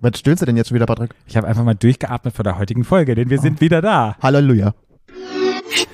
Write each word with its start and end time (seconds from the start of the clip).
Was 0.00 0.18
stöhnst 0.18 0.42
du 0.42 0.46
denn 0.46 0.56
jetzt 0.56 0.68
schon 0.68 0.74
wieder, 0.76 0.86
Patrick? 0.86 1.10
Ich 1.26 1.36
habe 1.36 1.46
einfach 1.46 1.62
mal 1.64 1.74
durchgeatmet 1.74 2.34
vor 2.34 2.42
der 2.42 2.58
heutigen 2.58 2.84
Folge, 2.84 3.14
denn 3.14 3.28
wir 3.30 3.38
Oh. 3.38 3.42
sind 3.42 3.60
wieder 3.60 3.80
da. 3.82 4.16
Halleluja. 4.22 4.74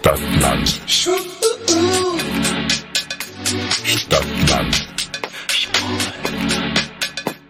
Stadtland. 0.01 0.80
Stadtland. 3.84 4.88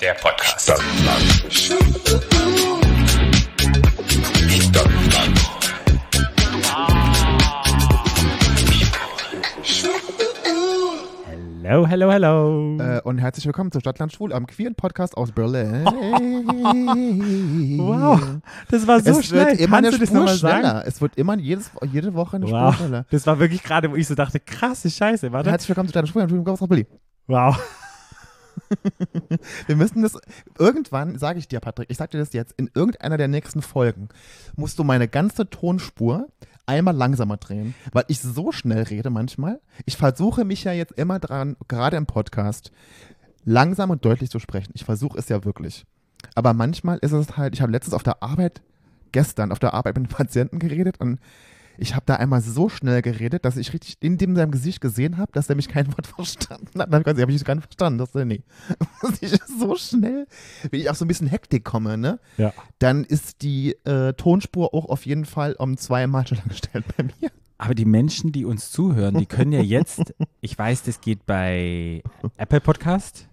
Der 0.01 0.15
Podcast. 0.15 0.63
Stadtland. 0.65 2.76
Hello, 11.69 11.85
hello, 11.85 12.13
hello. 12.13 12.77
Äh, 12.79 13.01
und 13.03 13.19
herzlich 13.19 13.45
willkommen 13.45 13.73
zu 13.73 13.81
Stadtland 13.81 14.13
Schwul 14.13 14.33
am 14.33 14.47
queeren 14.47 14.77
Podcast 14.77 15.17
aus 15.17 15.33
Berlin. 15.33 15.85
wow, 17.79 18.21
das 18.69 18.87
war 18.87 19.01
so 19.01 19.19
es 19.19 19.27
schnell. 19.27 19.47
wird 19.49 19.59
immer 19.59 19.83
Kannst 19.83 19.95
eine 19.95 20.07
Spur 20.07 20.17
nochmal 20.17 20.37
sagen? 20.37 20.61
schneller. 20.61 20.85
Es 20.87 21.01
wird 21.01 21.17
immer 21.17 21.37
jedes, 21.37 21.73
jede 21.91 22.15
Woche 22.15 22.37
eine 22.37 22.47
Spur 22.47 22.61
Wow, 22.61 22.77
schneller. 22.77 23.05
das 23.11 23.27
war 23.27 23.41
wirklich 23.41 23.65
gerade, 23.65 23.91
wo 23.91 23.97
ich 23.97 24.07
so 24.07 24.15
dachte, 24.15 24.39
krasse 24.39 24.89
Scheiße, 24.89 25.33
warte. 25.33 25.51
Herzlich 25.51 25.71
willkommen 25.71 25.89
zu 25.89 25.91
Stadtland 25.91 26.13
Schwul 26.13 26.23
am 26.23 26.29
queeren 26.29 26.45
Podcast 26.45 26.63
aus 26.63 26.69
Berlin. 26.69 26.87
Wow. 27.27 27.59
Wir 29.67 29.75
müssen 29.75 30.03
das, 30.03 30.17
irgendwann, 30.61 31.19
sage 31.19 31.41
ich 31.41 31.49
dir, 31.49 31.59
Patrick, 31.59 31.91
ich 31.91 31.97
sag 31.97 32.13
dir 32.13 32.19
das 32.19 32.33
jetzt, 32.33 32.55
in 32.57 32.71
irgendeiner 32.77 33.17
der 33.17 33.27
nächsten 33.27 33.61
Folgen 33.61 34.09
musst 34.55 34.79
du 34.79 34.85
meine 34.85 35.09
ganze 35.09 35.51
Tonspur 35.51 36.29
einmal 36.67 36.95
langsamer 36.95 37.37
drehen, 37.37 37.75
weil 37.93 38.05
ich 38.09 38.21
so 38.21 38.53
schnell 38.53 38.83
rede 38.83 39.11
manchmal. 39.11 39.61
Ich 39.85 39.97
versuche 39.97 40.45
mich 40.45 40.65
ja 40.65 40.73
jetzt 40.73 40.93
immer 40.93 41.19
dran, 41.19 41.57
gerade 41.69 41.97
im 41.97 42.07
Podcast, 42.07 42.73
langsam 43.45 43.91
und 43.91 44.05
deutlich 44.05 44.31
zu 44.31 44.39
sprechen. 44.39 44.73
Ich 44.75 44.85
versuche 44.85 45.19
es 45.19 45.29
ja 45.29 45.45
wirklich. 45.45 45.85
Aber 46.35 46.53
manchmal 46.53 46.99
ist 46.99 47.13
es 47.13 47.37
halt, 47.37 47.55
ich 47.55 47.63
habe 47.63 47.73
letztens 47.73 47.95
auf 47.95 48.03
der 48.03 48.23
Arbeit, 48.23 48.63
gestern 49.13 49.53
auf 49.53 49.59
der 49.59 49.75
Arbeit 49.75 49.97
mit 49.97 50.09
einem 50.09 50.17
Patienten 50.17 50.59
geredet 50.59 51.01
und 51.01 51.21
ich 51.79 51.95
habe 51.95 52.05
da 52.07 52.17
einmal 52.17 52.41
so 52.41 52.69
schnell 52.69 53.03
geredet, 53.03 53.45
dass 53.45 53.57
ich 53.57 53.73
richtig 53.73 53.97
in 54.01 54.19
dem 54.19 54.37
seinem 54.37 54.51
Gesicht 54.51 54.81
gesehen 54.81 55.17
habe, 55.17 55.33
dass 55.33 55.49
er 55.49 55.57
mich 55.57 55.69
kein 55.69 55.89
Wort 55.97 56.07
verstanden 56.07 56.81
hat. 56.81 56.93
Dann 56.93 57.05
habe 57.05 57.33
ich 57.33 57.45
gar 57.45 57.55
nicht 57.55 57.65
verstanden. 57.65 57.99
Das, 57.99 58.15
nee. 58.15 58.43
ich 59.21 59.39
so 59.59 59.77
schnell, 59.77 60.27
wenn 60.71 60.81
ich 60.81 60.91
auch 60.91 60.95
so 60.95 61.05
ein 61.05 61.09
bisschen 61.09 61.27
Hektik 61.29 61.65
komme, 61.65 61.97
ne, 61.99 62.19
Ja. 62.37 62.53
dann 62.79 63.05
ist 63.05 63.43
die 63.43 63.73
äh, 63.85 64.13
Tonspur 64.15 64.75
auch 64.75 64.87
auf 64.87 65.07
jeden 65.07 65.25
Fall 65.25 65.55
um 65.55 65.77
zweimal 65.77 66.27
schneller 66.27 66.43
gestellt 66.49 66.85
bei 66.97 67.05
mir. 67.05 67.31
Aber 67.59 67.75
die 67.75 67.87
Menschen, 67.87 68.33
die 68.33 68.45
uns 68.45 68.71
zuhören, 68.71 69.17
die 69.17 69.25
können 69.25 69.51
ja 69.53 69.63
jetzt, 69.63 70.15
ich 70.43 70.59
weiß, 70.59 70.83
das 70.83 71.01
geht 71.01 71.25
bei 71.25 72.03
Apple 72.37 72.61
Podcast 72.61 73.29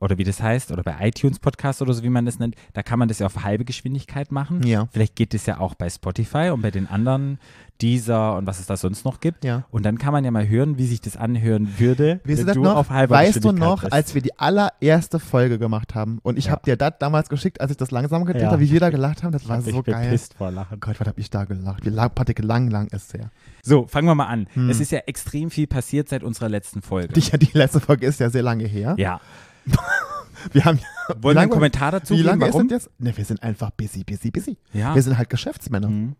oder 0.00 0.18
wie 0.18 0.24
das 0.24 0.42
heißt, 0.42 0.70
oder 0.72 0.82
bei 0.82 0.94
iTunes 1.00 1.38
Podcast 1.38 1.80
oder 1.82 1.92
so, 1.94 2.02
wie 2.02 2.08
man 2.10 2.26
das 2.26 2.38
nennt, 2.38 2.54
da 2.74 2.82
kann 2.82 2.98
man 2.98 3.08
das 3.08 3.18
ja 3.18 3.26
auf 3.26 3.44
halbe 3.44 3.64
Geschwindigkeit 3.64 4.30
machen. 4.32 4.62
Ja. 4.66 4.88
Vielleicht 4.92 5.16
geht 5.16 5.32
es 5.34 5.46
ja 5.46 5.58
auch 5.58 5.74
bei 5.74 5.88
Spotify 5.88 6.50
und 6.52 6.62
bei 6.62 6.70
den 6.70 6.86
anderen, 6.88 7.38
Deezer 7.82 8.36
und 8.36 8.46
was 8.46 8.58
es 8.58 8.66
da 8.66 8.76
sonst 8.76 9.04
noch 9.04 9.20
gibt. 9.20 9.44
Ja. 9.44 9.64
Und 9.70 9.84
dann 9.84 9.98
kann 9.98 10.12
man 10.12 10.24
ja 10.24 10.30
mal 10.30 10.48
hören, 10.48 10.78
wie 10.78 10.86
sich 10.86 11.02
das 11.02 11.16
anhören 11.16 11.78
würde, 11.78 12.20
Weißt 12.24 12.26
du 12.26 12.28
wenn 12.38 12.46
das 12.46 12.54
du 12.54 12.62
noch? 12.62 12.76
auf 12.76 12.88
halber 12.90 13.16
weißt 13.16 13.44
du 13.44 13.52
noch, 13.52 13.82
bist. 13.82 13.92
als 13.92 14.14
wir 14.14 14.22
die 14.22 14.38
allererste 14.38 15.18
Folge 15.18 15.58
gemacht 15.58 15.94
haben 15.94 16.18
und 16.22 16.38
ich 16.38 16.46
Ja. 16.46 16.52
habe 16.52 16.62
dir 16.64 16.76
das 16.76 16.94
damals 16.98 17.28
geschickt, 17.28 17.60
als 17.60 17.70
ich 17.70 17.76
das 17.76 17.90
langsam 17.90 18.24
gedreht 18.24 18.42
Ja. 18.44 18.50
habe, 18.52 18.62
wie 18.62 18.70
wir 18.70 18.80
da 18.80 18.88
gelacht 18.88 19.22
haben, 19.22 19.32
das 19.32 19.46
war 19.46 19.58
ich 19.58 19.66
so 19.66 19.82
bin 19.82 19.92
geil. 19.92 20.18
vor 20.38 20.50
Lachen. 20.50 20.80
Gott, 20.80 20.98
was 21.00 21.06
hab 21.08 21.18
ich 21.18 21.28
da 21.28 21.44
gelacht? 21.44 21.84
Wie 21.84 21.90
lang, 21.90 22.10
Patrick, 22.14 22.38
lang, 22.42 22.70
lang 22.70 22.86
ist 22.88 23.12
her. 23.12 23.30
So, 23.62 23.86
fangen 23.86 24.08
wir 24.08 24.14
mal 24.14 24.26
an. 24.26 24.46
Hm. 24.54 24.70
Es 24.70 24.80
ist 24.80 24.90
ja 24.90 25.00
extrem 25.00 25.50
viel 25.50 25.66
passiert 25.66 26.08
seit 26.08 26.22
unserer 26.24 26.48
letzten 26.48 26.80
Folge. 26.80 27.12
Die, 27.12 27.20
die 27.38 27.50
letzte 27.58 27.80
Folge 27.80 28.06
ist 28.06 28.20
ja 28.20 28.30
sehr 28.30 28.42
lange 28.42 28.64
her. 28.64 28.94
ja. 28.98 29.20
Wir 30.52 30.64
haben 30.64 30.78
Wollen 31.20 31.36
wir 31.36 31.42
einen 31.42 31.50
Kommentar 31.50 31.92
dazu 31.92 32.14
Wie 32.14 32.22
lange 32.22 32.46
warum? 32.46 32.62
ist 32.62 32.70
das 32.70 32.84
jetzt? 32.84 33.00
Ne, 33.00 33.16
wir 33.16 33.24
sind 33.24 33.42
einfach 33.42 33.70
busy, 33.70 34.04
busy, 34.04 34.30
busy. 34.30 34.56
Ja. 34.72 34.94
Wir 34.94 35.02
sind 35.02 35.16
halt 35.18 35.30
Geschäftsmänner. 35.30 35.88
Mhm. 35.88 36.16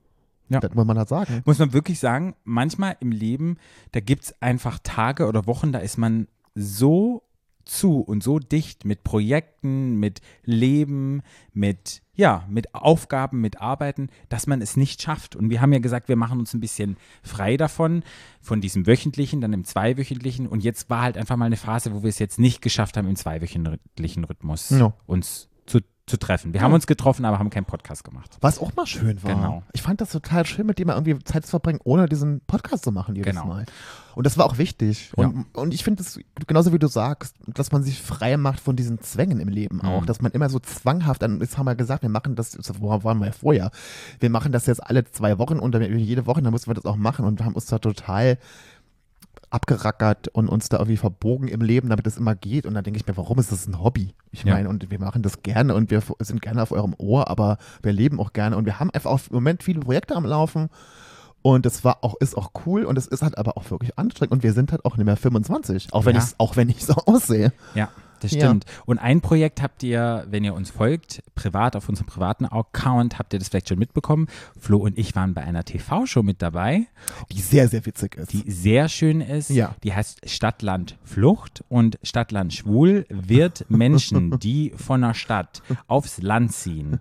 Ja. 0.48 0.60
Das 0.60 0.75
muss 0.75 0.84
man 0.84 0.97
halt 0.97 1.09
sagen. 1.09 1.43
muss 1.44 1.59
man 1.59 1.72
wirklich 1.72 1.98
sagen, 1.98 2.37
manchmal 2.44 2.97
im 3.00 3.10
Leben, 3.10 3.59
da 3.93 4.00
gibt 4.00 4.25
es 4.25 4.43
einfach 4.43 4.78
Tage 4.82 5.26
oder 5.26 5.47
Wochen, 5.47 5.72
da 5.72 5.81
ist 5.81 5.97
man 5.97 6.28
so 6.54 7.25
zu 7.65 8.00
und 8.00 8.22
so 8.22 8.38
dicht 8.38 8.84
mit 8.84 9.03
Projekten, 9.03 9.97
mit 9.97 10.20
Leben, 10.44 11.22
mit 11.53 12.03
ja, 12.16 12.44
mit 12.49 12.75
Aufgaben, 12.75 13.41
mit 13.41 13.60
Arbeiten, 13.60 14.09
dass 14.28 14.47
man 14.47 14.62
es 14.62 14.77
nicht 14.77 15.03
schafft. 15.03 15.37
Und 15.37 15.50
wir 15.50 15.60
haben 15.60 15.72
ja 15.72 15.78
gesagt, 15.78 16.09
wir 16.09 16.16
machen 16.16 16.38
uns 16.41 16.54
ein 16.54 16.60
bisschen 16.60 16.97
frei 17.22 17.56
davon, 17.56 18.03
von 18.41 18.60
diesem 18.60 18.87
wöchentlichen, 18.87 19.41
dann 19.41 19.53
im 19.53 19.65
zweiwöchentlichen. 19.65 20.47
Und 20.47 20.65
jetzt 20.65 20.88
war 20.91 21.03
halt 21.03 21.16
einfach 21.19 21.37
mal 21.37 21.44
eine 21.44 21.56
Phase, 21.56 21.93
wo 21.94 22.03
wir 22.03 22.09
es 22.09 22.19
jetzt 22.19 22.38
nicht 22.38 22.62
geschafft 22.62 22.97
haben, 22.97 23.06
im 23.09 23.16
zweiwöchentlichen 23.16 24.25
Rhythmus 24.25 24.71
Ja. 24.71 24.94
uns 25.06 25.49
zu, 25.66 25.81
zu 26.06 26.19
treffen. 26.19 26.54
Wir 26.54 26.62
haben 26.62 26.72
uns 26.72 26.87
getroffen, 26.87 27.25
aber 27.25 27.38
haben 27.38 27.50
keinen 27.50 27.65
Podcast 27.65 28.04
gemacht. 28.04 28.37
Was 28.41 28.59
auch 28.59 28.75
mal 28.77 28.87
schön 28.87 29.22
war. 29.22 29.34
Genau. 29.34 29.62
Ich 29.72 29.82
fand 29.82 30.00
das 30.00 30.10
total 30.10 30.47
schön, 30.47 30.66
mit 30.66 30.84
mal 30.87 30.94
irgendwie 30.94 31.19
Zeit 31.25 31.44
zu 31.44 31.50
verbringen, 31.50 31.81
ohne 31.84 32.09
diesen 32.09 32.41
Podcast 32.47 32.84
zu 32.84 32.93
machen 32.93 33.16
jedes 33.16 33.34
Genau. 33.34 33.47
Mal. 33.47 33.66
Und 34.15 34.25
das 34.25 34.38
war 34.38 34.47
auch 34.47 34.56
wichtig. 34.56 35.12
Und, 35.16 35.47
und 35.53 35.75
ich 35.75 35.84
finde 35.84 36.03
es, 36.03 36.19
genauso 36.47 36.72
wie 36.72 36.78
du 36.78 36.87
sagst, 36.87 37.34
dass 37.47 37.72
man 37.72 37.82
sich 37.82 38.00
frei 38.00 38.37
macht 38.37 38.60
von 38.60 38.76
diesen 38.76 39.00
Zwängen 39.00 39.41
im 39.41 39.49
Leben 39.49 39.82
auch. 39.82 40.03
Mhm. 40.03 40.06
Dass 40.06 40.22
man 40.22 40.32
immer 40.32 40.49
so 40.49 40.59
zwanghaft, 40.59 41.22
dann 41.22 41.41
jetzt 41.41 41.59
haben 41.59 41.66
wir 41.66 41.75
gesagt, 41.75 42.03
wir 42.03 42.09
machen 42.09 42.37
das, 42.37 42.56
wo 42.81 42.88
waren 43.05 43.21
wir 43.21 43.32
vorher? 43.32 43.71
Wir 44.21 44.31
machen 44.31 44.53
das 44.53 44.66
jetzt 44.66 44.82
alle 44.82 45.05
zwei 45.05 45.38
Wochen 45.38 45.59
und 45.59 45.72
dann 45.75 45.82
jede 45.99 46.26
Woche, 46.26 46.41
dann 46.41 46.53
mussten 46.53 46.71
wir 46.71 46.75
das 46.75 46.87
auch 46.87 46.97
machen 46.97 47.25
und 47.25 47.41
wir 47.41 47.44
haben 47.44 47.55
uns 47.55 47.66
da 47.66 47.78
total 47.78 48.38
abgerackert 49.50 50.28
und 50.28 50.48
uns 50.48 50.68
da 50.68 50.78
irgendwie 50.78 50.96
verbogen 50.96 51.48
im 51.48 51.60
Leben, 51.60 51.88
damit 51.88 52.06
es 52.06 52.16
immer 52.16 52.34
geht. 52.34 52.66
Und 52.66 52.74
dann 52.74 52.84
denke 52.84 52.98
ich 52.98 53.06
mir, 53.06 53.16
warum 53.16 53.38
ist 53.38 53.52
das 53.52 53.66
ein 53.66 53.80
Hobby? 53.82 54.14
Ich 54.30 54.44
Ja. 54.44 54.54
meine, 54.54 54.68
und 54.68 54.90
wir 54.90 54.98
machen 54.98 55.22
das 55.22 55.42
gerne 55.42 55.74
und 55.74 55.90
wir 55.90 56.02
sind 56.20 56.42
gerne 56.42 56.62
auf 56.62 56.72
eurem 56.72 56.94
Ohr, 56.98 57.28
aber 57.28 57.58
wir 57.82 57.92
leben 57.92 58.20
auch 58.20 58.32
gerne 58.32 58.56
und 58.56 58.64
wir 58.66 58.80
haben 58.80 58.90
einfach 58.90 59.10
auch 59.10 59.20
im 59.28 59.34
Moment 59.34 59.62
viele 59.62 59.80
Projekte 59.80 60.14
am 60.14 60.24
Laufen. 60.24 60.68
Und 61.54 61.64
das 61.64 61.84
war 61.84 62.02
auch, 62.02 62.16
ist 62.18 62.36
auch 62.36 62.50
cool 62.66 62.84
und 62.84 62.98
es 62.98 63.06
ist 63.06 63.22
halt 63.22 63.38
aber 63.38 63.56
auch 63.56 63.70
wirklich 63.70 63.96
anstrengend 63.98 64.32
und 64.32 64.42
wir 64.42 64.52
sind 64.52 64.72
halt 64.72 64.84
auch 64.84 64.96
nicht 64.96 65.06
mehr 65.06 65.16
25, 65.16 65.92
auch 65.92 66.04
wenn 66.04 66.16
Ja. 66.16 66.22
ich 66.24 66.34
auch 66.38 66.56
wenn 66.56 66.68
ich 66.68 66.84
so 66.84 66.94
aussehe. 67.06 67.52
Ja, 67.76 67.88
das 68.20 68.32
Ja. 68.32 68.40
stimmt. 68.46 68.64
Und 68.84 68.98
ein 68.98 69.20
Projekt 69.20 69.62
habt 69.62 69.84
ihr, 69.84 70.26
wenn 70.28 70.42
ihr 70.42 70.54
uns 70.54 70.70
folgt, 70.70 71.22
privat 71.36 71.76
auf 71.76 71.88
unserem 71.88 72.08
privaten 72.08 72.46
Account, 72.46 73.20
habt 73.20 73.32
ihr 73.32 73.38
das 73.38 73.48
vielleicht 73.48 73.68
schon 73.68 73.78
mitbekommen. 73.78 74.26
Flo 74.58 74.78
und 74.78 74.98
ich 74.98 75.14
waren 75.14 75.34
bei 75.34 75.42
einer 75.42 75.62
TV-Show 75.62 76.24
mit 76.24 76.42
dabei, 76.42 76.86
Die 77.30 77.40
sehr, 77.40 77.68
sehr 77.68 77.86
witzig 77.86 78.16
ist. 78.16 78.32
die 78.32 78.50
sehr 78.50 78.88
schön 78.88 79.20
ist. 79.20 79.50
Ja. 79.50 79.76
Die 79.84 79.94
heißt 79.94 80.28
Stadtland 80.28 80.96
Flucht 81.04 81.62
und 81.68 81.96
Stadtland 82.02 82.54
Schwul 82.54 83.06
wird 83.08 83.66
Menschen, 83.70 84.36
die 84.40 84.72
von 84.76 85.02
der 85.02 85.14
Stadt 85.14 85.62
aufs 85.86 86.20
Land 86.20 86.52
ziehen. 86.54 86.98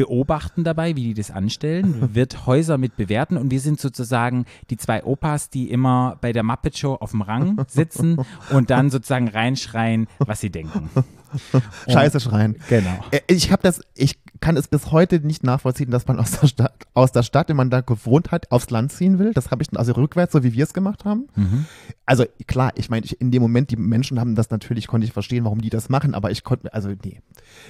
Beobachten 0.00 0.64
dabei, 0.64 0.96
wie 0.96 1.04
die 1.04 1.12
das 1.12 1.30
anstellen, 1.30 2.14
wird 2.14 2.46
Häuser 2.46 2.78
mit 2.78 2.96
bewerten 2.96 3.36
und 3.36 3.50
wir 3.50 3.60
sind 3.60 3.78
sozusagen 3.78 4.46
die 4.70 4.78
zwei 4.78 5.04
Opas, 5.04 5.50
die 5.50 5.70
immer 5.70 6.16
bei 6.22 6.32
der 6.32 6.42
Muppet 6.42 6.78
Show 6.78 6.94
auf 6.94 7.10
dem 7.10 7.20
Rang 7.20 7.62
sitzen 7.68 8.16
und 8.50 8.70
dann 8.70 8.88
sozusagen 8.88 9.28
reinschreien, 9.28 10.06
was 10.18 10.40
sie 10.40 10.48
denken. 10.48 10.88
Scheiße 11.88 12.20
schreien. 12.20 12.56
Genau. 12.68 13.04
Äh, 13.10 13.20
Ich 13.28 13.52
habe 13.52 13.62
das, 13.62 13.80
ich 13.94 14.18
kann 14.40 14.56
es 14.56 14.68
bis 14.68 14.90
heute 14.90 15.20
nicht 15.20 15.44
nachvollziehen, 15.44 15.90
dass 15.90 16.06
man 16.06 16.18
aus 16.18 16.32
der 16.40 16.46
Stadt, 16.46 16.72
aus 16.94 17.12
der 17.12 17.22
Stadt, 17.22 17.48
wenn 17.48 17.56
man 17.56 17.70
da 17.70 17.82
gewohnt 17.82 18.30
hat, 18.30 18.50
aufs 18.50 18.70
Land 18.70 18.90
ziehen 18.92 19.18
will. 19.18 19.32
Das 19.34 19.50
habe 19.50 19.62
ich 19.62 19.68
also 19.76 19.92
rückwärts, 19.92 20.32
so 20.32 20.42
wie 20.42 20.54
wir 20.54 20.64
es 20.64 20.72
gemacht 20.72 21.04
haben. 21.04 21.28
Mhm. 21.36 21.66
Also 22.06 22.24
klar, 22.46 22.72
ich 22.76 22.88
meine, 22.90 23.06
in 23.18 23.30
dem 23.30 23.42
Moment, 23.42 23.70
die 23.70 23.76
Menschen 23.76 24.18
haben 24.18 24.34
das 24.34 24.50
natürlich, 24.50 24.86
konnte 24.86 25.06
ich 25.06 25.12
verstehen, 25.12 25.44
warum 25.44 25.60
die 25.60 25.70
das 25.70 25.88
machen, 25.88 26.14
aber 26.14 26.30
ich 26.30 26.42
konnte, 26.42 26.72
also 26.72 26.88
nee. 27.04 27.20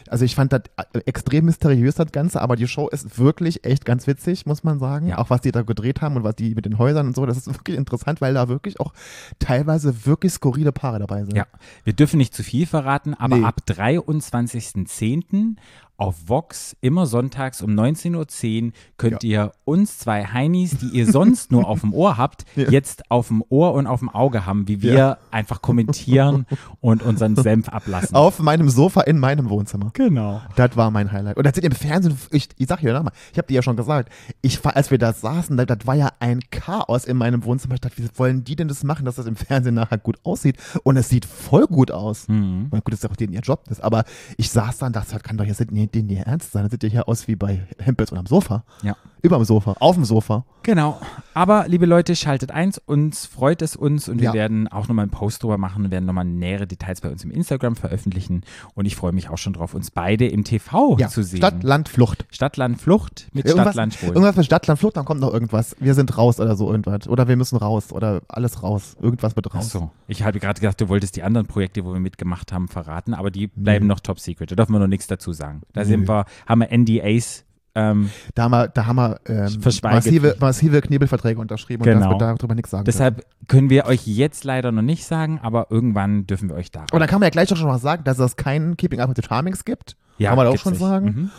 Also 0.08 0.24
ich 0.24 0.34
fand 0.34 0.52
das 0.52 0.62
äh, 0.92 1.00
extrem 1.06 1.46
mysteriös, 1.46 1.96
das 1.96 2.12
Ganze, 2.12 2.40
aber 2.40 2.56
die 2.56 2.68
Show 2.68 2.88
ist 2.88 3.18
wirklich 3.18 3.64
echt 3.64 3.84
ganz 3.84 4.06
witzig, 4.06 4.46
muss 4.46 4.62
man 4.64 4.78
sagen. 4.78 5.08
Ja. 5.08 5.18
Auch 5.18 5.30
was 5.30 5.40
die 5.40 5.52
da 5.52 5.62
gedreht 5.62 6.00
haben 6.00 6.16
und 6.16 6.24
was 6.24 6.36
die 6.36 6.54
mit 6.54 6.64
den 6.64 6.78
Häusern 6.78 7.08
und 7.08 7.16
so, 7.16 7.26
das 7.26 7.36
ist 7.36 7.48
wirklich 7.48 7.76
interessant, 7.76 8.20
weil 8.20 8.34
da 8.34 8.48
wirklich 8.48 8.78
auch 8.80 8.92
teilweise 9.38 10.06
wirklich 10.06 10.32
skurrile 10.32 10.72
Paare 10.72 11.00
dabei 11.00 11.24
sind. 11.24 11.36
Ja, 11.36 11.46
wir 11.84 11.92
dürfen 11.92 12.18
nicht 12.18 12.34
zu 12.34 12.42
viel 12.42 12.66
verraten, 12.66 13.14
aber 13.14 13.36
Nee. 13.36 13.44
Ab 13.50 13.60
23.10. 13.66 15.56
auf 16.00 16.28
Vox, 16.28 16.74
immer 16.80 17.04
sonntags 17.06 17.60
um 17.62 17.70
19.10 17.70 18.64
Uhr, 18.66 18.72
könnt 18.96 19.22
ihr 19.22 19.52
uns 19.64 19.98
zwei 19.98 20.24
Heinis, 20.24 20.76
die 20.78 20.86
ihr 20.88 21.10
sonst 21.10 21.52
nur 21.52 21.68
auf 21.68 21.80
dem 21.82 21.92
Ohr 21.92 22.16
habt, 22.16 22.44
Ja. 22.56 22.70
jetzt 22.70 23.10
auf 23.10 23.28
dem 23.28 23.44
Ohr 23.50 23.74
und 23.74 23.86
auf 23.86 24.00
dem 24.00 24.08
Auge 24.08 24.46
haben, 24.46 24.66
wie 24.66 24.80
wir 24.82 24.94
Ja. 24.94 25.18
einfach 25.30 25.60
kommentieren 25.62 26.46
und 26.80 27.02
unseren 27.02 27.36
Senf 27.36 27.68
ablassen. 27.68 28.16
Auf 28.16 28.38
meinem 28.38 28.70
Sofa 28.70 29.02
in 29.02 29.18
meinem 29.18 29.50
Wohnzimmer. 29.50 29.90
Genau. 29.92 30.40
Das 30.56 30.74
war 30.76 30.90
mein 30.90 31.12
Highlight. 31.12 31.36
Und 31.36 31.44
das 31.46 31.54
seht 31.54 31.64
ihr 31.64 31.70
im 31.70 31.76
Fernsehen, 31.76 32.16
ich, 32.30 32.48
ich 32.56 32.66
sag 32.66 32.80
hier 32.80 32.94
nochmal, 32.94 33.12
ich 33.32 33.38
habe 33.38 33.46
dir 33.48 33.54
ja 33.56 33.62
schon 33.62 33.76
gesagt, 33.76 34.10
ich, 34.40 34.64
als 34.64 34.90
wir 34.90 34.98
da 34.98 35.12
saßen, 35.12 35.56
das, 35.58 35.66
das 35.66 35.86
war 35.86 35.94
ja 35.96 36.10
ein 36.18 36.40
Chaos 36.50 37.04
in 37.04 37.18
meinem 37.18 37.44
Wohnzimmer. 37.44 37.74
Ich 37.74 37.80
dachte, 37.82 37.98
wie 38.02 38.08
wollen 38.14 38.42
die 38.42 38.56
denn 38.56 38.68
das 38.68 38.84
machen, 38.84 39.04
dass 39.04 39.16
das 39.16 39.26
im 39.26 39.36
Fernsehen 39.36 39.74
nachher 39.74 39.98
gut 39.98 40.16
aussieht? 40.22 40.56
Und 40.82 40.96
es 40.96 41.10
sieht 41.10 41.26
voll 41.26 41.66
gut 41.66 41.90
aus. 41.90 42.26
Mhm. 42.28 42.70
Gut, 42.70 42.82
das 42.88 42.94
ist 42.94 43.02
ja 43.04 43.10
auch 43.10 43.16
denen 43.16 43.34
ihr 43.34 43.40
Job 43.40 43.64
ist. 43.70 43.82
Aber 43.84 44.04
ich 44.38 44.50
saß 44.50 44.78
da 44.78 44.86
und 44.86 44.96
dachte, 44.96 45.12
das 45.12 45.22
kann 45.22 45.36
doch 45.36 45.44
jetzt 45.44 45.70
nicht, 45.70 45.89
nee, 45.94 46.00
den 46.02 46.08
ihr 46.08 46.22
ernst 46.26 46.52
sein? 46.52 46.62
Das 46.64 46.70
sieht 46.72 46.82
ja 46.82 46.88
hier 46.88 47.08
aus 47.08 47.28
wie 47.28 47.36
bei 47.36 47.66
Hempels 47.78 48.12
und 48.12 48.18
am 48.18 48.26
Sofa. 48.26 48.64
Ja. 48.82 48.96
Über 49.22 49.36
dem 49.36 49.44
Sofa, 49.44 49.74
auf 49.80 49.96
dem 49.96 50.06
Sofa. 50.06 50.46
Genau. 50.62 50.98
Aber, 51.34 51.68
liebe 51.68 51.84
Leute, 51.84 52.16
schaltet 52.16 52.50
eins. 52.52 52.78
Uns 52.78 53.26
freut 53.26 53.60
es 53.60 53.76
uns 53.76 54.08
und 54.08 54.18
wir 54.20 54.28
Ja. 54.28 54.32
werden 54.34 54.66
auch 54.68 54.88
nochmal 54.88 55.02
einen 55.04 55.10
Post 55.10 55.42
drüber 55.42 55.58
machen 55.58 55.84
und 55.84 55.90
werden 55.90 56.06
nochmal 56.06 56.24
nähere 56.24 56.66
Details 56.66 57.02
bei 57.02 57.10
uns 57.10 57.22
im 57.22 57.30
Instagram 57.30 57.76
veröffentlichen. 57.76 58.42
Und 58.74 58.86
ich 58.86 58.96
freue 58.96 59.12
mich 59.12 59.28
auch 59.28 59.36
schon 59.36 59.52
drauf, 59.52 59.74
uns 59.74 59.90
beide 59.90 60.26
im 60.26 60.44
TV 60.44 60.96
Ja, 60.98 61.08
zu 61.08 61.22
sehen. 61.22 61.36
Stadt, 61.38 61.62
Land, 61.62 61.90
Flucht. 61.90 62.24
Stadt, 62.30 62.56
Land, 62.56 62.80
Flucht 62.80 63.28
mit 63.34 63.44
Irgendwas, 63.44 63.64
Stadt, 63.66 63.74
Land, 63.74 63.94
Schwul. 63.94 64.08
irgendwas 64.10 64.36
mit 64.36 64.46
Stadt, 64.46 64.66
Land, 64.66 64.80
Flucht, 64.80 64.96
dann 64.96 65.04
kommt 65.04 65.20
noch 65.20 65.32
irgendwas. 65.34 65.76
Wir 65.80 65.92
sind 65.94 66.16
raus 66.16 66.40
oder 66.40 66.56
so 66.56 66.70
irgendwas. 66.70 67.06
Oder 67.06 67.28
wir 67.28 67.36
müssen 67.36 67.56
raus 67.58 67.92
oder 67.92 68.22
alles 68.28 68.62
raus. 68.62 68.96
Irgendwas 69.02 69.36
mit 69.36 69.46
Ach 69.50 69.54
raus. 69.54 69.70
so. 69.70 69.90
Ich 70.08 70.22
habe 70.24 70.40
gerade 70.40 70.60
gedacht, 70.60 70.80
du 70.80 70.88
wolltest 70.88 71.16
die 71.16 71.22
anderen 71.22 71.46
Projekte, 71.46 71.84
wo 71.84 71.92
wir 71.92 72.00
mitgemacht 72.00 72.52
haben, 72.52 72.68
verraten, 72.68 73.12
aber 73.12 73.30
die 73.30 73.48
bleiben 73.48 73.86
Nö. 73.86 73.92
noch 73.92 74.00
top 74.00 74.18
secret. 74.18 74.50
Da 74.50 74.56
dürfen 74.56 74.72
wir 74.72 74.78
noch 74.78 74.86
nichts 74.86 75.06
dazu 75.06 75.32
sagen. 75.32 75.60
Da 75.74 75.79
Nö. 75.84 75.90
sind 75.90 76.08
wir, 76.08 76.24
haben 76.46 76.60
wir 76.60 76.76
NDAs. 76.76 77.44
Ähm, 77.76 78.10
Da 78.34 78.42
haben 78.44 78.50
wir, 78.50 78.66
da 78.68 78.86
haben 78.86 78.96
wir 78.96 79.20
ähm, 79.26 79.60
massive, 79.84 80.36
massive 80.40 80.80
Knebelverträge 80.80 81.40
unterschrieben 81.40 81.84
und 81.84 81.88
Genau. 81.92 82.10
wir 82.10 82.18
darüber 82.18 82.54
nichts 82.56 82.72
sagen 82.72 82.84
deshalb 82.84 83.24
können 83.46 83.70
wir 83.70 83.86
euch 83.86 84.06
jetzt 84.08 84.42
leider 84.42 84.72
noch 84.72 84.82
nicht 84.82 85.04
sagen, 85.04 85.38
aber 85.40 85.68
irgendwann 85.70 86.26
dürfen 86.26 86.48
wir 86.48 86.56
euch 86.56 86.72
da. 86.72 86.80
Und 86.92 86.98
dann 86.98 87.08
kann 87.08 87.20
man 87.20 87.26
ja 87.26 87.30
gleich 87.30 87.48
doch 87.48 87.56
schon 87.56 87.68
mal 87.68 87.78
sagen, 87.78 88.02
dass 88.02 88.18
es 88.18 88.34
keinen 88.36 88.76
Keeping 88.76 88.98
Up 89.00 89.08
with 89.08 89.14
the 89.22 89.26
Charmings 89.26 89.64
gibt. 89.64 89.96
ja, 90.18 90.30
kann 90.30 90.36
man 90.38 90.48
auch 90.48 90.58
schon 90.58 90.72
nicht. 90.72 90.80
sagen. 90.80 91.06
Mhm. 91.06 91.30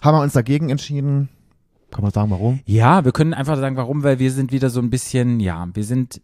Haben 0.00 0.16
wir 0.16 0.22
uns 0.22 0.32
dagegen 0.32 0.70
entschieden. 0.70 1.28
Kann 1.90 2.02
man 2.02 2.12
sagen, 2.12 2.30
warum? 2.30 2.60
Ja, 2.66 3.04
wir 3.04 3.10
können 3.10 3.34
einfach 3.34 3.56
sagen, 3.58 3.76
warum, 3.76 4.04
weil 4.04 4.20
wir 4.20 4.30
sind 4.30 4.52
wieder 4.52 4.70
so 4.70 4.80
ein 4.80 4.90
bisschen, 4.90 5.40
ja, 5.40 5.68
wir 5.74 5.84
sind 5.84 6.22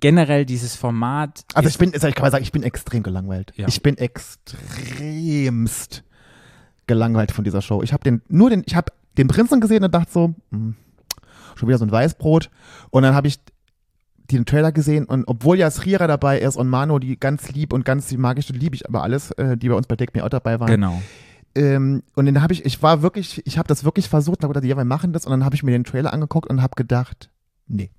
generell 0.00 0.44
dieses 0.44 0.74
Format. 0.74 1.44
Also 1.54 1.68
ich 1.68 1.78
bin, 1.78 1.92
ich 1.94 2.00
kann 2.00 2.12
mal 2.20 2.32
sagen, 2.32 2.42
ich 2.42 2.50
bin 2.52 2.64
extrem 2.64 3.04
gelangweilt. 3.04 3.52
Ja. 3.56 3.68
Ich 3.68 3.80
bin 3.80 3.96
extremst 3.96 6.02
gelangweilt 6.86 7.32
von 7.32 7.44
dieser 7.44 7.62
Show. 7.62 7.82
Ich 7.82 7.92
habe 7.92 8.04
den, 8.04 8.22
nur 8.28 8.50
den, 8.50 8.62
ich 8.66 8.76
habe 8.76 8.92
den 9.16 9.28
Prinzen 9.28 9.60
gesehen 9.60 9.84
und 9.84 9.94
dachte 9.94 10.12
so, 10.12 10.34
hm, 10.50 10.74
schon 11.56 11.68
wieder 11.68 11.78
so 11.78 11.84
ein 11.84 11.92
Weißbrot. 11.92 12.50
Und 12.90 13.02
dann 13.02 13.14
habe 13.14 13.28
ich 13.28 13.38
den 14.30 14.46
Trailer 14.46 14.72
gesehen 14.72 15.04
und 15.04 15.24
obwohl 15.26 15.58
ja 15.58 15.70
Srira 15.70 16.06
dabei 16.06 16.40
ist 16.40 16.56
und 16.56 16.68
Mano, 16.68 16.98
die 16.98 17.18
ganz 17.18 17.52
lieb 17.52 17.72
und 17.72 17.84
ganz 17.84 18.08
die 18.08 18.16
magische 18.16 18.54
liebe 18.54 18.74
ich 18.74 18.88
aber 18.88 19.02
alles, 19.02 19.32
äh, 19.32 19.56
die 19.56 19.68
bei 19.68 19.74
uns 19.74 19.86
bei 19.86 19.96
Deck 19.96 20.14
Me 20.14 20.24
Out 20.24 20.32
dabei 20.32 20.60
waren. 20.60 20.70
Genau. 20.70 21.02
Ähm, 21.54 22.02
und 22.14 22.26
dann 22.26 22.42
habe 22.42 22.52
ich, 22.52 22.64
ich 22.64 22.82
war 22.82 23.02
wirklich, 23.02 23.46
ich 23.46 23.58
habe 23.58 23.68
das 23.68 23.84
wirklich 23.84 24.08
versucht, 24.08 24.38
und 24.38 24.44
habe 24.44 24.54
gedacht, 24.54 24.68
ja, 24.68 24.76
wir 24.76 24.84
machen 24.84 25.12
das 25.12 25.26
und 25.26 25.30
dann 25.30 25.44
habe 25.44 25.54
ich 25.54 25.62
mir 25.62 25.72
den 25.72 25.84
Trailer 25.84 26.12
angeguckt 26.12 26.48
und 26.48 26.62
habe 26.62 26.74
gedacht, 26.74 27.30
nee. 27.68 27.90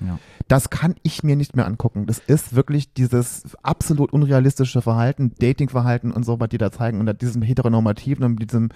Ja. 0.00 0.18
Das 0.48 0.70
kann 0.70 0.94
ich 1.02 1.22
mir 1.22 1.36
nicht 1.36 1.56
mehr 1.56 1.66
angucken. 1.66 2.06
Das 2.06 2.18
ist 2.18 2.54
wirklich 2.54 2.92
dieses 2.92 3.56
absolut 3.62 4.12
unrealistische 4.12 4.82
Verhalten, 4.82 5.32
Datingverhalten 5.38 6.12
und 6.12 6.24
so, 6.24 6.40
was 6.40 6.48
die 6.48 6.58
da 6.58 6.72
zeigen. 6.72 7.04
Da 7.06 7.12
diesem 7.12 7.42
heteronormativen 7.42 8.24
und 8.24 8.36
diesem, 8.36 8.70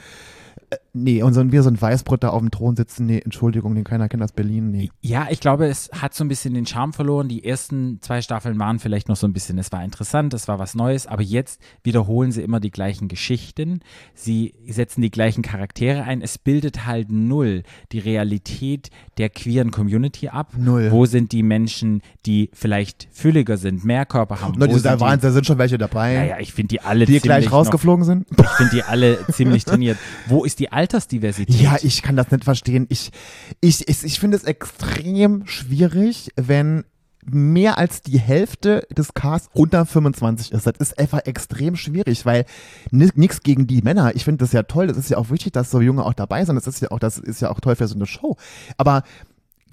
äh, 0.71 0.77
nee, 0.93 1.23
und 1.23 1.35
so 1.35 1.41
ein, 1.41 1.53
wir 1.53 1.63
so 1.63 1.71
ein 1.71 1.81
Weißbrot 1.81 2.23
da 2.25 2.29
auf 2.31 2.41
dem 2.41 2.51
Thron 2.51 2.77
sitzen, 2.77 3.07
nee, 3.07 3.19
Entschuldigung, 3.19 3.75
den 3.75 3.85
keiner 3.85 4.09
kennt 4.09 4.23
aus 4.23 4.33
Berlin, 4.33 4.71
nee. 4.71 4.91
Ja, 5.01 5.27
ich 5.31 5.41
glaube, 5.41 5.67
es 5.67 5.91
hat 5.93 6.15
so 6.15 6.25
ein 6.25 6.29
bisschen 6.29 6.55
den 6.55 6.67
Charme 6.67 6.93
verloren. 6.93 7.29
Die 7.29 7.45
ersten 7.45 7.99
zwei 8.01 8.23
Staffeln 8.23 8.59
waren 8.59 8.79
vielleicht 8.79 9.09
noch 9.09 9.17
so 9.17 9.27
ein 9.27 9.33
bisschen, 9.33 9.59
es 9.59 9.73
war 9.73 9.85
interessant, 9.85 10.35
es 10.35 10.49
war 10.49 10.59
was 10.59 10.75
Neues, 10.75 11.07
aber 11.07 11.23
jetzt 11.23 11.61
wiederholen 11.83 12.33
sie 12.33 12.43
immer 12.43 12.61
die 12.61 12.71
gleichen 12.71 13.09
Geschichten. 13.09 13.81
Sie 14.15 14.55
setzen 14.67 15.03
die 15.03 15.11
gleichen 15.11 15.43
Charaktere 15.43 16.03
ein. 16.05 16.23
Es 16.23 16.39
bildet 16.39 16.87
halt 16.87 17.11
null 17.11 17.63
die 17.93 17.99
Realität 17.99 18.91
der 19.19 19.29
queeren 19.31 19.71
Community 19.71 20.29
ab. 20.29 20.53
Null. 20.57 20.89
Wo 20.91 21.07
sind 21.07 21.33
die 21.33 21.43
Menschen, 21.43 22.03
die 22.27 22.51
vielleicht 22.53 23.09
fülliger 23.13 23.57
sind, 23.57 23.85
mehr 23.85 24.07
Körper 24.07 24.41
haben? 24.41 24.59
Nur 24.59 24.69
dieser 24.69 24.97
die- 24.97 25.01
Wahnsinn, 25.01 25.29
da 25.29 25.33
sind 25.33 25.47
schon 25.47 25.59
welche 25.59 25.79
dabei, 25.79 26.15
Naja, 26.15 26.37
ich 26.41 26.53
finde 26.53 26.69
die 26.69 26.81
alle 26.81 27.01
die 27.01 27.13
ziemlich 27.13 27.23
gleich 27.23 27.45
noch- 27.47 27.53
rausgeflogen 27.53 28.05
sind. 28.05 28.27
Ich 28.31 28.49
finde 28.51 28.73
die 28.77 28.83
alle 28.83 29.19
ziemlich 29.33 29.65
trainiert. 29.65 29.99
Wo 30.27 30.45
ist 30.45 30.59
die 30.61 30.64
Altersdiversität? 30.71 31.61
Ja, 31.61 31.77
ich 31.83 32.03
kann 32.03 32.17
das 32.17 32.31
nicht 32.31 32.45
verstehen. 32.45 32.87
Ich, 32.89 33.11
ich, 33.61 33.89
ich, 33.89 34.05
ich 34.05 34.21
finde 34.21 34.37
es 34.37 34.45
extrem 34.45 35.47
schwierig, 35.47 36.31
wenn 36.37 36.85
mehr 37.27 37.79
als 37.79 38.03
die 38.03 38.19
Hälfte 38.19 38.87
des 38.91 39.15
Casts 39.15 39.49
unter 39.55 39.87
25 39.87 40.53
ist. 40.53 40.67
Das 40.67 40.75
ist 40.79 40.99
einfach 40.99 41.21
extrem 41.25 41.77
schwierig, 41.77 42.27
weil 42.27 42.45
nichts 42.91 43.41
gegen 43.43 43.67
die 43.67 43.83
Männer. 43.83 44.15
Ich 44.15 44.25
finde 44.25 44.45
das 44.45 44.53
ja 44.53 44.63
toll. 44.65 44.89
Das 44.89 44.99
ist 44.99 45.11
ja 45.11 45.17
auch 45.17 45.31
wichtig, 45.31 45.53
dass 45.53 45.71
so 45.71 45.81
Junge 45.81 46.05
auch 46.05 46.15
dabei 46.15 46.45
sind. 46.45 46.57
Das 46.57 46.67
ist 46.67 46.81
ja 46.81 46.91
auch, 46.91 46.99
das 46.99 47.19
ist 47.19 47.41
ja 47.41 47.51
auch 47.51 47.61
toll 47.61 47.77
für 47.77 47.87
so 47.87 47.95
eine 47.95 48.07
Show. 48.07 48.37
Aber 48.77 49.03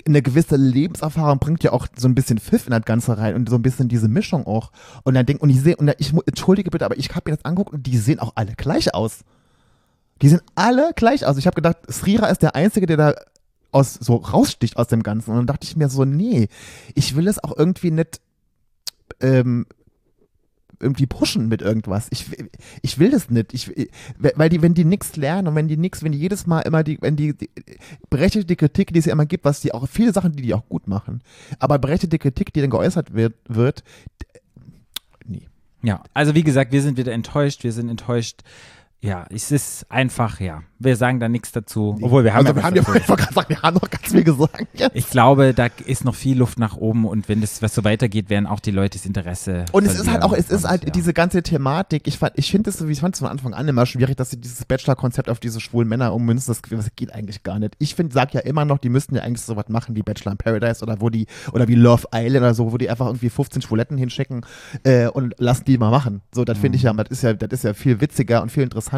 eine 0.06 0.22
gewisse 0.22 0.56
Lebenserfahrung 0.56 1.40
bringt 1.40 1.64
ja 1.64 1.74
auch 1.74 1.88
so 1.96 2.08
ein 2.08 2.16
bisschen 2.16 2.40
Pfiff 2.40 2.66
in 2.66 2.72
das 2.72 2.86
Ganze 2.86 3.18
rein 3.18 3.36
und 3.36 3.50
so 3.50 3.56
ein 3.56 3.62
bisschen 3.62 3.88
diese 3.88 4.08
Mischung 4.08 4.48
auch. 4.48 4.72
Und 5.04 5.14
dann 5.14 5.26
denk, 5.26 5.42
und 5.42 5.50
ich 5.50 5.62
sehe, 5.62 5.76
und 5.76 5.94
ich 6.00 6.14
entschuldige 6.26 6.72
bitte, 6.72 6.86
aber 6.86 6.98
ich 6.98 7.14
habe 7.14 7.30
mir 7.30 7.36
das 7.36 7.46
angeguckt 7.46 7.74
und 7.74 7.86
die 7.86 7.98
sehen 7.98 8.20
auch 8.20 8.34
alle 8.36 8.54
gleich 8.54 8.94
aus. 8.94 9.24
Die 10.22 10.30
sehen 10.30 10.42
alle 10.56 10.92
gleich 10.96 11.26
aus. 11.26 11.38
Ich 11.38 11.48
habe 11.48 11.56
gedacht, 11.56 11.78
Srira 11.90 12.28
ist 12.28 12.42
der 12.42 12.56
Einzige, 12.56 12.86
der 12.86 12.98
da 12.98 13.16
aus, 13.72 13.94
so 13.96 14.16
raussticht 14.16 14.78
aus 14.78 14.88
dem 14.88 15.04
Ganzen. 15.04 15.32
Und 15.32 15.38
dann 15.38 15.48
dachte 15.48 15.66
ich 15.66 15.76
mir 15.76 15.90
so, 15.90 16.06
nee, 16.06 16.48
ich 16.94 17.16
will 17.16 17.28
es 17.28 17.44
auch 17.44 17.58
irgendwie 17.58 17.92
nicht 17.92 18.22
ähm, 19.22 19.66
irgendwie 20.82 21.06
pushen 21.06 21.48
mit 21.48 21.62
irgendwas. 21.62 22.08
Ich, 22.10 22.26
ich 22.82 23.00
will 23.00 23.12
das 23.12 23.30
nicht. 23.30 23.54
Ich, 23.54 23.72
weil 24.18 24.50
die, 24.50 24.62
wenn 24.62 24.74
die 24.74 24.86
nichts 24.86 25.16
lernen 25.16 25.48
und 25.48 25.56
wenn 25.56 25.68
die 25.68 25.78
nichts, 25.78 26.04
wenn 26.04 26.12
die 26.12 26.18
jedes 26.18 26.48
Mal 26.48 26.62
immer 26.62 26.84
die, 26.84 26.98
wenn 27.02 27.16
die, 27.16 27.36
die 27.36 27.50
berechtigte 28.10 28.56
Kritik, 28.56 28.92
die 28.92 29.00
es 29.00 29.06
ja 29.06 29.14
immer 29.14 29.26
gibt, 29.26 29.46
was 29.46 29.62
die 29.62 29.74
auch, 29.74 29.88
viele 29.88 30.12
Sachen, 30.12 30.34
die 30.34 30.44
die 30.44 30.54
auch 30.54 30.68
gut 30.68 30.88
machen, 30.88 31.22
aber 31.60 31.80
berechtigte 31.80 32.18
Kritik, 32.18 32.52
die 32.54 32.62
dann 32.62 32.70
geäußert 32.70 33.14
wird, 33.14 33.36
wird 33.48 33.84
nee. 35.26 35.48
Ja, 35.84 36.04
also 36.14 36.36
wie 36.36 36.44
gesagt, 36.44 36.72
wir 36.72 36.82
sind 36.82 36.98
wieder 36.98 37.14
enttäuscht. 37.14 37.64
Wir 37.64 37.72
sind 37.72 37.90
enttäuscht. 37.90 38.42
Ja, 39.04 39.26
es 39.32 39.52
ist 39.52 39.88
einfach, 39.90 40.40
ja. 40.40 40.62
Wir 40.78 40.96
sagen 40.96 41.20
da 41.20 41.28
nichts 41.28 41.52
dazu. 41.52 41.98
Obwohl, 42.02 42.24
wir 42.24 42.34
haben 42.34 42.46
also 42.46 42.52
ja 42.52 42.56
wir 42.56 42.64
haben 42.64 42.76
ja, 42.76 42.84
sagen, 43.34 43.50
wir 43.50 43.62
haben 43.62 43.74
noch 43.76 43.90
ganz 43.90 44.12
viel 44.12 44.24
gesagt. 44.24 44.68
Jetzt. 44.74 44.96
Ich 44.96 45.10
glaube, 45.10 45.54
da 45.56 45.68
ist 45.86 46.06
noch 46.06 46.14
viel 46.14 46.38
Luft 46.38 46.60
nach 46.60 46.78
oben 46.78 47.06
und 47.06 47.28
wenn 47.28 47.42
das 47.42 47.62
was 47.64 47.74
so 47.74 47.84
weitergeht, 47.84 48.30
werden 48.30 48.46
auch 48.46 48.60
die 48.60 48.72
Leute 48.72 48.98
das 48.98 49.06
Interesse. 49.08 49.66
Und 49.72 49.86
es 49.86 50.00
ist 50.00 50.10
halt 50.10 50.22
auch, 50.22 50.34
es 50.34 50.50
ist 50.50 50.68
halt 50.68 50.86
ja. 50.86 50.90
diese 50.92 51.14
ganze 51.14 51.42
Thematik, 51.42 52.08
ich 52.08 52.18
fand, 52.18 52.34
ich 52.36 52.50
finde 52.52 52.70
es, 52.70 52.78
so, 52.78 52.88
ich 52.88 53.00
fand 53.00 53.16
es 53.16 53.20
von 53.22 53.30
Anfang 53.30 53.54
an 53.54 53.68
immer 53.68 53.86
schwierig, 53.88 54.18
dass 54.18 54.32
sie 54.32 54.38
dieses 54.38 54.66
Bachelor-Konzept 54.66 55.30
auf 55.30 55.40
diese 55.40 55.60
schwulen 55.60 55.88
Männer 55.88 56.14
ummünzen, 56.14 56.54
das, 56.54 56.62
das 56.62 56.96
geht 56.96 57.14
eigentlich 57.14 57.44
gar 57.44 57.58
nicht. 57.58 57.76
Ich 57.80 57.96
finde, 57.96 58.14
sag 58.14 58.34
ja 58.34 58.42
immer 58.42 58.66
noch, 58.66 58.78
die 58.78 58.90
müssten 58.90 59.16
ja 59.16 59.24
eigentlich 59.24 59.42
so 59.42 59.56
was 59.56 59.70
machen 59.70 59.96
wie 59.96 60.04
Bachelor 60.04 60.34
in 60.34 60.38
Paradise 60.38 60.84
oder 60.84 61.02
wo 61.02 61.10
die, 61.10 61.26
oder 61.54 61.68
wie 61.68 61.76
Love 61.76 62.08
Island 62.14 62.44
oder 62.44 62.54
so, 62.54 62.72
wo 62.72 62.78
die 62.78 62.90
einfach 62.90 63.08
irgendwie 63.08 63.30
15 63.30 63.64
Schwuletten 63.64 63.98
hinschicken 63.98 64.46
äh, 64.84 65.08
und 65.08 65.34
lassen 65.40 65.66
die 65.66 65.78
mal 65.78 65.92
machen. 65.92 66.22
So, 66.34 66.46
das 66.46 66.58
finde 66.58 66.76
ich 66.78 66.84
ja, 66.84 66.94
das 66.94 67.10
ist 67.10 67.24
ja, 67.24 67.34
das 67.34 67.52
ist 67.52 67.64
ja 67.64 67.74
viel 67.74 68.00
witziger 68.02 68.42
und 68.42 68.52
viel 68.52 68.64
interessanter, 68.64 68.91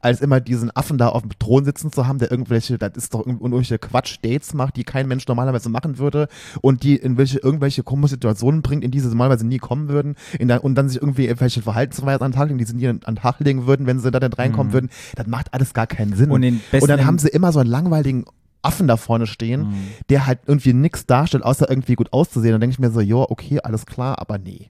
als 0.00 0.20
immer 0.20 0.40
diesen 0.40 0.74
Affen 0.74 0.98
da 0.98 1.08
auf 1.08 1.22
dem 1.22 1.30
Thron 1.38 1.64
sitzen 1.64 1.92
zu 1.92 2.06
haben, 2.06 2.18
der 2.18 2.30
irgendwelche, 2.30 2.78
das 2.78 2.92
ist 2.96 3.14
doch 3.14 3.20
irgend- 3.20 3.40
irgendwelche 3.42 3.78
Quatsch-Dates 3.78 4.54
macht, 4.54 4.76
die 4.76 4.84
kein 4.84 5.06
Mensch 5.08 5.26
normalerweise 5.28 5.68
machen 5.68 5.98
würde 5.98 6.28
und 6.60 6.82
die 6.82 6.96
in 6.96 7.16
welche, 7.18 7.38
irgendwelche 7.38 7.82
komische 7.82 8.14
Situationen 8.14 8.62
bringt, 8.62 8.84
in 8.84 8.90
die 8.90 9.00
sie 9.00 9.08
normalerweise 9.08 9.46
nie 9.46 9.58
kommen 9.58 9.88
würden 9.88 10.16
der, 10.40 10.64
und 10.64 10.74
dann 10.74 10.88
sich 10.88 11.00
irgendwie 11.00 11.26
irgendwelche 11.26 11.62
Verhaltensweisen 11.62 12.22
an 12.22 12.30
den 12.32 12.36
Tag 12.36 12.48
legen, 12.48 12.58
die 12.58 12.64
sie 12.64 12.74
nie 12.76 12.88
an 12.88 13.00
den 13.06 13.16
Tag 13.16 13.40
legen 13.40 13.66
würden, 13.66 13.86
wenn 13.86 14.00
sie 14.00 14.10
da 14.10 14.18
nicht 14.20 14.38
reinkommen 14.38 14.72
würden. 14.72 14.90
Das 15.16 15.26
macht 15.26 15.52
alles 15.54 15.74
gar 15.74 15.86
keinen 15.86 16.14
Sinn. 16.16 16.28
Mhm. 16.28 16.32
Und 16.34 16.44
und 16.82 16.88
dann 16.88 17.04
haben 17.06 17.18
sie 17.18 17.28
immer 17.28 17.52
so 17.52 17.58
einen 17.60 17.68
langweiligen 17.70 18.24
Affen 18.62 18.88
da 18.88 18.96
vorne 18.96 19.26
stehen, 19.26 19.60
Mhm. 19.68 19.74
der 20.10 20.26
halt 20.26 20.40
irgendwie 20.46 20.72
nichts 20.72 21.06
darstellt, 21.06 21.44
außer 21.44 21.68
irgendwie 21.70 21.94
gut 21.94 22.12
auszusehen. 22.12 22.52
Dann 22.52 22.60
denke 22.60 22.72
ich 22.74 22.78
mir 22.78 22.90
so, 22.90 23.00
ja, 23.00 23.16
okay, 23.16 23.60
alles 23.62 23.86
klar, 23.86 24.18
aber 24.20 24.38
nee. 24.38 24.68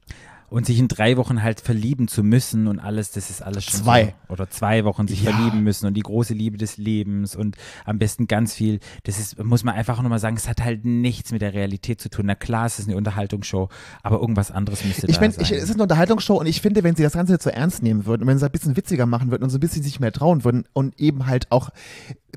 Und 0.50 0.64
sich 0.64 0.78
in 0.78 0.88
drei 0.88 1.16
Wochen 1.18 1.42
halt 1.42 1.60
verlieben 1.60 2.08
zu 2.08 2.22
müssen 2.22 2.68
und 2.68 2.78
alles, 2.78 3.10
das 3.10 3.28
ist 3.28 3.42
alles 3.42 3.64
schon 3.64 3.80
Zwei. 3.82 4.14
So. 4.28 4.32
Oder 4.32 4.48
zwei 4.48 4.84
Wochen 4.84 5.06
sich 5.06 5.22
Ja. 5.22 5.32
verlieben 5.32 5.62
müssen 5.62 5.86
und 5.86 5.92
die 5.94 6.00
große 6.02 6.32
Liebe 6.32 6.56
des 6.56 6.78
Lebens 6.78 7.36
und 7.36 7.56
am 7.84 7.98
besten 7.98 8.26
ganz 8.28 8.54
viel. 8.54 8.80
Das 9.04 9.18
ist, 9.18 9.42
muss 9.44 9.62
man 9.62 9.74
einfach 9.74 10.00
nochmal 10.00 10.18
sagen, 10.20 10.36
es 10.36 10.48
hat 10.48 10.62
halt 10.64 10.86
nichts 10.86 11.32
mit 11.32 11.42
der 11.42 11.52
Realität 11.52 12.00
zu 12.00 12.08
tun. 12.08 12.24
Na 12.26 12.34
klar, 12.34 12.64
es 12.66 12.78
ist 12.78 12.88
eine 12.88 12.96
Unterhaltungsshow, 12.96 13.68
aber 14.02 14.20
irgendwas 14.20 14.50
anderes 14.50 14.84
müsste 14.84 15.06
Ich 15.06 15.16
da 15.16 15.20
meine, 15.20 15.34
sein. 15.34 15.44
ich- 15.44 15.52
es 15.52 15.64
ist 15.64 15.74
eine 15.74 15.82
Unterhaltungsshow 15.82 16.36
und 16.38 16.46
ich 16.46 16.62
finde, 16.62 16.82
wenn 16.82 16.96
sie 16.96 17.02
das 17.02 17.12
Ganze 17.12 17.34
jetzt 17.34 17.44
so 17.44 17.50
ernst 17.50 17.82
nehmen 17.82 18.06
würden 18.06 18.22
und 18.22 18.28
wenn 18.28 18.38
sie 18.38 18.44
es 18.44 18.48
ein 18.48 18.52
bisschen 18.52 18.76
witziger 18.76 19.04
machen 19.04 19.30
würden 19.30 19.42
und 19.44 19.50
so 19.50 19.58
ein 19.58 19.60
bisschen 19.60 19.82
sich 19.82 20.00
mehr 20.00 20.12
trauen 20.12 20.44
würden 20.44 20.64
und 20.72 20.98
eben 20.98 21.26
halt 21.26 21.52
auch 21.52 21.68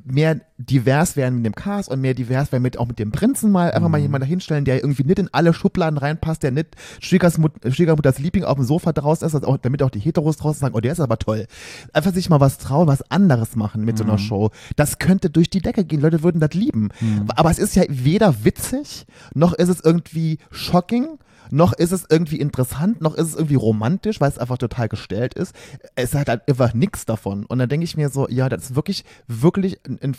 mehr 0.05 0.39
divers 0.57 1.15
werden 1.15 1.37
mit 1.37 1.45
dem 1.45 1.55
Cast 1.55 1.89
und 1.89 2.01
mehr 2.01 2.13
divers 2.13 2.51
werden 2.51 2.63
mit 2.63 2.77
auch 2.77 2.87
mit 2.87 2.97
dem 2.97 3.11
Prinzen 3.11 3.51
mal 3.51 3.71
einfach 3.71 3.89
mal 3.89 3.97
Mhm. 3.97 4.03
jemanden 4.03 4.25
dahinstellen, 4.27 4.65
der 4.65 4.77
irgendwie 4.83 5.03
nicht 5.03 5.19
in 5.19 5.29
alle 5.33 5.53
Schubladen 5.53 5.97
reinpasst, 5.97 6.43
der 6.43 6.51
nicht 6.51 6.75
Schwiegermut, 6.99 7.51
Schwiegermutters 7.69 8.17
Liebling 8.19 8.43
auf 8.45 8.55
dem 8.55 8.63
Sofa 8.63 8.93
draußen 8.93 9.27
ist, 9.27 9.35
also 9.35 9.47
auch, 9.47 9.57
damit 9.57 9.83
auch 9.83 9.89
die 9.89 9.99
Heteros 9.99 10.37
draußen 10.37 10.59
sagen, 10.61 10.75
oh, 10.75 10.79
der 10.79 10.93
ist 10.93 10.99
aber 10.99 11.19
toll. 11.19 11.45
Einfach 11.93 12.13
sich 12.13 12.29
mal 12.29 12.39
was 12.39 12.57
trauen, 12.57 12.87
was 12.87 13.09
anderes 13.11 13.55
machen 13.55 13.83
mit 13.85 13.97
so 13.97 14.03
Mhm. 14.03 14.09
einer 14.11 14.19
Show. 14.19 14.49
Das 14.75 14.97
könnte 14.99 15.29
durch 15.29 15.49
die 15.49 15.61
Decke 15.61 15.83
gehen. 15.83 16.01
Leute 16.01 16.23
würden 16.23 16.39
das 16.39 16.53
lieben. 16.53 16.89
Aber 17.35 17.51
es 17.51 17.59
ist 17.59 17.75
ja 17.75 17.83
weder 17.89 18.43
witzig, 18.43 19.05
noch 19.33 19.53
ist 19.53 19.69
es 19.69 19.81
irgendwie 19.81 20.37
shocking, 20.51 21.19
noch 21.51 21.73
ist 21.73 21.91
es 21.91 22.05
irgendwie 22.09 22.39
interessant, 22.39 23.01
noch 23.01 23.13
ist 23.15 23.27
es 23.27 23.35
irgendwie 23.35 23.55
romantisch, 23.55 24.21
weil 24.21 24.29
es 24.29 24.37
einfach 24.37 24.57
total 24.57 24.89
gestellt 24.89 25.33
ist. 25.33 25.53
Es 25.95 26.15
hat 26.15 26.29
halt 26.29 26.47
einfach 26.47 26.73
nichts 26.73 27.05
davon. 27.05 27.45
Und 27.45 27.59
dann 27.59 27.69
denke 27.69 27.83
ich 27.83 27.97
mir 27.97 28.09
so, 28.09 28.27
ja, 28.29 28.49
das 28.49 28.63
ist 28.63 28.75
wirklich, 28.75 29.03
wirklich 29.27 29.79
ein, 29.85 29.99
ein, 30.01 30.15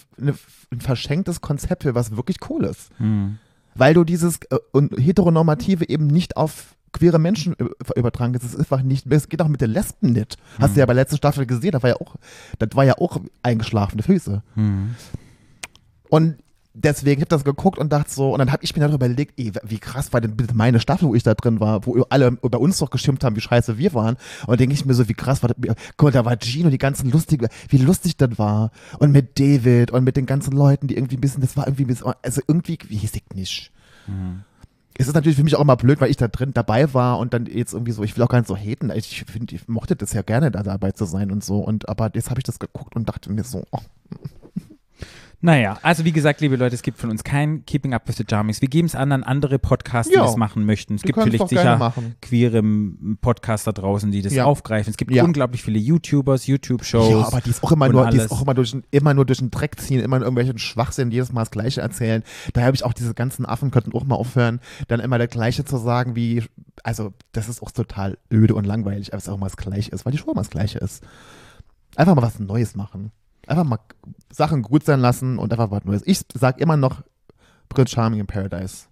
ein 0.71 0.81
verschenktes 0.81 1.41
Konzept 1.41 1.83
für 1.85 1.95
was 1.95 2.17
wirklich 2.17 2.41
Cooles. 2.41 2.91
Hm. 2.99 3.39
Weil 3.75 3.95
du 3.95 4.05
dieses 4.05 4.39
äh, 4.51 4.59
und 4.73 4.93
heteronormative 4.99 5.89
eben 5.89 6.07
nicht 6.07 6.37
auf 6.37 6.77
queere 6.93 7.19
Menschen 7.19 7.57
übertragen 7.97 8.35
ist. 8.35 8.45
Es 8.45 8.53
ist 8.53 8.61
einfach 8.61 8.83
nicht, 8.83 9.11
es 9.11 9.29
geht 9.31 9.41
auch 9.41 9.49
mit 9.49 9.63
den 9.63 9.71
Lesben 9.71 10.13
nicht. 10.13 10.37
Hast 10.59 10.77
du 10.77 10.81
ja 10.81 10.87
bei 10.87 10.93
der 10.93 11.03
letzten 11.03 11.17
Staffel 11.17 11.47
gesehen, 11.47 11.73
da 11.73 11.83
war 11.83 11.91
ja 11.91 11.97
auch, 11.97 12.17
das 12.59 12.69
war 12.75 12.85
ja 12.85 12.99
auch 12.99 13.19
eingeschlafene 13.43 14.03
Füße. 14.03 14.43
Mhm. 14.55 14.95
Und 16.11 16.37
deswegen 16.75 17.21
habe 17.21 17.25
ich 17.25 17.29
das 17.29 17.45
geguckt 17.45 17.79
und 17.79 17.93
dachte 17.93 18.11
so, 18.11 18.33
und 18.33 18.39
dann 18.39 18.53
habe 18.53 18.65
ich 18.65 18.75
mir 18.75 18.81
darüber 18.81 19.07
überlegt, 19.07 19.39
ey, 19.39 19.53
wie 19.63 19.79
krass 19.79 20.13
war 20.13 20.21
denn 20.21 20.37
bitte 20.37 20.55
meine 20.55 20.81
Staffel, 20.81 21.09
wo 21.09 21.15
ich 21.15 21.23
da 21.23 21.35
drin 21.35 21.61
war, 21.61 21.87
wo 21.87 22.03
alle 22.09 22.39
über 22.43 22.61
uns 22.61 22.79
doch 22.79 22.91
geschimpft 22.91 23.25
haben, 23.25 23.37
wie 23.37 23.41
scheiße 23.41 23.79
wir 23.79 23.95
waren. 23.95 24.17
Und 24.43 24.49
dann 24.49 24.59
denke 24.59 24.75
ich 24.75 24.85
mir 24.85 24.95
so, 24.95 25.09
wie 25.09 25.15
krass 25.15 25.43
war 25.43 25.49
das, 25.49 25.75
guck 25.97 26.09
mal, 26.09 26.13
da 26.13 26.25
war 26.25 26.37
Gino, 26.41 26.71
die 26.71 26.79
ganzen 26.79 27.11
lustigen, 27.11 27.49
wie 27.69 27.79
lustig 27.79 28.17
das 28.17 28.39
war. 28.39 28.71
Und 28.99 29.13
mit 29.13 29.39
David 29.39 29.91
und 29.91 30.05
mit 30.05 30.17
den 30.17 30.27
ganzen 30.27 30.53
Leuten, 30.53 30.89
die 30.89 30.97
irgendwie 30.97 31.17
ein 31.17 31.21
bisschen, 31.21 31.41
das 31.41 31.57
war 31.57 31.67
irgendwie 31.67 31.85
ein 31.85 31.89
bisschen, 31.89 32.13
also 32.23 32.41
irgendwie, 32.47 32.79
wie 32.89 33.03
weiß 33.03 33.15
ich 33.15 33.25
nicht. 33.35 33.73
Es 34.99 35.09
ist 35.09 35.15
natürlich 35.15 35.37
für 35.37 35.45
mich 35.45 35.57
auch 35.57 35.61
immer 35.61 35.77
blöd, 35.77 36.01
weil 36.01 36.11
ich 36.11 36.17
da 36.17 36.29
drin 36.29 36.53
dabei 36.53 36.93
war 36.93 37.19
und 37.19 37.33
dann 37.33 37.47
jetzt 37.47 37.73
irgendwie 37.73 37.93
so, 37.93 38.03
ich 38.03 38.17
will 38.17 38.25
auch 38.25 38.29
gar 38.29 38.39
nicht 38.39 38.49
so 38.49 38.57
haten. 38.57 38.91
Ich 38.95 39.25
finde, 39.25 39.55
ich 39.55 39.67
mochte 39.67 39.97
das 39.97 40.13
ja 40.13 40.23
gerne, 40.23 40.51
da 40.51 40.63
dabei 40.63 40.93
zu 40.93 41.07
sein 41.07 41.33
und 41.33 41.43
so. 41.43 41.59
Und 41.59 41.89
aber 41.89 42.11
jetzt 42.15 42.31
habe 42.31 42.41
ich 42.41 42.45
das 42.45 42.59
geguckt 42.59 42.95
und 42.95 43.09
dachte 43.09 43.33
mir 43.33 43.43
so, 43.43 43.65
oh, 43.71 43.81
Naja, 45.45 45.77
also 45.83 46.05
wie 46.05 46.13
gesagt, 46.13 46.41
liebe 46.41 46.55
Leute, 46.55 46.77
es 46.77 46.83
gibt 46.83 46.99
von 46.99 47.11
uns 47.11 47.25
kein 47.25 47.67
Keeping 47.67 47.95
Up 47.95 48.07
with 48.07 48.17
the 48.17 48.25
Jarmings. 48.29 48.61
Wir 48.61 48.69
geben 48.69 48.87
es 48.87 48.95
an 48.95 49.11
an 49.11 49.25
andere 49.25 49.59
Podcasts, 49.59 50.09
die 50.09 50.17
Ja. 50.17 50.23
das 50.23 50.37
machen 50.37 50.65
möchten. 50.65 50.95
Es 50.95 51.03
Die 51.03 51.07
gibt 51.09 51.21
vielleicht 51.21 51.49
sicher 51.49 51.93
queere 52.21 52.59
m, 52.59 53.19
Podcaster 53.21 53.73
draußen, 53.73 54.13
die 54.13 54.23
das 54.23 54.33
Ja. 54.33 54.45
aufgreifen. 54.45 54.93
Es 54.93 54.97
gibt 54.97 55.11
Ja. 55.11 55.25
unglaublich 55.25 55.65
viele 55.65 55.81
YouTubers, 55.81 56.47
YouTube-Shows. 56.47 57.11
Ja, 57.11 57.27
aber 57.27 57.41
die 57.41 57.51
ist 57.51 57.65
auch 57.65 57.73
immer 57.73 57.89
nur, 57.89 58.09
die 58.11 58.19
ist 58.19 58.31
auch 58.31 58.41
immer 58.43 58.55
durch, 58.55 58.77
immer 58.93 59.15
nur 59.15 59.27
durch 59.27 59.41
den 59.41 59.51
Dreck 59.51 59.81
ziehen, 59.81 59.99
immer 60.01 60.17
in 60.19 60.23
irgendwelchen 60.23 60.59
Schwachsinn, 60.59 61.11
jedes 61.11 61.33
Mal 61.33 61.41
das 61.41 61.51
Gleiche 61.51 61.81
erzählen. 61.81 62.23
Da 62.53 62.63
habe 62.63 62.77
ich 62.77 62.85
auch 62.85 62.93
diese 62.93 63.13
ganzen 63.13 63.45
Affen 63.45 63.73
könnten 63.73 63.93
auch 63.95 64.05
mal 64.05 64.15
aufhören, 64.15 64.61
dann 64.87 65.01
immer 65.01 65.19
das 65.19 65.31
Gleiche 65.31 65.65
zu 65.65 65.77
sagen, 65.77 66.15
wie, 66.15 66.45
also 66.85 67.15
das 67.33 67.49
ist 67.49 67.65
auch 67.65 67.73
total 67.73 68.17
öde 68.33 68.55
und 68.55 68.65
langweilig, 68.65 69.13
aber 69.13 69.19
es 69.19 69.29
auch 69.29 69.39
immer 69.39 69.47
das 69.47 69.57
Gleiche 69.57 69.91
ist, 69.91 70.05
weil 70.07 70.13
die 70.13 70.19
Show 70.19 70.31
immer 70.31 70.43
das 70.43 70.51
Gleiche 70.51 70.79
ist. 70.79 71.03
Einfach 71.97 72.15
mal 72.15 72.23
was 72.23 72.39
Neues 72.39 72.77
machen. 72.77 73.11
Einfach 73.47 73.65
mal 73.65 73.79
Sachen 74.33 74.63
gut 74.63 74.85
sein 74.85 75.01
lassen 75.01 75.39
und 75.39 75.53
einfach 75.53 75.71
was 75.71 75.85
Neues. 75.85 76.03
Ich 76.07 76.23
sag 76.35 76.61
immer 76.61 76.77
noch 76.77 77.03
Prince 77.69 77.93
Charming 77.95 78.21
in 78.21 78.27
Paradise. 78.27 78.87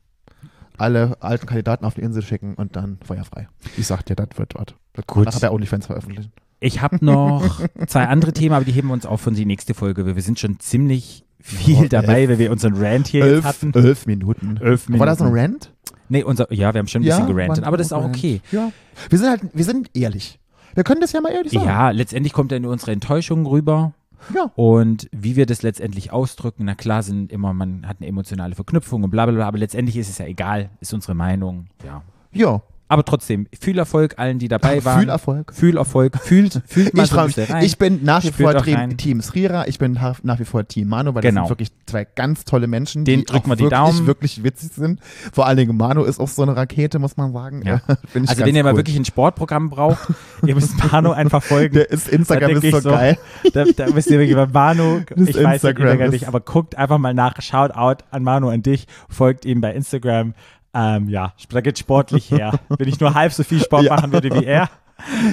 Alle 0.79 1.17
alten 1.21 1.47
Kandidaten 1.47 1.85
auf 1.85 1.95
die 1.95 2.01
Insel 2.01 2.23
schicken 2.23 2.55
und 2.55 2.75
dann 2.77 2.99
feuerfrei. 3.05 3.49
Ich 3.77 3.87
sag 3.87 4.03
dir, 4.07 4.17
das 4.17 4.29
wird 4.37 4.55
was. 4.55 4.67
Das 4.95 5.07
Gut. 5.07 5.27
Nachher 5.27 5.41
bei 5.41 5.51
OnlyFans 5.51 5.87
veröffentlichen. 5.87 6.33
Ich 6.59 6.83
habe 6.83 7.03
noch 7.05 7.61
zwei 7.87 8.07
andere 8.07 8.33
Themen, 8.33 8.55
aber 8.55 8.65
die 8.65 8.73
heben 8.73 8.89
wir 8.89 8.95
uns 8.95 9.07
auf 9.07 9.21
für 9.21 9.31
die 9.33 9.47
nächste 9.47 9.75
Folge. 9.75 10.15
Wir 10.15 10.23
sind 10.23 10.39
schon 10.39 10.59
ziemlich 10.61 11.25
viel 11.39 11.85
Oh, 11.85 11.89
dabei, 11.89 12.29
weil 12.29 12.39
wir 12.39 12.51
unseren 12.51 12.75
Rant 12.77 13.09
hier 13.09 13.21
jetzt 13.25 13.33
Elf, 13.33 13.45
hatten. 13.45 13.73
elf 13.75 14.07
Minuten. 14.07 14.59
Elf 14.61 14.89
War 14.91 15.07
das 15.07 15.21
ein 15.23 15.33
Minuten. 15.33 15.53
Rant? 15.55 15.73
Nee, 16.11 16.23
unser, 16.23 16.53
ja, 16.53 16.75
wir 16.75 16.81
haben 16.81 16.87
schon 16.89 17.03
ein 17.03 17.07
bisschen 17.07 17.27
gerantet, 17.35 17.65
aber 17.65 17.77
das 17.77 17.87
ist 17.87 17.93
auch 17.93 18.05
okay. 18.05 18.41
Ja. 18.51 18.73
Wir 19.09 19.19
sind 19.19 19.29
halt, 19.31 19.41
wir 19.55 19.65
sind 19.65 19.91
ehrlich. 19.95 20.39
Wir 20.75 20.85
können 20.85 21.01
das 21.01 21.13
ja 21.13 21.21
mal 21.21 21.31
ehrlich 21.33 21.53
sagen. 21.53 21.65
Ja, 21.67 21.91
letztendlich 21.91 22.33
kommt 22.33 22.53
dann 22.53 22.65
unsere 22.67 22.93
Enttäuschung 22.93 23.47
rüber. 23.47 23.93
Ja. 24.35 24.51
Und 24.55 25.09
wie 25.13 25.37
wir 25.37 25.47
das 25.47 25.63
letztendlich 25.63 26.13
ausdrücken, 26.13 26.65
na 26.65 26.75
klar 26.75 27.03
sind 27.03 27.33
immer, 27.33 27.53
man 27.53 27.87
hat 27.87 27.99
eine 28.01 28.07
emotionale 28.09 28.55
Verknüpfung 28.55 29.03
und 29.05 29.11
bla 29.11 29.27
bla 29.27 29.35
bla, 29.35 29.49
aber 29.49 29.59
letztendlich 29.59 29.97
ist 29.97 30.09
es 30.09 30.19
ja 30.19 30.27
egal, 30.27 30.71
ist 30.81 30.93
unsere 30.93 31.15
Meinung, 31.15 31.67
ja. 31.85 32.03
Ja. 32.33 32.63
Aber 32.93 33.05
trotzdem, 33.05 33.47
viel 33.61 33.79
Erfolg 33.79 34.15
allen, 34.19 34.41
die 34.41 34.49
dabei 34.49 34.85
waren. 34.85 34.99
Viel 35.01 35.09
Erfolg. 35.11 35.55
Viel 35.55 35.77
Erfolg. 35.77 36.19
Fühlt, 36.25 36.61
fühlt 36.67 36.93
mal 36.93 37.05
Ich, 37.05 37.11
so 37.11 37.23
mich. 37.25 37.49
rein. 37.51 37.65
ich 37.65 37.79
bin 37.79 38.01
nach 38.03 38.25
wie 38.25 38.29
Spürt 38.29 38.65
vor 38.67 38.89
Team, 38.97 39.21
Srira, 39.23 39.69
ich 39.69 39.79
bin 39.79 39.93
nach 40.25 40.41
wie 40.41 40.45
vor 40.45 40.67
Team 40.67 40.89
Manu, 40.89 41.15
weil 41.15 41.23
Genau. 41.23 41.43
das 41.43 41.49
sind 41.49 41.51
wirklich 41.51 41.71
zwei 41.87 42.05
ganz 42.05 42.45
tolle 42.45 42.67
Menschen, 42.67 43.05
Den 43.05 43.21
die 43.21 43.27
drücken 43.27 43.49
wir 43.49 43.55
die 43.55 43.63
wirklich, 43.63 43.79
Daumen. 43.79 44.07
wirklich 44.09 44.43
witzig 44.43 44.73
sind. 44.73 44.99
Vor 45.33 45.47
allen 45.47 45.57
Dingen 45.57 45.77
Manu 45.77 46.03
ist 46.03 46.19
auch 46.19 46.27
so 46.27 46.43
eine 46.43 46.57
Rakete, 46.57 46.99
muss 46.99 47.17
man 47.17 47.33
sagen. 47.33 47.63
Ja. 47.65 47.79
Find 48.09 48.25
ich 48.25 48.31
also 48.31 48.45
wenn 48.45 48.57
ihr 48.57 48.65
mal 48.65 48.73
cool. 48.73 48.79
wirklich 48.79 48.97
ein 48.97 49.05
Sportprogramm 49.05 49.71
braucht, 49.71 50.09
ihr 50.45 50.57
müsst 50.57 50.75
Manu 50.91 51.13
einfach 51.13 51.45
folgen. 51.45 51.75
Der 51.75 51.91
ist 51.91 52.09
Instagram 52.09 52.51
ist 52.57 52.71
so, 52.73 52.81
so, 52.81 52.91
geil. 52.91 53.19
Da, 53.53 53.67
da 53.67 53.87
müsst 53.91 54.11
ihr 54.11 54.19
wirklich 54.19 54.35
bei 54.37 54.47
Manu, 54.49 55.03
Das 55.15 55.29
ich 55.29 55.37
weiß 55.37 55.63
Instagram 55.63 56.01
ist- 56.01 56.11
nicht, 56.11 56.27
aber 56.27 56.41
guckt 56.41 56.77
einfach 56.77 56.99
mal 56.99 57.15
nach, 57.15 57.41
schaut 57.41 57.71
out 57.71 58.03
an 58.11 58.25
Manu, 58.25 58.49
an 58.49 58.63
dich, 58.63 58.89
folgt 59.09 59.45
ihm 59.45 59.61
bei 59.61 59.73
Instagram. 59.75 60.35
Ähm, 60.73 61.09
ja, 61.09 61.33
da 61.49 61.61
geht 61.61 61.79
sportlich 61.79 62.31
her. 62.31 62.61
Wenn 62.69 62.89
ich 62.89 63.01
nur 63.01 63.15
halb 63.15 63.33
so 63.33 63.43
viel 63.43 63.61
Sport 63.61 63.85
Ja. 63.85 63.95
machen 63.97 64.13
würde 64.13 64.31
wie 64.35 64.45
er. 64.45 64.69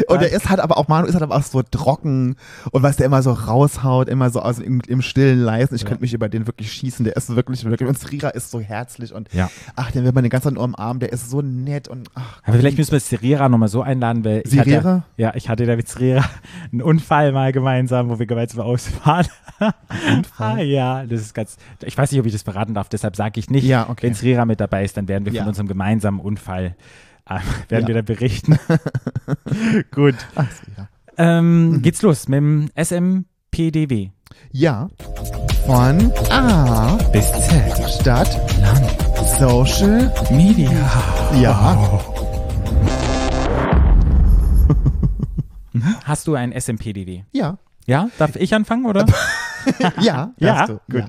Und 0.07 0.21
er 0.21 0.31
ist 0.31 0.49
halt 0.49 0.59
aber 0.59 0.77
auch, 0.77 0.87
Manu 0.87 1.07
ist 1.07 1.13
halt 1.13 1.23
aber 1.23 1.35
auch 1.35 1.43
so 1.43 1.61
trocken 1.63 2.35
und 2.71 2.83
was 2.83 2.97
der 2.97 3.05
immer 3.05 3.21
so 3.21 3.31
raushaut, 3.31 4.07
immer 4.09 4.29
so 4.29 4.41
aus 4.41 4.59
im, 4.59 4.81
im 4.87 5.01
stillen 5.01 5.39
Leisen. 5.39 5.75
Ich 5.75 5.81
Ja. 5.81 5.87
könnte 5.87 6.01
mich 6.01 6.13
über 6.13 6.29
den 6.29 6.47
wirklich 6.47 6.71
schießen. 6.71 7.03
Der 7.05 7.15
ist 7.15 7.35
wirklich, 7.35 7.63
wirklich. 7.65 7.87
Und 7.87 7.97
Srira 7.99 8.29
ist 8.29 8.51
so 8.51 8.59
herzlich 8.59 9.13
und 9.13 9.33
Ja. 9.33 9.49
ach, 9.75 9.91
den 9.91 10.03
will 10.03 10.11
man 10.11 10.23
den 10.23 10.29
ganzen 10.29 10.53
nur 10.55 10.63
umarmen. 10.63 10.99
Der 10.99 11.11
ist 11.11 11.29
so 11.29 11.41
nett 11.41 11.87
und 11.87 12.09
ach. 12.15 12.41
Aber 12.43 12.57
vielleicht 12.57 12.77
müssen 12.77 12.91
wir 12.91 12.99
Serira 12.99 13.49
nochmal 13.49 13.69
so 13.69 13.81
einladen, 13.81 14.23
weil 14.25 14.41
ich 14.45 14.57
hatte, 14.59 15.03
ja, 15.17 15.33
ich 15.35 15.49
hatte 15.49 15.65
da 15.65 15.75
mit 15.75 15.87
Serira 15.87 16.23
einen 16.71 16.81
Unfall 16.81 17.31
mal 17.31 17.51
gemeinsam, 17.51 18.09
wo 18.09 18.19
wir 18.19 18.25
gemeinsam 18.25 18.61
ausfahren. 18.61 19.27
ah, 20.37 20.57
ja, 20.59 21.05
das 21.05 21.21
ist 21.21 21.33
ganz, 21.33 21.57
ich 21.83 21.97
weiß 21.97 22.11
nicht, 22.11 22.19
ob 22.19 22.25
ich 22.27 22.33
das 22.33 22.43
verraten 22.43 22.73
darf, 22.73 22.89
deshalb 22.89 23.15
sage 23.15 23.39
ich 23.39 23.49
nicht. 23.49 23.63
Ja, 23.65 23.89
okay. 23.89 24.07
Wenn 24.07 24.13
Serira 24.13 24.45
mit 24.45 24.59
dabei 24.59 24.83
ist, 24.83 24.97
dann 24.97 25.07
werden 25.07 25.25
wir 25.25 25.33
Ja. 25.33 25.41
von 25.41 25.49
unserem 25.49 25.67
gemeinsamen 25.67 26.19
Unfall, 26.19 26.75
werden 27.69 27.81
Ja. 27.83 27.87
wir 27.87 27.95
da 27.95 28.01
berichten. 28.01 28.57
Gut. 29.91 30.15
Ach, 30.35 30.45
Srira. 30.51 30.89
Ähm, 31.17 31.81
geht's 31.81 32.01
los 32.01 32.27
mit 32.27 32.37
dem 32.37 32.69
SMPDW. 32.75 34.09
Ja. 34.51 34.89
Von 35.65 36.11
A, 36.29 36.95
Bis 37.11 37.29
Z. 37.31 37.89
Stadt, 38.01 38.29
Social, 39.39 40.13
Media. 40.31 40.71
ja. 41.41 41.99
Hast 46.05 46.27
du 46.27 46.35
ein 46.35 46.51
SMPDW? 46.59 47.23
Ja. 47.31 47.57
Ja? 47.85 48.09
Darf 48.17 48.35
ich 48.35 48.53
anfangen, 48.53 48.85
oder? 48.85 49.05
Ja. 49.99 50.31
Ja, 50.39 50.65
du. 50.65 50.79
gut. 50.89 51.03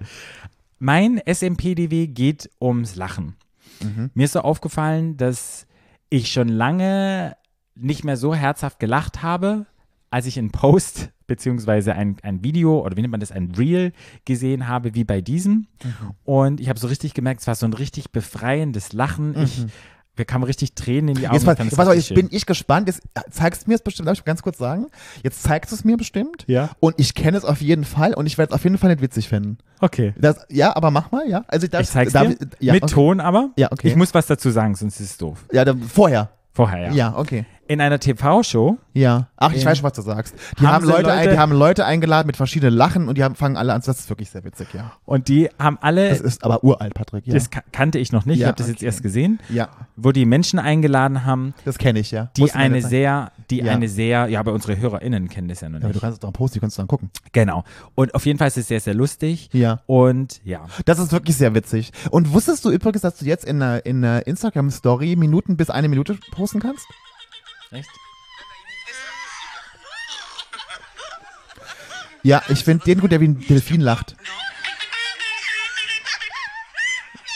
Mein 0.80 1.20
SMPDW 1.25 2.08
geht 2.08 2.50
ums 2.60 2.96
Lachen. 2.96 3.37
Mhm. 3.80 4.10
Mir 4.14 4.25
ist 4.25 4.32
so 4.32 4.40
aufgefallen, 4.40 5.16
dass 5.16 5.67
ich 6.10 6.30
schon 6.32 6.48
lange 6.48 7.36
nicht 7.74 8.04
mehr 8.04 8.16
so 8.16 8.34
herzhaft 8.34 8.78
gelacht 8.80 9.22
habe, 9.22 9.66
als 10.10 10.26
ich 10.26 10.38
einen 10.38 10.50
Post 10.50 11.10
beziehungsweise 11.26 11.94
ein, 11.94 12.16
ein 12.22 12.42
Video 12.42 12.80
oder 12.80 12.96
wie 12.96 13.02
nennt 13.02 13.12
man 13.12 13.20
das, 13.20 13.32
ein 13.32 13.52
Reel 13.52 13.92
gesehen 14.24 14.66
habe, 14.66 14.94
wie 14.94 15.04
bei 15.04 15.20
diesem. 15.20 15.66
Mhm. 15.82 16.14
Und 16.24 16.60
ich 16.60 16.68
habe 16.70 16.78
so 16.78 16.86
richtig 16.86 17.12
gemerkt, 17.12 17.42
es 17.42 17.46
war 17.46 17.54
so 17.54 17.66
ein 17.66 17.74
richtig 17.74 18.12
befreiendes 18.12 18.94
Lachen. 18.94 19.36
Ich, 19.42 19.66
wir 20.18 20.25
kamen 20.25 20.44
richtig 20.44 20.75
Tränen 20.75 21.08
in 21.08 21.14
die 21.14 21.26
Augen. 21.28 21.37
Jetzt, 21.37 21.46
pass, 21.46 21.58
Ich 21.60 21.76
pass 21.76 21.88
auf, 21.88 21.94
jetzt 21.94 22.14
bin 22.14 22.28
ich 22.30 22.44
gespannt. 22.46 22.88
Jetzt 22.88 23.02
zeigst 23.30 23.66
du 23.66 23.70
mir 23.70 23.76
es 23.76 23.82
bestimmt, 23.82 24.08
darf 24.08 24.18
ich 24.18 24.25
ganz 24.25 24.42
kurz 24.42 24.58
sagen? 24.58 24.87
Jetzt 25.22 25.42
zeigst 25.42 25.72
du 25.72 25.76
es 25.76 25.84
mir 25.84 25.96
bestimmt. 25.96 26.44
Ja. 26.46 26.70
Und 26.80 26.94
ich 26.98 27.14
kenne 27.14 27.38
es 27.38 27.44
auf 27.44 27.60
jeden 27.60 27.84
Fall 27.84 28.14
und 28.14 28.26
ich 28.26 28.37
werde 28.38 28.50
es 28.50 28.54
auf 28.54 28.64
jeden 28.64 28.78
Fall 28.78 28.90
nicht 28.90 29.02
witzig 29.02 29.28
finden. 29.28 29.58
Okay. 29.80 30.14
Das, 30.18 30.46
ja, 30.50 30.75
aber 30.76 30.90
mach 30.90 31.12
mal, 31.12 31.28
ja. 31.28 31.44
Also 31.48 31.66
das, 31.66 31.82
Ich 31.82 31.90
zeig's 31.90 32.12
darf, 32.12 32.28
dir. 32.28 32.37
Ja, 32.58 32.72
Mit 32.72 32.82
okay. 32.84 32.94
Ton 32.94 33.20
aber. 33.20 33.50
Ja, 33.56 33.70
okay. 33.72 33.88
Ich 33.88 33.96
muss 33.96 34.12
was 34.14 34.26
dazu 34.26 34.50
sagen, 34.50 34.75
sonst 34.75 35.00
ist 35.00 35.10
es 35.10 35.16
doof. 35.18 35.44
Ja, 35.52 35.64
dann, 35.64 35.80
vorher. 35.82 36.30
Vorher, 36.52 36.88
ja. 36.88 36.92
Ja, 36.92 37.16
okay. 37.16 37.46
In 37.68 37.80
einer 37.80 38.00
TV-Show 38.00 38.78
Ja. 38.94 39.28
Ach, 39.37 39.52
ich 39.52 39.64
weiß 39.64 39.78
schon, 39.78 39.84
was 39.84 39.92
du 39.92 40.02
sagst. 40.02 40.34
Die 40.58 40.66
haben 40.66 40.72
haben, 40.75 40.87
sie 40.87 40.90
Leute, 40.92 41.12
ein, 41.12 41.18
Leute- 41.18 41.30
die 41.30 41.38
haben 41.38 41.52
Leute 41.52 41.84
eingeladen 41.87 42.26
mit 42.26 42.37
verschiedenen 42.37 42.75
Lachen 42.75 43.08
und 43.08 43.16
die 43.18 43.22
haben, 43.22 43.34
fangen 43.34 43.56
alle 43.56 43.72
an. 43.75 43.82
Das 43.84 43.98
ist 44.00 44.08
wirklich 44.08 44.30
sehr 44.30 44.42
witzig, 44.44 44.68
ja. 44.72 44.92
und 45.04 45.28
die 45.28 45.48
haben 45.58 45.78
alle, 45.80 46.08
Das 46.08 46.20
ist 46.20 46.42
aber 46.44 46.64
uralt, 46.64 46.94
Patrick. 46.94 47.26
Ja, 47.26 47.34
das 47.34 47.50
ka- 47.50 47.62
kannte 47.70 47.98
ich 47.98 48.10
noch 48.10 48.25
nicht, 48.26 48.37
ich 48.37 48.40
Ja, 48.42 48.48
habe 48.48 48.56
das 48.56 48.68
jetzt 48.68 48.78
okay. 48.78 48.87
erst 48.87 49.02
gesehen, 49.02 49.38
ja 49.48 49.68
wo 50.00 50.12
die 50.12 50.25
Menschen 50.26 50.58
eingeladen 50.60 51.25
haben, 51.26 51.54
das 51.64 51.76
kenne 51.76 51.98
ich, 51.98 52.10
ja. 52.12 52.30
die 52.37 52.42
Musst 52.42 52.54
eine 52.56 52.76
nicht 52.76 52.87
sehr, 52.88 53.32
die 53.50 53.58
Ja. 53.58 53.72
eine 53.72 53.88
sehr, 53.88 54.28
ja, 54.28 54.38
aber 54.40 54.52
unsere 54.52 54.78
HörerInnen 54.78 55.28
kennen 55.28 55.48
das 55.48 55.60
ja 55.60 55.68
noch 55.68 55.80
Ja, 55.80 55.84
aber 55.87 55.88
du 55.92 55.96
nicht. 55.96 56.00
kannst 56.02 56.14
es 56.14 56.20
doch 56.20 56.32
posten, 56.32 56.54
die 56.54 56.60
kannst 56.60 56.78
du 56.78 56.82
dann 56.82 56.88
gucken. 56.88 57.10
Genau. 57.32 57.64
Und 57.96 58.14
auf 58.14 58.25
jeden 58.25 58.38
Fall 58.38 58.46
ist 58.48 58.56
es 58.56 58.68
sehr, 58.68 58.80
sehr 58.80 58.94
lustig. 58.94 59.50
Ja. 59.52 59.80
Und 59.87 60.40
ja, 60.44 60.66
Das 60.84 60.98
ist 61.00 61.10
wirklich 61.12 61.37
sehr 61.37 61.52
witzig. 61.54 61.90
Und 62.10 62.32
wusstest 62.32 62.64
du 62.64 62.70
übrigens, 62.70 63.02
dass 63.02 63.16
du 63.18 63.25
jetzt 63.25 63.44
in 63.44 63.60
einer, 63.60 63.84
in 63.84 64.04
einer 64.04 64.26
Instagram-Story 64.26 65.16
Minuten 65.16 65.56
bis 65.56 65.68
eine 65.68 65.88
Minute 65.88 66.16
posten 66.30 66.60
kannst? 66.60 66.87
Echt? 67.72 67.88
Ja, 72.22 72.42
ich 72.48 72.64
finde 72.64 72.84
den 72.84 73.00
gut, 73.00 73.12
der 73.12 73.20
wie 73.20 73.28
ein 73.28 73.40
Delfin 73.46 73.80
lacht. 73.80 74.16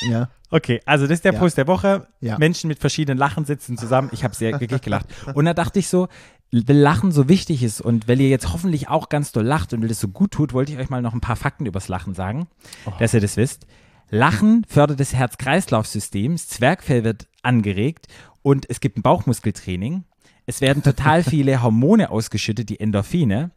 Ja. 0.03 0.29
Okay, 0.51 0.81
also 0.85 1.07
das 1.07 1.15
ist 1.19 1.25
der 1.25 1.33
Ja. 1.33 1.39
Post 1.39 1.57
der 1.57 1.67
Woche. 1.67 2.09
Ja. 2.21 2.37
Menschen 2.37 2.69
mit 2.69 2.79
verschiedenen 2.79 3.17
Lachen 3.17 3.45
sitzen 3.45 3.79
zusammen. 3.79 4.11
Ich 4.13 4.25
habe 4.25 4.35
sehr 4.35 4.61
wirklich 4.61 4.83
gelacht. 4.83 5.07
Und 5.35 5.45
da 5.45 5.55
dachte 5.55 5.79
ich 5.79 5.89
so, 5.89 6.09
weil 6.51 6.77
Lachen 6.77 7.13
so 7.13 7.29
wichtig 7.29 7.63
ist 7.63 7.81
und 7.81 8.09
weil 8.09 8.21
ihr 8.21 8.29
jetzt 8.29 8.53
hoffentlich 8.53 8.89
auch 8.89 9.09
ganz 9.09 9.33
doll 9.33 9.45
lacht 9.45 9.73
und 9.73 9.81
weil 9.81 9.89
das 9.89 10.01
so 10.01 10.09
gut 10.09 10.33
tut, 10.33 10.53
wollte 10.53 10.73
ich 10.73 10.79
euch 10.79 10.91
mal 10.91 11.01
noch 11.01 11.15
ein 11.15 11.21
paar 11.23 11.37
Fakten 11.37 11.65
übers 11.65 11.89
Lachen 11.89 12.13
sagen, 12.15 12.49
Oh. 12.85 12.93
dass 12.99 13.15
ihr 13.15 13.21
das 13.21 13.37
wisst. 13.39 13.67
Lachen 14.11 14.67
fördert 14.69 15.01
das 15.01 15.15
Herz-Kreislauf-System, 15.15 16.33
das 16.33 16.49
Zwergfell 16.49 17.03
wird 17.05 17.29
angeregt 17.43 18.09
und 18.43 18.69
es 18.69 18.81
gibt 18.81 18.99
ein 18.99 19.03
Bauchmuskeltraining. 19.03 20.05
Es 20.47 20.61
werden 20.61 20.83
total 20.83 21.23
viele 21.23 21.63
Hormone 21.63 22.11
ausgeschüttet, 22.11 22.69
die 22.69 22.81
Endorphine. 22.81 23.51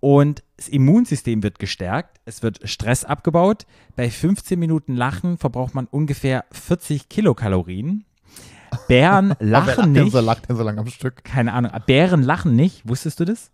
Und 0.00 0.44
das 0.56 0.68
Immunsystem 0.68 1.42
wird 1.42 1.58
gestärkt, 1.58 2.20
es 2.24 2.42
wird 2.42 2.60
Stress 2.68 3.04
abgebaut. 3.04 3.66
Bei 3.96 4.08
15 4.10 4.58
Minuten 4.58 4.94
Lachen 4.94 5.38
verbraucht 5.38 5.74
man 5.74 5.86
ungefähr 5.86 6.44
40 6.52 7.08
Kilokalorien. 7.08 8.04
Bären 8.86 9.34
lachen 9.40 9.92
nicht. 9.92 10.12
so, 10.12 10.20
lacht 10.20 10.48
denn 10.48 10.56
so 10.56 10.62
lange 10.62 10.80
am 10.80 10.86
Stück? 10.86 11.24
Keine 11.24 11.52
Ahnung. 11.52 11.72
Bären 11.86 12.22
lachen 12.22 12.54
nicht. 12.54 12.86
Wusstest 12.88 13.18
du 13.18 13.24
das? 13.24 13.50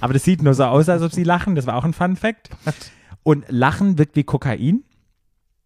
Aber 0.00 0.14
das 0.14 0.24
sieht 0.24 0.42
nur 0.42 0.54
so 0.54 0.64
aus, 0.64 0.88
als 0.88 1.02
ob 1.02 1.12
sie 1.12 1.22
lachen. 1.22 1.54
Das 1.54 1.66
war 1.66 1.76
auch 1.76 1.84
ein 1.84 1.92
Fun 1.92 2.16
Fact. 2.16 2.50
Und 3.22 3.44
Lachen 3.48 3.98
wirkt 3.98 4.16
wie 4.16 4.24
Kokain. 4.24 4.82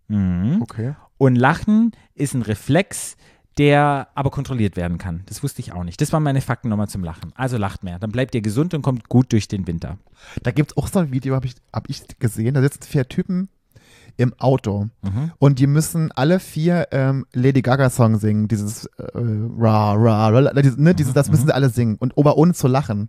Mhm. 0.09 0.61
Okay. 0.61 0.95
Und 1.17 1.37
Lachen 1.37 1.93
ist 2.15 2.35
ein 2.35 2.43
Reflex, 2.43 3.17
der 3.59 4.09
aber 4.15 4.31
kontrolliert 4.31 4.77
werden 4.77 4.99
kann. 4.99 5.23
Das 5.27 5.43
wusste 5.43 5.61
ich 5.61 5.73
auch 5.73 5.85
nicht. 5.85 6.01
Das 6.01 6.13
waren 6.13 6.23
meine 6.23 6.41
Fakten 6.41 6.69
nochmal 6.69 6.89
zum 6.89 7.05
Lachen. 7.05 7.33
Also 7.37 7.57
lacht 7.57 7.85
mehr. 7.85 7.99
Dann 7.99 8.11
bleibt 8.11 8.35
ihr 8.35 8.41
gesund 8.43 8.75
und 8.75 8.83
kommt 8.83 9.09
gut 9.09 9.33
durch 9.33 9.47
den 9.49 9.67
Winter. 9.67 9.99
Da 10.43 10.51
gibt 10.51 10.73
es 10.73 10.77
auch 10.77 10.89
so 10.89 10.99
ein 10.99 11.13
Video, 11.13 11.35
habe 11.35 11.47
ich, 11.47 11.55
hab 11.73 11.89
ich 11.89 12.03
gesehen. 12.19 12.55
Da 12.55 12.63
sitzen 12.63 12.83
vier 12.83 13.09
Typen 13.09 13.49
im 14.17 14.33
Auto 14.39 14.89
Mhm. 15.03 15.33
und 15.39 15.59
die 15.59 15.67
müssen 15.67 16.13
alle 16.13 16.39
vier 16.39 16.89
ähm, 16.93 17.27
Lady 17.33 17.63
Gaga 17.63 17.91
Song 17.91 18.17
singen. 18.19 18.47
Dieses 18.49 18.87
äh, 18.99 19.03
ra, 19.15 19.93
ra, 19.95 20.29
ra, 20.29 20.53
dieses, 20.63 20.77
ne, 20.79 20.95
dieses, 20.95 21.15
das 21.15 21.31
müssen 21.31 21.47
sie 21.47 21.55
alle 21.55 21.69
singen 21.69 21.97
und 21.97 22.17
aber 22.17 22.37
ohne 22.37 22.55
zu 22.55 22.69
lachen. 22.69 23.09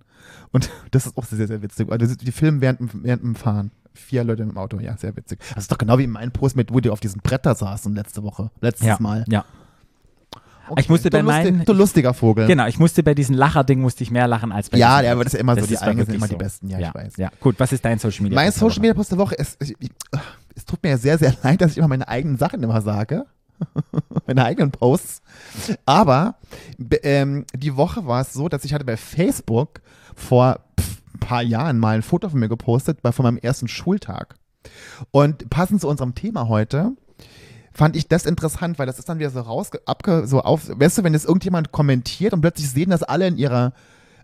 Und 0.51 0.69
das 0.91 1.05
ist 1.07 1.17
auch 1.17 1.25
sehr, 1.25 1.47
sehr 1.47 1.61
witzig. 1.61 1.91
Also 1.91 2.15
die 2.15 2.31
filmen 2.31 2.61
während, 2.61 2.79
dem- 2.79 3.03
während 3.03 3.23
dem 3.23 3.35
Fahren. 3.35 3.71
Vier 3.93 4.25
Leute 4.25 4.43
im 4.43 4.57
Auto, 4.57 4.79
ja, 4.81 4.97
sehr 4.97 5.15
witzig. 5.15 5.39
Das 5.53 5.63
ist 5.63 5.71
doch 5.71 5.77
genau 5.77 5.97
wie 5.99 6.07
mein 6.07 6.31
Post 6.31 6.57
mit, 6.57 6.73
wo 6.73 6.81
die 6.81 6.89
auf 6.89 6.99
diesem 6.99 7.21
Brett 7.21 7.45
da 7.45 7.55
saßen 7.55 7.95
letzte 7.95 8.23
Woche, 8.23 8.51
letztes 8.59 8.85
Ja, 8.87 8.97
Mal. 8.99 9.23
ja. 9.29 9.45
Okay. 10.69 10.81
Ich 10.81 10.89
musste 10.89 11.09
du 11.09 11.17
bei 11.17 11.21
lustig, 11.21 11.53
meinen- 11.53 11.65
Du 11.65 11.73
lustiger 11.73 12.13
Vogel. 12.13 12.47
Genau, 12.47 12.65
ich 12.65 12.79
musste 12.79 13.03
bei 13.03 13.13
diesem 13.13 13.35
Lacher-Ding 13.35 13.81
musste 13.81 14.03
ich 14.03 14.11
mehr 14.11 14.27
lachen 14.27 14.51
als 14.51 14.69
bei 14.69 14.77
Ja, 14.77 14.97
diesem- 14.97 15.05
ja, 15.05 15.11
aber 15.13 15.23
das 15.23 15.33
ist 15.33 15.39
immer 15.39 15.53
so, 15.55 15.59
Das 15.61 15.67
die 15.67 15.73
ist 15.75 15.81
war 15.81 15.87
eigenen 15.89 16.05
sind 16.07 16.15
immer 16.15 16.27
die 16.27 16.33
so. 16.33 16.37
besten, 16.37 16.67
ja, 16.69 16.79
ja, 16.79 16.87
ich 16.89 16.95
weiß. 16.95 17.17
Ja, 17.17 17.29
gut, 17.39 17.55
was 17.59 17.71
ist 17.71 17.85
dein 17.85 17.99
Social 17.99 18.23
Media? 18.23 18.35
Mein 18.35 18.51
Social? 18.51 18.79
Media 18.81 18.93
Post 18.93 19.11
der 19.11 19.17
Woche 19.19 19.35
ist, 19.35 19.61
ich, 19.61 19.75
ich, 19.79 19.89
es 20.55 20.65
tut 20.65 20.81
mir 20.83 20.89
ja 20.89 20.97
sehr, 20.97 21.17
sehr 21.17 21.33
leid, 21.43 21.61
dass 21.61 21.71
ich 21.71 21.77
immer 21.77 21.87
meine 21.87 22.07
eigenen 22.07 22.37
Sachen 22.37 22.63
immer 22.63 22.81
sage. 22.81 23.25
meine 24.27 24.43
eigenen 24.43 24.71
Posts. 24.71 25.21
Aber 25.85 26.35
be- 26.77 26.97
ähm, 27.03 27.45
die 27.55 27.77
Woche 27.77 28.05
war 28.05 28.21
es 28.21 28.33
so, 28.33 28.49
dass 28.49 28.65
ich 28.65 28.73
hatte 28.73 28.85
bei 28.85 28.97
Facebook 28.97 29.81
vor 30.15 30.59
ein 30.77 31.19
paar 31.19 31.41
Jahren 31.41 31.79
mal 31.79 31.95
ein 31.95 32.01
Foto 32.01 32.27
von 32.29 32.39
mir 32.39 32.49
gepostet, 32.49 33.01
bei, 33.01 33.11
von 33.11 33.23
meinem 33.23 33.37
ersten 33.37 33.67
Schultag. 33.67 34.35
Und 35.11 35.49
passend 35.49 35.81
zu 35.81 35.87
unserem 35.87 36.15
Thema 36.15 36.47
heute 36.47 36.91
fand 37.75 37.95
ich 37.95 38.07
das 38.07 38.25
interessant, 38.25 38.79
weil 38.79 38.87
das 38.87 38.97
ist 38.99 39.09
dann 39.09 39.19
wieder 39.19 39.29
so 39.29 39.41
raus, 39.41 39.69
abge, 39.85 40.25
so 40.25 40.41
auf, 40.41 40.67
weißt 40.73 40.97
du, 40.97 41.03
wenn 41.03 41.13
jetzt 41.13 41.25
irgendjemand 41.25 41.71
kommentiert 41.71 42.33
und 42.33 42.41
plötzlich 42.41 42.69
sehen 42.71 42.89
das 42.89 43.03
alle 43.03 43.27
in 43.27 43.37
ihrer, 43.37 43.73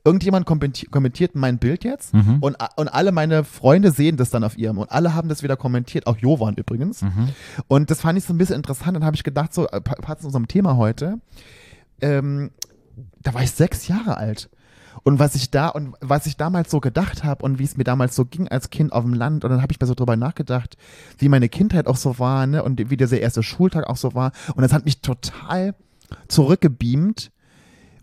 irgendjemand 0.04 0.48
kommenti 0.48 0.88
kommentiert 0.88 1.36
mein 1.36 1.60
Bild 1.60 1.84
jetzt 1.84 2.14
Mhm. 2.14 2.38
und, 2.40 2.56
und 2.78 2.88
alle 2.88 3.12
meine 3.12 3.44
Freunde 3.44 3.92
sehen 3.92 4.18
das 4.18 4.30
dann 4.32 4.44
auf 4.44 4.58
ihrem 4.58 4.78
und 4.80 4.90
alle 4.90 5.14
haben 5.14 5.30
das 5.30 5.44
wieder 5.44 5.58
kommentiert, 5.58 6.08
auch 6.08 6.18
Jovan 6.18 6.56
übrigens. 6.56 7.02
Mhm. 7.04 7.30
Und 7.68 7.92
das 7.92 8.02
fand 8.02 8.18
ich 8.18 8.24
so 8.24 8.34
ein 8.34 8.38
bisschen 8.40 8.56
interessant 8.56 8.96
und 8.98 9.04
habe 9.04 9.16
ich 9.16 9.24
gedacht, 9.24 9.54
so, 9.54 9.68
äh, 9.68 9.82
pa- 9.82 9.96
passend 9.96 10.22
zu 10.22 10.28
unserem 10.28 10.48
Thema 10.48 10.78
heute, 10.78 11.20
ähm, 12.02 12.52
da 13.22 13.34
war 13.34 13.44
ich 13.44 13.52
sechs 13.52 13.88
Jahre 13.88 14.18
alt. 14.18 14.50
Und 15.04 15.20
was 15.20 15.36
ich 15.36 15.52
da 15.52 15.70
und 15.70 15.96
was 16.02 16.26
ich 16.26 16.38
damals 16.38 16.72
so 16.72 16.80
gedacht 16.80 17.24
habe 17.24 17.44
und 17.44 17.60
wie 17.60 17.64
es 17.64 17.78
mir 17.78 17.84
damals 17.84 18.16
so 18.16 18.26
ging 18.26 18.48
als 18.48 18.70
Kind 18.70 18.92
auf 18.92 19.04
dem 19.04 19.14
Land, 19.14 19.44
und 19.44 19.52
dann 19.52 19.62
habe 19.62 19.72
ich 19.72 19.80
mir 19.80 19.88
so 19.88 19.96
drüber 19.96 20.16
nachgedacht, 20.16 20.78
wie 21.18 21.30
meine 21.30 21.50
Kindheit 21.50 21.88
auch 21.88 21.98
so 21.98 22.20
war, 22.20 22.46
ne, 22.48 22.64
und 22.64 22.90
wie 22.90 22.98
dieser 22.98 23.20
erste 23.20 23.44
Schultag 23.44 23.88
auch 23.88 23.98
so 23.98 24.14
war. 24.14 24.32
Und 24.56 24.62
das 24.62 24.74
hat 24.74 24.86
mich 24.86 25.02
total 25.02 25.76
zurückgebeamt, 26.28 27.32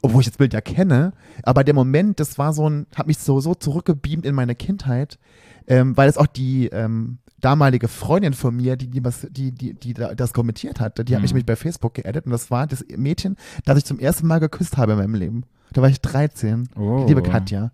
obwohl 0.03 0.21
ich 0.21 0.29
das 0.29 0.39
Bild 0.39 0.53
ja 0.53 0.61
kenne, 0.61 1.13
aber 1.43 1.65
der 1.65 1.75
Moment, 1.75 2.21
das 2.21 2.39
war 2.39 2.53
so 2.53 2.69
ein, 2.69 2.87
hat 2.95 3.07
mich 3.07 3.19
so, 3.19 3.41
so 3.41 3.55
zurückgebeamt 3.55 4.25
in 4.25 4.35
meine 4.35 4.55
Kindheit, 4.55 5.19
ähm, 5.67 5.97
weil 5.97 6.09
es 6.09 6.17
auch 6.17 6.27
die 6.27 6.69
ähm, 6.69 7.19
damalige 7.41 7.89
Freundin 7.89 8.35
von 8.35 8.55
mir, 8.57 8.77
die, 8.77 8.89
die, 8.89 9.05
was, 9.05 9.27
die, 9.31 9.53
die, 9.53 9.75
die 9.75 9.95
da- 9.95 10.15
das 10.15 10.33
kommentiert 10.33 10.81
hat, 10.81 10.99
die 11.09 11.15
hat 11.15 11.23
mich 11.23 11.33
Mhm. 11.33 11.39
mich 11.39 11.47
bei 11.47 11.57
Facebook 11.57 11.95
geaddet 11.95 12.27
und 12.27 12.33
das 12.33 12.51
war 12.51 12.67
das 12.67 12.85
Mädchen, 12.97 13.37
das 13.65 13.79
ich 13.79 13.85
zum 13.85 13.99
ersten 13.99 14.27
Mal 14.27 14.41
geküsst 14.41 14.77
habe 14.77 14.93
in 14.93 14.99
meinem 14.99 15.15
Leben. 15.15 15.45
Da 15.73 15.83
war 15.83 15.89
ich 15.89 16.01
13. 16.01 16.69
Oh. 16.77 17.05
Die 17.07 17.15
liebe 17.15 17.23
Katja. 17.23 17.71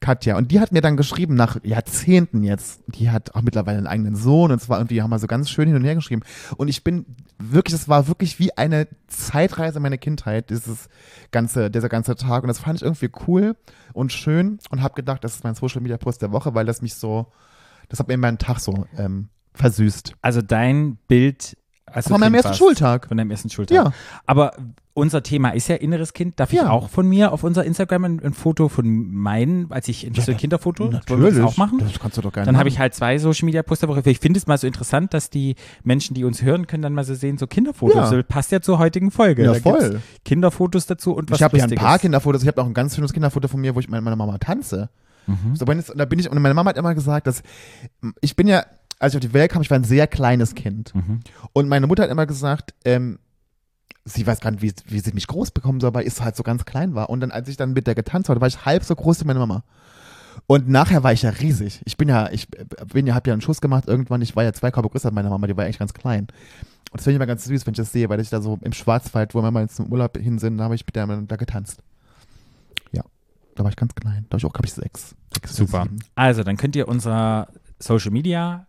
Katja. 0.00 0.36
Und 0.36 0.50
die 0.50 0.60
hat 0.60 0.70
mir 0.72 0.82
dann 0.82 0.96
geschrieben, 0.96 1.34
nach 1.34 1.56
Jahrzehnten 1.64 2.42
jetzt, 2.42 2.80
die 2.88 3.10
hat 3.10 3.34
auch 3.34 3.42
mittlerweile 3.42 3.78
einen 3.78 3.86
eigenen 3.86 4.16
Sohn 4.16 4.52
und 4.52 4.60
zwar 4.60 4.78
irgendwie 4.78 5.00
haben 5.02 5.10
wir 5.10 5.18
so 5.18 5.26
ganz 5.26 5.48
schön 5.50 5.66
hin 5.66 5.76
und 5.76 5.84
her 5.84 5.94
geschrieben. 5.94 6.22
Und 6.56 6.68
ich 6.68 6.84
bin 6.84 7.06
wirklich, 7.38 7.72
das 7.78 7.88
war 7.88 8.06
wirklich 8.06 8.38
wie 8.38 8.56
eine 8.56 8.86
Zeitreise 9.08 9.78
in 9.78 9.82
meine 9.82 9.98
Kindheit, 9.98 10.50
dieses 10.50 10.88
ganze, 11.30 11.70
dieser 11.70 11.88
ganze 11.88 12.16
Tag. 12.16 12.42
Und 12.42 12.48
das 12.48 12.58
fand 12.58 12.76
ich 12.76 12.82
irgendwie 12.82 13.10
cool 13.26 13.56
und 13.94 14.12
schön 14.12 14.58
und 14.70 14.82
habe 14.82 14.94
gedacht, 14.94 15.24
das 15.24 15.36
ist 15.36 15.44
mein 15.44 15.54
Social 15.54 15.80
Media 15.80 15.96
Post 15.96 16.22
der 16.22 16.32
Woche, 16.32 16.54
weil 16.54 16.66
das 16.66 16.82
mich 16.82 16.94
so, 16.94 17.26
das 17.94 18.00
hat 18.00 18.08
mir 18.08 18.16
meinen 18.16 18.38
Tag 18.38 18.58
so 18.58 18.86
ähm, 18.98 19.28
versüßt. 19.54 20.14
Also 20.20 20.42
dein 20.42 20.96
Bild 21.06 21.56
als 21.86 22.06
du 22.06 22.10
Von 22.10 22.20
meinem 22.20 22.34
ersten 22.34 22.48
warst. 22.48 22.58
Schultag. 22.58 23.06
Von 23.06 23.18
deinem 23.18 23.30
ersten 23.30 23.50
Schultag. 23.50 23.76
Ja. 23.76 23.92
Aber 24.26 24.52
unser 24.94 25.22
Thema 25.22 25.50
ist 25.50 25.68
ja 25.68 25.76
inneres 25.76 26.12
Kind. 26.12 26.40
Darf 26.40 26.52
ich 26.52 26.58
Ja. 26.58 26.70
auch 26.70 26.88
von 26.88 27.06
mir 27.06 27.30
auf 27.32 27.44
unser 27.44 27.64
Instagram 27.64 28.04
ein, 28.04 28.20
ein 28.24 28.32
Foto 28.32 28.68
von 28.68 29.12
meinen, 29.12 29.70
als 29.70 29.86
ich 29.86 30.04
ein 30.04 30.12
Kinderfoto, 30.36 30.92
wollen 31.06 31.22
wir 31.22 31.30
das 31.30 31.40
auch 31.40 31.56
machen? 31.56 31.78
Das 31.78 31.96
kannst 32.00 32.16
du 32.16 32.22
doch 32.22 32.32
gerne 32.32 32.46
Dann 32.46 32.56
habe 32.58 32.68
ich 32.68 32.80
halt 32.80 32.94
zwei 32.94 33.18
Social 33.18 33.46
Media 33.46 33.62
Poster 33.62 33.86
Woche. 33.86 34.02
Ich 34.06 34.18
finde 34.18 34.38
es 34.38 34.48
mal 34.48 34.58
so 34.58 34.66
interessant, 34.66 35.14
dass 35.14 35.30
die 35.30 35.54
Menschen, 35.84 36.14
die 36.14 36.24
uns 36.24 36.42
hören, 36.42 36.66
können 36.66 36.82
dann 36.82 36.94
mal 36.94 37.04
so 37.04 37.14
sehen, 37.14 37.38
so 37.38 37.46
Kinderfotos. 37.46 37.94
Ja. 37.94 38.06
So, 38.08 38.20
passt 38.26 38.50
ja 38.50 38.60
zur 38.60 38.80
heutigen 38.80 39.12
Folge. 39.12 39.44
Ja, 39.44 39.52
Da 39.52 39.60
voll. 39.60 40.00
Kinderfotos 40.24 40.86
dazu 40.86 41.12
und 41.14 41.30
was 41.30 41.38
Ich 41.38 41.42
habe 41.44 41.56
ja 41.58 41.64
ein 41.64 41.70
paar 41.76 42.00
Kinderfotos. 42.00 42.42
Ich 42.42 42.48
habe 42.48 42.60
auch 42.60 42.66
ein 42.66 42.74
ganz 42.74 42.96
schönes 42.96 43.12
Kinderfoto 43.12 43.46
von 43.46 43.60
mir, 43.60 43.74
wo 43.76 43.80
ich 43.80 43.88
mit 43.88 44.02
meiner 44.02 44.16
Mama 44.16 44.38
tanze. 44.38 44.90
Mhm. 45.26 45.56
So, 45.56 45.64
es, 45.66 45.90
und 45.90 45.98
da 45.98 46.04
bin 46.04 46.18
ich, 46.18 46.30
und 46.30 46.40
meine 46.40 46.54
Mama 46.54 46.70
hat 46.70 46.76
immer 46.76 46.94
gesagt, 46.94 47.26
dass 47.26 47.42
ich 48.20 48.36
bin 48.36 48.46
ja, 48.46 48.64
als 48.98 49.12
ich 49.12 49.18
auf 49.18 49.28
die 49.28 49.32
Welt 49.32 49.50
kam, 49.50 49.62
ich 49.62 49.70
war 49.70 49.78
ein 49.78 49.84
sehr 49.84 50.06
kleines 50.06 50.54
Kind. 50.54 50.94
Mhm. 50.94 51.20
Und 51.52 51.68
meine 51.68 51.86
Mutter 51.86 52.04
hat 52.04 52.10
immer 52.10 52.26
gesagt, 52.26 52.74
ähm, 52.84 53.18
sie 54.04 54.26
weiß 54.26 54.40
gar 54.40 54.50
nicht, 54.50 54.62
wie, 54.62 54.72
wie 54.86 55.00
sie 55.00 55.12
mich 55.12 55.26
groß 55.26 55.50
bekommen 55.50 55.80
soll, 55.80 55.94
weil 55.94 56.06
ich 56.06 56.20
halt 56.20 56.36
so 56.36 56.42
ganz 56.42 56.64
klein 56.64 56.94
war. 56.94 57.10
Und 57.10 57.20
dann, 57.20 57.30
als 57.30 57.48
ich 57.48 57.56
dann 57.56 57.72
mit 57.72 57.86
der 57.86 57.94
getanzt 57.94 58.28
habe, 58.28 58.40
war 58.40 58.48
ich 58.48 58.64
halb 58.64 58.84
so 58.84 58.94
groß 58.94 59.20
wie 59.20 59.24
meine 59.24 59.38
Mama. 59.38 59.64
Und 60.46 60.68
nachher 60.68 61.02
war 61.02 61.12
ich 61.12 61.22
ja 61.22 61.30
riesig. 61.30 61.80
Ich 61.84 61.96
bin 61.96 62.08
ja, 62.08 62.28
ich 62.30 62.48
bin 62.92 63.06
ja, 63.06 63.14
hab 63.14 63.26
ja 63.26 63.32
einen 63.32 63.42
Schuss 63.42 63.60
gemacht 63.60 63.86
irgendwann. 63.86 64.20
Ich 64.20 64.36
war 64.36 64.44
ja 64.44 64.52
zwei 64.52 64.70
Körper 64.70 64.90
größer 64.90 65.06
als 65.06 65.14
meine 65.14 65.30
Mama, 65.30 65.46
die 65.46 65.56
war 65.56 65.64
eigentlich 65.64 65.78
ganz 65.78 65.94
klein. 65.94 66.26
Und 66.90 66.98
das 66.98 67.04
finde 67.04 67.12
ich 67.12 67.16
immer 67.16 67.26
ganz 67.26 67.44
süß, 67.44 67.66
wenn 67.66 67.72
ich 67.72 67.78
das 67.78 67.92
sehe, 67.92 68.08
weil 68.08 68.20
ich 68.20 68.30
da 68.30 68.40
so 68.40 68.58
im 68.62 68.72
Schwarzwald, 68.72 69.34
wo 69.34 69.42
wir 69.42 69.50
mal 69.50 69.66
im 69.78 69.92
Urlaub 69.92 70.16
hin 70.16 70.38
sind, 70.38 70.58
da 70.58 70.64
habe 70.64 70.74
ich 70.74 70.84
mit 70.86 70.94
der 70.94 71.06
da 71.06 71.36
getanzt. 71.36 71.82
Ja, 72.92 73.02
da 73.54 73.64
war 73.64 73.70
ich 73.70 73.76
ganz 73.76 73.94
klein. 73.94 74.26
Da 74.28 74.32
war 74.34 74.38
ich 74.38 74.44
auch, 74.44 74.52
glaube 74.52 74.66
ich, 74.66 74.72
sechs. 74.74 75.14
sechs 75.32 75.56
Super. 75.56 75.84
sieben. 75.84 75.98
Also, 76.14 76.42
dann 76.44 76.56
könnt 76.56 76.76
ihr 76.76 76.88
unser 76.88 77.48
Social 77.78 78.10
Media 78.10 78.66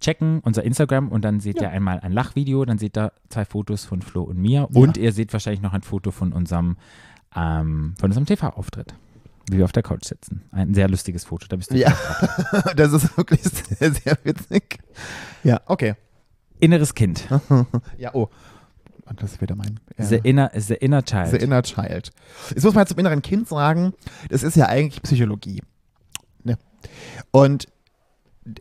checken, 0.00 0.40
unser 0.40 0.62
Instagram 0.64 1.08
und 1.08 1.22
dann 1.24 1.40
seht 1.40 1.56
Ja. 1.56 1.64
ihr 1.68 1.70
einmal 1.72 2.00
ein 2.00 2.12
Lachvideo, 2.12 2.64
dann 2.64 2.78
seht 2.78 2.96
ihr 2.96 3.12
zwei 3.28 3.44
Fotos 3.44 3.84
von 3.84 4.00
Flo 4.02 4.22
und 4.22 4.38
mir 4.38 4.68
und 4.72 4.96
ihr 4.96 5.12
seht 5.12 5.32
wahrscheinlich 5.32 5.60
noch 5.60 5.74
ein 5.74 5.82
Foto 5.82 6.10
von 6.10 6.32
unserem, 6.32 6.78
ähm, 7.36 7.94
von 8.00 8.08
unserem 8.10 8.24
TV-Auftritt, 8.24 8.94
wie 9.50 9.58
wir 9.58 9.64
auf 9.66 9.72
der 9.72 9.82
Couch 9.82 10.04
sitzen. 10.06 10.42
Ein 10.52 10.72
sehr 10.72 10.88
lustiges 10.88 11.24
Foto, 11.24 11.46
da 11.48 11.56
bist 11.56 11.70
du. 11.70 11.76
Ja, 11.76 11.94
das 12.76 12.92
ist 12.94 13.14
wirklich 13.18 13.42
sehr, 13.42 13.92
sehr 13.92 14.16
witzig. 14.24 14.78
Ja, 15.44 15.60
okay. 15.66 15.94
Inneres 16.60 16.94
Kind, 16.94 17.28
Ja, 17.98 18.14
oh. 18.14 18.28
Und 19.10 19.20
das 19.22 19.32
ist 19.32 19.40
wieder 19.40 19.56
mein. 19.56 19.80
Ja. 19.98 20.04
the, 20.04 20.20
inner, 20.22 20.50
the 20.54 20.74
inner 20.74 21.04
child. 21.04 21.30
The 21.30 21.36
Inner 21.36 21.62
Child. 21.62 22.12
Jetzt 22.54 22.64
muss 22.64 22.74
man 22.74 22.86
zum 22.86 22.98
inneren 22.98 23.22
Kind 23.22 23.48
sagen, 23.48 23.92
das 24.28 24.44
ist 24.44 24.56
ja 24.56 24.66
eigentlich 24.66 25.02
Psychologie. 25.02 25.62
Ne? 26.44 26.56
Und 27.32 27.66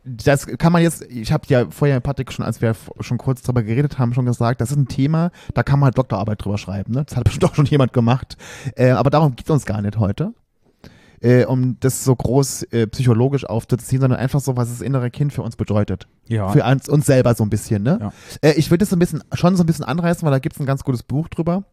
das 0.04 0.48
kann 0.58 0.74
man 0.74 0.82
jetzt, 0.82 1.04
ich 1.04 1.32
habe 1.32 1.44
ja 1.48 1.70
vorher, 1.70 2.00
Patrick, 2.00 2.34
schon, 2.34 2.44
als 2.44 2.62
wir 2.62 2.76
schon 3.00 3.18
kurz 3.20 3.44
drüber 3.44 3.62
geredet 3.62 4.00
haben, 4.00 4.14
schon 4.14 4.26
gesagt, 4.26 4.60
das 4.60 4.72
ist 4.72 4.78
ein 4.78 4.88
Thema, 4.88 5.32
da 5.54 5.64
kann 5.64 5.80
man 5.80 5.86
halt 5.86 5.98
Doktorarbeit 5.98 6.44
drüber 6.44 6.58
schreiben. 6.58 6.94
Ne? 6.94 7.06
Das 7.06 7.16
hat 7.16 7.24
bestimmt 7.26 7.46
auch 7.46 7.56
schon 7.56 7.66
jemand 7.66 7.94
gemacht. 7.94 8.36
Äh, 8.76 8.90
aber 8.90 9.12
darum 9.12 9.36
geht 9.36 9.46
es 9.46 9.52
uns 9.52 9.66
gar 9.68 9.82
nicht 9.82 9.98
heute. 9.98 10.34
Äh, 11.22 11.46
um 11.46 11.78
das 11.80 12.04
so 12.04 12.16
groß 12.16 12.64
äh, 12.72 12.88
psychologisch 12.88 13.46
aufzuziehen, 13.46 14.02
sondern 14.02 14.20
einfach 14.20 14.40
so, 14.40 14.56
was 14.56 14.70
das 14.70 14.82
innere 14.82 15.12
Kind 15.12 15.34
für 15.34 15.42
uns 15.42 15.56
bedeutet. 15.56 16.08
ja. 16.28 16.50
Für 16.50 16.64
uns, 16.64 16.88
uns 16.88 17.06
selber 17.06 17.34
so 17.36 17.44
ein 17.44 17.50
bisschen, 17.50 17.84
ne? 17.84 18.00
Ja. 18.02 18.14
Äh, 18.42 18.54
ich 18.54 18.72
würde 18.72 18.84
es 18.84 18.90
so 18.90 18.96
ein 18.96 19.00
bisschen, 19.00 19.24
schon 19.34 19.56
so 19.56 19.64
ein 19.64 19.66
bisschen 19.66 19.86
anreißen, 19.86 20.24
weil 20.24 20.32
da 20.32 20.40
gibt 20.40 20.56
es 20.56 20.60
ein 20.60 20.66
ganz 20.66 20.84
gutes 20.84 21.04
Buch 21.04 21.28
drüber 21.28 21.64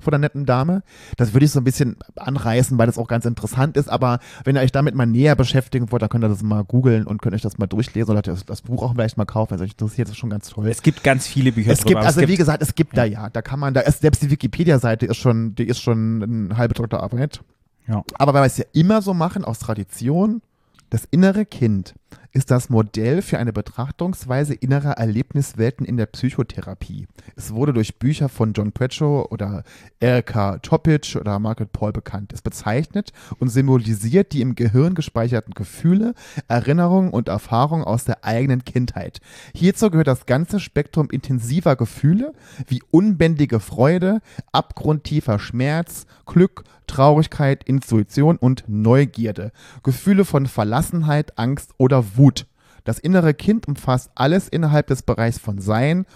von 0.00 0.10
der 0.10 0.18
netten 0.18 0.44
Dame. 0.46 0.82
Das 1.16 1.32
würde 1.32 1.46
ich 1.46 1.52
so 1.52 1.60
ein 1.60 1.64
bisschen 1.64 1.96
anreißen, 2.16 2.76
weil 2.78 2.86
das 2.86 2.98
auch 2.98 3.08
ganz 3.08 3.24
interessant 3.24 3.76
ist. 3.76 3.88
Aber 3.88 4.18
wenn 4.44 4.56
ihr 4.56 4.62
euch 4.62 4.72
damit 4.72 4.94
mal 4.94 5.06
näher 5.06 5.36
beschäftigen 5.36 5.90
wollt, 5.92 6.02
dann 6.02 6.08
könnt 6.08 6.24
ihr 6.24 6.28
das 6.28 6.42
mal 6.42 6.64
googeln 6.64 7.06
und 7.06 7.22
könnt 7.22 7.34
euch 7.34 7.42
das 7.42 7.58
mal 7.58 7.66
durchlesen 7.66 8.10
oder 8.10 8.22
das, 8.22 8.44
das 8.44 8.62
Buch 8.62 8.82
auch 8.82 8.92
vielleicht 8.94 9.16
mal 9.16 9.24
kaufen, 9.24 9.54
es 9.54 9.60
euch 9.60 9.70
interessiert. 9.72 10.08
Das 10.08 10.14
ist 10.14 10.18
schon 10.18 10.30
ganz 10.30 10.48
toll. 10.48 10.68
Es 10.68 10.82
gibt 10.82 11.04
ganz 11.04 11.26
viele 11.26 11.52
Bücher 11.52 11.72
Es 11.72 11.80
drüber. 11.80 11.88
gibt, 11.90 11.98
aber 11.98 12.06
also 12.06 12.20
es 12.20 12.22
gibt, 12.22 12.32
wie 12.32 12.36
gesagt, 12.36 12.62
es 12.62 12.74
gibt 12.74 12.96
da 12.96 13.04
ja, 13.04 13.30
da 13.30 13.42
kann 13.42 13.60
man, 13.60 13.74
da 13.74 13.82
selbst 13.90 14.22
die 14.22 14.30
Wikipedia-Seite 14.30 15.06
ist 15.06 15.16
schon, 15.16 15.54
die 15.54 15.64
ist 15.64 15.80
schon 15.80 16.22
eine 16.22 16.56
halbe 16.56 16.74
Doktorarbeit. 16.74 17.40
Ja. 17.86 18.02
Aber 18.14 18.34
weil 18.34 18.42
wir 18.42 18.46
es 18.46 18.58
ja 18.58 18.64
immer 18.72 19.02
so 19.02 19.14
machen, 19.14 19.44
aus 19.44 19.58
Tradition, 19.58 20.42
das 20.90 21.06
innere 21.10 21.44
Kind 21.44 21.94
ist 22.32 22.50
das 22.50 22.68
Modell 22.68 23.22
für 23.22 23.38
eine 23.38 23.52
Betrachtungsweise 23.52 24.54
innerer 24.54 24.92
Erlebniswelten 24.92 25.86
in 25.86 25.96
der 25.96 26.06
Psychotherapie. 26.06 27.06
Es 27.36 27.54
wurde 27.54 27.72
durch 27.72 27.98
Bücher 27.98 28.28
von 28.28 28.52
John 28.52 28.72
Bradshaw 28.72 29.28
oder 29.30 29.62
Erika 30.00 30.58
Topic 30.58 31.18
oder 31.18 31.38
Margaret 31.38 31.72
Paul 31.72 31.92
bekannt. 31.92 32.32
Es 32.32 32.42
bezeichnet 32.42 33.12
und 33.38 33.48
symbolisiert 33.48 34.32
die 34.32 34.40
im 34.40 34.54
Gehirn 34.54 34.94
gespeicherten 34.94 35.54
Gefühle, 35.54 36.14
Erinnerungen 36.48 37.10
und 37.10 37.28
Erfahrungen 37.28 37.84
aus 37.84 38.04
der 38.04 38.24
eigenen 38.24 38.64
Kindheit. 38.64 39.20
Hierzu 39.54 39.90
gehört 39.90 40.08
das 40.08 40.26
ganze 40.26 40.60
Spektrum 40.60 41.10
intensiver 41.10 41.76
Gefühle 41.76 42.32
wie 42.66 42.82
unbändige 42.90 43.60
Freude, 43.60 44.20
abgrundtiefer 44.52 45.38
Schmerz, 45.38 46.06
Glück, 46.26 46.64
Traurigkeit, 46.86 47.64
Intuition 47.64 48.36
und 48.36 48.64
Neugierde. 48.66 49.52
Gefühle 49.82 50.24
von 50.24 50.46
Verlassenheit, 50.46 51.38
Angst 51.38 51.72
oder 51.78 52.03
Wut. 52.16 52.46
Das 52.84 52.98
innere 52.98 53.34
Kind 53.34 53.66
umfasst 53.66 54.10
alles 54.14 54.48
innerhalb 54.48 54.86
des 54.88 55.02
Bereichs 55.02 55.38
von 55.38 55.60
Sein, 55.60 56.06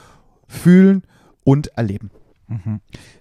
Fühlen 0.46 1.02
und 1.44 1.68
Erleben. 1.68 2.10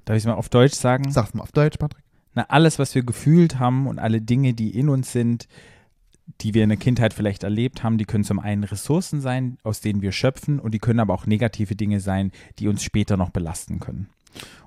Darf 0.06 0.16
ich 0.16 0.24
es 0.24 0.26
mal 0.26 0.34
auf 0.34 0.50
Deutsch 0.50 0.76
sagen? 0.76 1.12
Sag's 1.12 1.34
mal 1.34 1.44
auf 1.44 1.52
Deutsch, 1.52 1.78
Patrick. 1.78 2.04
Na, 2.34 2.44
alles, 2.50 2.80
was 2.80 2.94
wir 2.96 3.04
gefühlt 3.04 3.60
haben 3.60 3.88
und 3.88 4.00
alle 4.00 4.22
Dinge, 4.22 4.54
die 4.54 4.78
in 4.78 4.90
uns 4.90 5.12
sind, 5.12 5.48
die 6.42 6.54
wir 6.54 6.64
in 6.64 6.70
der 6.70 6.78
Kindheit 6.78 7.14
vielleicht 7.14 7.44
erlebt 7.44 7.84
haben, 7.84 7.98
die 7.98 8.06
können 8.06 8.24
zum 8.24 8.40
einen 8.40 8.64
Ressourcen 8.64 9.22
sein, 9.22 9.58
aus 9.64 9.82
denen 9.82 10.02
wir 10.02 10.12
schöpfen, 10.12 10.60
und 10.60 10.74
die 10.74 10.80
können 10.80 11.00
aber 11.00 11.14
auch 11.14 11.26
negative 11.26 11.76
Dinge 11.76 12.00
sein, 12.00 12.32
die 12.60 12.68
uns 12.68 12.84
später 12.84 13.18
noch 13.18 13.30
belasten 13.30 13.80
können. 13.80 14.10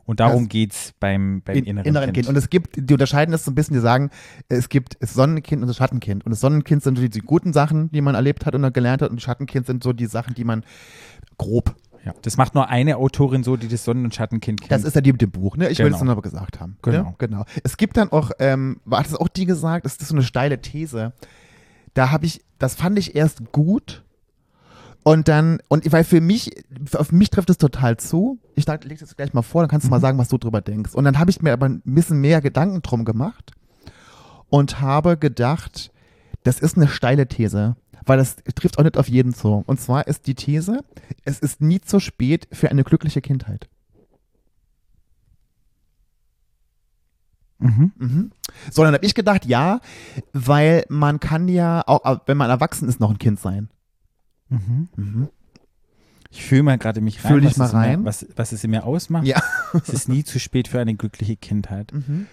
Und 0.07 0.19
darum 0.21 0.45
Das- 0.45 0.49
geht 0.49 0.73
es 0.73 0.93
beim, 0.99 1.41
beim 1.45 1.57
In- 1.59 1.65
inneren, 1.85 2.13
kind. 2.13 2.27
Und 2.27 2.37
es 2.37 2.51
gibt, 2.51 2.75
die 2.77 2.93
unterscheiden 2.93 3.31
das 3.31 3.45
so 3.45 3.51
ein 3.53 3.55
bisschen, 3.55 3.75
die 3.75 3.81
sagen, 3.81 4.11
es 4.49 4.69
gibt 4.69 4.97
das 5.01 5.15
Sonnenkind 5.15 5.63
und 5.63 5.69
das 5.69 5.77
Schattenkind. 5.77 6.25
Und 6.27 6.31
das 6.31 6.41
Sonnenkind 6.41 6.83
sind 6.83 6.97
so 6.97 7.03
die, 7.03 7.11
die 7.11 7.21
guten 7.21 7.53
Sachen, 7.53 7.91
die 7.93 8.01
man 8.01 8.15
erlebt 8.17 8.45
hat 8.47 8.55
und 8.57 8.63
dann 8.63 8.73
gelernt 8.73 9.03
hat. 9.03 9.11
Und 9.11 9.17
das 9.17 9.25
Schattenkind 9.25 9.67
sind 9.67 9.85
so 9.85 9.93
die 9.93 10.07
Sachen, 10.07 10.35
die 10.35 10.43
man 10.45 10.65
grob. 11.39 11.77
ja, 12.05 12.13
das 12.23 12.37
macht 12.39 12.55
nur 12.55 12.69
eine 12.71 12.97
Autorin 12.97 13.45
so, 13.45 13.57
die 13.59 13.69
das 13.69 13.85
Sonnen- 13.85 14.05
und 14.05 14.15
Schattenkind 14.15 14.61
kennt. 14.63 14.73
Das 14.73 14.85
ist 14.85 14.95
ja 14.95 15.01
die 15.03 15.13
mit 15.13 15.21
dem 15.21 15.31
Buch, 15.31 15.57
ne? 15.59 15.69
Ich 15.69 15.79
will 15.79 15.87
Genau. 15.87 15.99
es 15.99 16.03
nur 16.03 16.15
noch 16.17 16.23
gesagt 16.23 16.59
haben. 16.59 16.77
Genau. 16.83 17.03
Ne? 17.11 17.15
genau. 17.19 17.45
Es 17.63 17.77
gibt 17.77 17.97
dann 17.99 18.11
auch, 18.11 18.31
ähm, 18.39 18.81
war 18.87 19.03
das 19.03 19.15
auch 19.15 19.29
die 19.29 19.45
gesagt, 19.47 19.85
das 19.85 19.97
ist 19.97 20.09
so 20.09 20.15
eine 20.15 20.25
steile 20.25 20.61
These. 20.61 21.13
Da 21.95 22.11
habe 22.11 22.25
ich, 22.27 22.43
das 22.59 22.75
fand 22.75 22.99
ich 22.99 23.15
erst 23.15 23.53
gut. 23.53 24.03
Und 25.11 25.27
dann, 25.27 25.59
und 25.67 25.91
weil 25.91 26.05
für 26.05 26.21
mich, 26.21 26.53
auf 26.95 27.11
mich 27.11 27.31
trifft 27.31 27.51
es 27.51 27.59
total 27.59 27.97
zu. 27.97 28.39
Ich 28.55 28.65
dachte, 28.65 28.87
leg 28.87 29.01
das 29.01 29.17
gleich 29.17 29.35
mal 29.35 29.43
vor, 29.43 29.61
dann 29.61 29.69
kannst 29.69 29.89
du 29.89 29.91
mal 29.91 29.99
sagen, 29.99 30.19
was 30.19 30.29
du 30.29 30.39
drüber 30.39 30.61
denkst. 30.61 30.95
Und 30.95 31.03
dann 31.03 31.19
habe 31.19 31.33
ich 31.33 31.43
mir 31.43 31.53
aber 31.53 31.69
ein 31.69 31.83
bisschen 31.85 32.21
mehr 32.21 32.41
Gedanken 32.41 32.81
drum 32.83 33.05
gemacht 33.05 33.51
und 34.51 34.81
habe 34.81 35.17
gedacht, 35.17 35.91
das 36.45 36.61
ist 36.61 36.77
eine 36.77 36.87
steile 36.87 37.27
These, 37.27 37.75
weil 38.07 38.19
das 38.19 38.37
trifft 38.55 38.79
auch 38.79 38.85
nicht 38.85 38.97
auf 38.97 39.09
jeden 39.09 39.35
zu. 39.35 39.65
Und 39.67 39.81
zwar 39.81 40.07
ist 40.07 40.29
die 40.29 40.37
These, 40.37 40.85
es 41.25 41.41
ist 41.41 41.61
nie 41.61 41.81
zu 41.81 41.99
spät 41.99 42.47
für 42.53 42.71
eine 42.71 42.85
glückliche 42.85 43.21
Kindheit. 43.21 43.69
mhm. 47.59 47.93
Mhm. 47.99 48.31
So, 48.71 48.85
dann 48.85 48.95
habe 48.95 49.05
ich 49.05 49.17
gedacht, 49.17 49.45
ja, 49.45 49.81
weil 50.33 50.85
man 50.89 51.19
kann 51.19 51.49
ja 51.49 51.83
auch, 51.85 52.21
wenn 52.27 52.37
man 52.37 52.49
erwachsen 52.49 52.89
ist, 52.89 53.01
noch 53.01 53.11
ein 53.11 53.19
Kind 53.19 53.41
sein. 53.41 53.71
Mhm. 54.51 54.89
Mhm. 54.97 55.29
Ich 56.31 56.45
fühle 56.45 56.63
mal 56.63 56.79
gerade 56.79 57.01
mich 57.01 57.25
rein, 57.25 57.33
Fühl 57.33 57.41
dich 57.41 57.51
was, 57.51 57.59
mal 57.59 57.67
es 57.67 57.73
in 57.73 57.79
rein. 57.79 58.01
Mir, 58.01 58.05
was, 58.07 58.27
was 58.37 58.53
es 58.53 58.63
in 58.63 58.71
mir 58.71 58.85
ausmacht. 58.85 59.27
Ja. 59.27 59.43
es 59.75 59.89
ist 59.89 60.09
nie 60.09 60.23
zu 60.23 60.39
spät 60.39 60.69
für 60.69 60.81
eine 60.81 60.95
glückliche 60.95 61.37
Kindheit. 61.37 61.93
Mhm. 61.93 62.27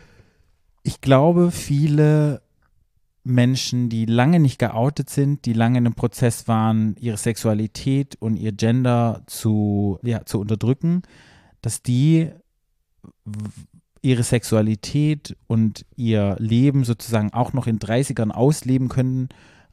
Ich 0.84 1.02
glaube, 1.02 1.52
viele 1.52 2.42
Menschen, 3.24 3.90
die 3.90 4.06
lange 4.06 4.40
nicht 4.40 4.60
geoutet 4.60 5.10
sind, 5.10 5.46
die 5.46 5.54
lange 5.54 5.80
in 5.80 5.86
einem 5.86 5.96
Prozess 5.96 6.48
waren, 6.48 6.96
ihre 7.00 7.18
Sexualität 7.18 8.16
und 8.20 8.38
ihr 8.38 8.54
Gender 8.54 9.24
zu, 9.26 10.00
ja, 10.04 10.26
zu 10.26 10.40
unterdrücken, 10.40 11.02
dass 11.62 11.82
die 11.82 12.30
ihre 14.02 14.24
Sexualität 14.24 15.36
und 15.48 15.86
ihr 15.96 16.38
Leben 16.40 16.86
sozusagen 16.86 17.34
auch 17.34 17.52
noch 17.52 17.68
in 17.68 17.80
30ern 17.80 18.32
ausleben 18.32 18.88
können, 18.88 19.28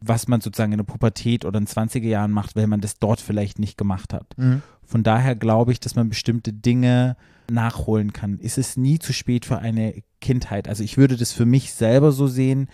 was 0.06 0.28
man 0.28 0.40
sozusagen 0.40 0.72
in 0.72 0.78
der 0.78 0.84
Pubertät 0.84 1.44
oder 1.44 1.58
in 1.58 1.66
20er 1.66 2.06
Jahren 2.06 2.30
macht, 2.30 2.56
weil 2.56 2.66
man 2.66 2.80
das 2.80 2.98
dort 2.98 3.20
vielleicht 3.20 3.58
nicht 3.58 3.78
gemacht 3.78 4.12
hat. 4.12 4.36
Mhm. 4.36 4.62
Von 4.84 5.02
daher 5.02 5.34
glaube 5.34 5.72
ich, 5.72 5.80
dass 5.80 5.94
man 5.94 6.08
bestimmte 6.08 6.52
Dinge 6.52 7.16
nachholen 7.50 8.12
kann. 8.12 8.38
Ist 8.38 8.58
es 8.58 8.76
nie 8.76 8.98
zu 8.98 9.12
spät 9.12 9.44
für 9.44 9.58
eine 9.58 10.02
Kindheit? 10.20 10.68
Also 10.68 10.82
ich 10.82 10.96
würde 10.96 11.16
das 11.16 11.32
für 11.32 11.46
mich 11.46 11.72
selber 11.72 12.12
so 12.12 12.26
sehen, 12.26 12.68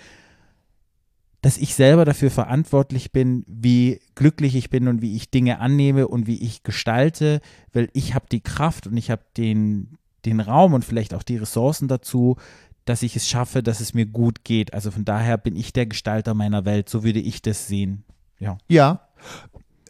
dass 1.43 1.57
ich 1.57 1.75
selber 1.75 2.05
dafür 2.05 2.31
verantwortlich 2.31 3.13
bin, 3.13 3.45
wie 3.47 4.01
glücklich 4.15 4.57
ich 4.57 4.69
bin 4.69 4.89
und 4.89 5.01
wie 5.01 5.17
ich 5.17 5.31
Dinge 5.31 5.59
annehme 5.59 6.07
und 6.07 6.27
wie 6.27 6.43
ich 6.43 6.63
gestalte, 6.63 7.41
weil 7.73 7.89
ich 7.95 8.15
habe 8.15 8.27
die 8.31 8.43
Kraft 8.43 8.87
und 8.87 8.97
ich 8.97 9.11
habe 9.11 9.23
den, 9.37 9.97
den 10.27 10.41
Raum 10.41 10.75
und 10.75 10.85
vielleicht 10.85 11.15
auch 11.15 11.23
die 11.23 11.39
Ressourcen 11.39 11.89
dazu, 11.89 12.37
dass 12.85 13.03
ich 13.03 13.17
es 13.17 13.29
schaffe, 13.29 13.63
dass 13.63 13.81
es 13.81 13.95
mir 13.95 14.07
gut 14.07 14.45
geht. 14.45 14.75
Also 14.75 14.91
von 14.91 15.05
daher 15.05 15.39
bin 15.39 15.57
ich 15.57 15.73
der 15.73 15.87
Gestalter 15.87 16.35
meiner 16.35 16.65
Welt, 16.65 16.89
so 16.89 17.05
würde 17.05 17.21
ich 17.21 17.43
das 17.43 17.67
sehen. 17.67 18.05
Ja. 18.39 18.59
Ja. 18.69 19.01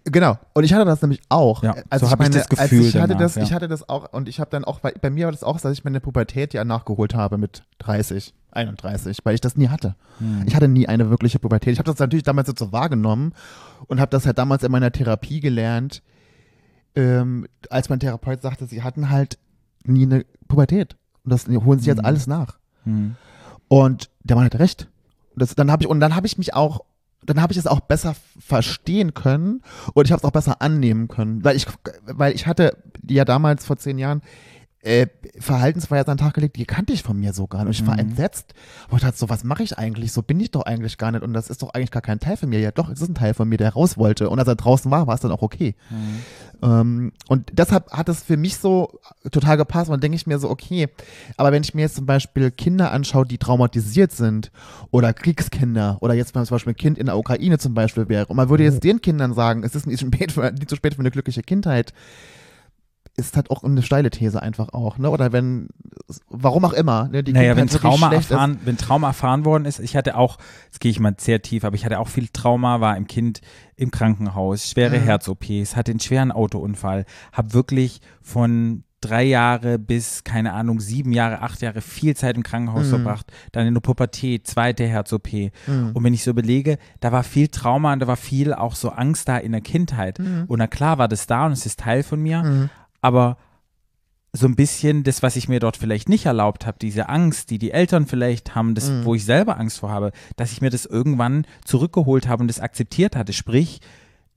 Genau. 0.05 0.39
Und 0.55 0.65
ich 0.65 0.73
hatte 0.73 0.85
das 0.85 1.03
nämlich 1.03 1.21
auch. 1.29 1.63
Ja, 1.63 1.77
Als 1.91 2.03
so 2.03 2.11
hab 2.11 2.21
ich 2.23 2.31
das 2.31 2.49
Gefühl 2.49 2.87
ich 2.87 2.97
hatte 2.97 3.09
danach, 3.09 3.21
das, 3.21 3.35
ja. 3.37 3.43
ich 3.43 3.53
hatte 3.53 3.69
das 3.69 3.89
auch 3.89 4.13
und 4.13 4.29
ich 4.29 4.41
habe 4.41 4.51
dann 4.51 4.65
auch, 4.65 4.81
bei, 4.81 4.93
bei 4.93 5.11
mir 5.11 5.27
war 5.27 5.33
das 5.33 5.45
auch, 5.45 5.59
so, 5.59 5.69
dass 5.69 5.77
ich 5.79 5.85
meine 5.85 6.01
Pubertät 6.01 6.55
ja 6.55 6.65
nachgeholt 6.65 7.15
habe 7.15 7.37
mit 7.39 7.65
30, 7.79 8.35
31, 8.51 9.19
weil 9.25 9.35
ich 9.35 9.41
das 9.41 9.57
nie 9.57 9.69
hatte. 9.69 9.95
Hm. 10.19 10.45
Ich 10.47 10.57
hatte 10.57 10.69
nie 10.69 10.89
eine 10.89 11.11
wirkliche 11.11 11.39
Pubertät. 11.39 11.75
Ich 11.75 11.79
habe 11.79 11.91
das 11.91 11.99
natürlich 11.99 12.23
damals 12.25 12.49
jetzt 12.49 12.59
so 12.61 12.73
wahrgenommen 12.73 13.35
und 13.87 14.01
habe 14.01 14.11
das 14.11 14.27
halt 14.27 14.39
damals 14.39 14.63
in 14.63 14.73
meiner 14.73 14.91
Therapie 14.91 15.41
gelernt, 15.41 16.03
ähm, 16.97 17.47
als 17.69 17.89
mein 17.89 18.01
Therapeut 18.01 18.41
sagte, 18.43 18.67
sie 18.67 18.83
hatten 18.83 19.11
halt 19.11 19.39
nie 19.85 20.05
eine 20.07 20.25
Pubertät. 20.49 20.97
Und 21.25 21.33
das 21.33 21.47
holen 21.47 21.79
sie 21.79 21.89
jetzt 21.89 21.99
Mhm. 21.99 22.07
alles 22.07 22.27
nach. 22.27 22.59
Hm. 22.85 23.17
Und 23.69 24.11
der 24.25 24.37
Mann 24.37 24.45
hatte 24.47 24.59
recht. 24.61 24.89
Und 25.35 25.43
das, 25.43 25.55
dann 25.55 25.71
habe 25.71 25.83
ich 25.83 25.89
und 25.89 26.01
dann 26.01 26.15
habe 26.15 26.27
ich 26.27 26.39
mich 26.39 26.55
auch 26.55 26.81
dann 27.25 27.41
habe 27.43 27.53
ich 27.53 27.59
es 27.59 27.67
auch 27.67 27.81
besser 27.81 28.15
verstehen 28.39 29.13
können 29.13 29.63
und 29.93 30.07
ich 30.07 30.13
habe 30.13 30.21
es 30.21 30.25
auch 30.25 30.33
besser 30.33 30.63
annehmen 30.63 31.07
können, 31.07 31.45
weil 31.45 31.55
ich 31.55 31.67
weil 32.07 32.35
ich 32.35 32.47
hatte 32.47 32.77
ja 33.07 33.25
damals 33.27 33.67
vor 33.67 33.77
zehn 33.77 33.99
Jahren 33.99 34.23
äh, 34.83 35.07
Verhaltensweisen 35.39 36.11
an 36.11 36.17
den 36.17 36.25
Tag 36.25 36.33
gelegt, 36.33 36.57
die 36.57 36.65
kannte 36.65 36.95
ich 36.95 37.03
von 37.03 37.19
mir 37.21 37.35
so 37.35 37.47
gar 37.47 37.65
nicht. 37.65 37.79
Und 37.79 37.83
ich 37.83 37.87
war 37.87 37.95
Mhm. 37.95 38.11
entsetzt. 38.11 38.55
Und 38.89 38.97
ich 38.97 39.03
dachte 39.03 39.19
so, 39.19 39.29
was 39.29 39.45
mache 39.45 39.63
ich 39.63 39.77
eigentlich? 39.77 40.11
So 40.11 40.23
bin 40.23 40.41
ich 40.41 40.53
doch 40.53 40.63
eigentlich 40.63 40.97
gar 40.97 41.13
nicht. 41.13 41.23
Und 41.23 41.35
das 41.35 41.51
ist 41.51 41.61
doch 41.63 41.75
eigentlich 41.75 41.91
gar 41.91 42.01
kein 42.01 42.19
Teil 42.19 42.39
von 42.39 42.49
mir. 42.49 42.61
Ja, 42.61 42.71
doch, 42.71 42.89
es 42.89 43.03
ist 43.03 43.09
ein 43.11 43.15
Teil 43.15 43.35
von 43.35 43.47
mir, 43.47 43.59
der 43.59 43.75
raus 43.75 43.99
wollte. 43.99 44.31
Und 44.31 44.39
als 44.39 44.49
er 44.49 44.57
draußen 44.57 44.91
war, 44.91 45.07
war 45.07 45.15
es 45.15 45.21
dann 45.21 45.33
auch 45.33 45.43
okay. 45.43 45.75
Hm. 45.91 46.21
Ähm, 46.63 47.13
und 47.29 47.51
deshalb 47.53 47.91
hat 47.91 48.09
es 48.09 48.23
für 48.23 48.37
mich 48.37 48.57
so 48.57 49.01
total 49.31 49.57
gepasst. 49.57 49.89
Und 49.89 49.95
dann 49.95 50.01
denke 50.01 50.17
ich 50.17 50.27
mir 50.27 50.39
so, 50.39 50.51
okay, 50.51 50.89
aber 51.37 51.53
wenn 51.53 51.63
ich 51.63 51.75
mir 51.75 51.83
jetzt 51.83 51.97
zum 51.97 52.07
Beispiel 52.07 52.51
Kinder 52.51 52.93
anschaue, 52.93 53.27
die 53.27 53.39
traumatisiert 53.39 54.13
sind 54.13 54.51
oder 54.91 55.13
Kriegskinder 55.13 55.99
oder 56.01 56.15
jetzt 56.15 56.35
zum 56.35 56.45
Beispiel 56.45 56.73
ein 56.73 56.77
Kind 56.77 56.99
in 56.99 57.07
der 57.07 57.19
Ukraine 57.19 57.59
zum 57.59 57.75
Beispiel 57.75 58.09
wäre 58.09 58.27
und 58.27 58.37
man 58.37 58.49
würde 58.49 58.65
jetzt 58.65 58.85
den 58.85 59.01
Kindern 59.01 59.35
sagen, 59.35 59.63
es 59.65 59.75
ist 59.75 59.87
nicht, 59.87 60.01
spät 60.01 60.33
für, 60.33 60.51
nicht 60.53 60.69
zu 60.69 60.77
spät 60.77 60.95
für 60.95 61.01
eine 61.01 61.11
glückliche 61.11 61.43
Kindheit, 61.43 61.93
ist 63.21 63.37
halt 63.37 63.51
auch 63.51 63.63
eine 63.63 63.83
steile 63.83 64.11
These 64.11 64.43
einfach 64.43 64.71
auch, 64.73 64.99
ne? 64.99 65.11
Oder 65.11 65.33
wenn, 65.33 65.69
warum 66.29 66.65
auch 66.65 66.73
immer, 66.73 67.09
ne? 67.09 67.23
Die 67.23 67.33
naja, 67.33 67.57
wenn 67.57 67.71
wirklich 67.71 67.81
Trauma 67.81 68.13
erfahren, 68.13 68.59
wenn 68.65 68.77
Trauma 68.77 69.09
erfahren 69.09 69.45
worden 69.45 69.65
ist, 69.65 69.79
ich 69.79 69.97
hatte 69.97 70.17
auch, 70.17 70.39
jetzt 70.67 70.81
gehe 70.81 70.91
ich 70.91 70.99
mal 71.01 71.15
sehr 71.19 71.43
tief, 71.43 71.65
aber 71.65 71.77
ich 71.77 71.85
hatte 71.85 71.99
auch 72.01 72.09
viel 72.09 72.29
Trauma, 72.29 72.81
war 72.81 72.97
im 72.97 73.07
Kind 73.07 73.41
im 73.77 73.91
Krankenhaus, 73.91 74.69
schwere 74.69 74.99
Mhm. 74.99 75.05
Herz-OPs, 75.05 75.77
hatte 75.77 75.93
einen 75.93 76.01
schweren 76.01 76.33
Autounfall, 76.33 77.05
habe 77.33 77.55
wirklich 77.55 78.01
von 78.21 78.85
drei 79.03 79.23
Jahre 79.25 79.79
bis, 79.79 80.25
keine 80.25 80.53
Ahnung, 80.53 80.79
sieben 80.79 81.13
Jahre, 81.13 81.41
acht 81.41 81.63
Jahre 81.63 81.81
viel 81.81 82.15
Zeit 82.15 82.37
im 82.37 82.43
Krankenhaus 82.43 82.85
Mhm. 82.89 82.91
verbracht, 82.91 83.33
dann 83.53 83.67
in 83.67 83.73
der 83.73 83.81
Pubertät, 83.81 84.47
zweite 84.47 84.87
Herz-OP. 84.87 85.51
Mhm. 85.67 85.93
Und 85.95 86.05
wenn 86.05 86.13
ich 86.13 86.23
so 86.23 86.31
überlege, 86.33 86.77
da 87.01 87.11
war 87.11 87.23
viel 87.23 87.49
Trauma 87.49 87.95
und 87.95 88.01
da 88.01 88.07
war 88.07 88.19
viel 88.19 88.53
auch 88.53 88.75
so 88.75 88.91
Angst 88.91 89.27
da 89.31 89.39
in 89.39 89.53
der 89.53 89.63
Kindheit. 89.63 90.19
Mhm. 90.19 90.45
Und 90.49 90.59
na 90.59 90.67
klar 90.67 90.99
war 90.99 91.09
das 91.09 91.27
da 91.27 91.47
und 91.47 91.53
es 91.53 91.65
ist 91.65 91.81
Teil 91.81 92.03
von 92.03 92.21
mir, 92.21 92.43
Mhm. 92.43 92.71
Aber 93.01 93.37
so 94.33 94.47
ein 94.47 94.55
bisschen 94.55 95.03
das, 95.03 95.23
was 95.25 95.35
ich 95.35 95.49
mir 95.49 95.59
dort 95.59 95.77
vielleicht 95.77 96.09
nicht 96.09 96.27
erlaubt 96.27 96.65
habe, 96.65 96.79
diese 96.81 97.09
Angst, 97.09 97.51
die 97.51 97.59
die 97.59 97.73
Eltern 97.73 98.07
vielleicht 98.07 98.55
haben, 98.55 98.75
das, 98.77 98.89
Mhm. 98.89 99.05
wo 99.05 99.15
ich 99.17 99.25
selber 99.25 99.59
Angst 99.59 99.81
vor 99.81 99.91
habe, 99.91 100.13
dass 100.37 100.53
ich 100.53 100.61
mir 100.61 100.71
das 100.71 100.87
irgendwann 100.87 101.47
zurückgeholt 101.65 102.29
habe 102.29 102.43
und 102.43 102.49
das 102.49 102.61
akzeptiert 102.61 103.17
hatte. 103.17 103.33
Sprich, 103.33 103.81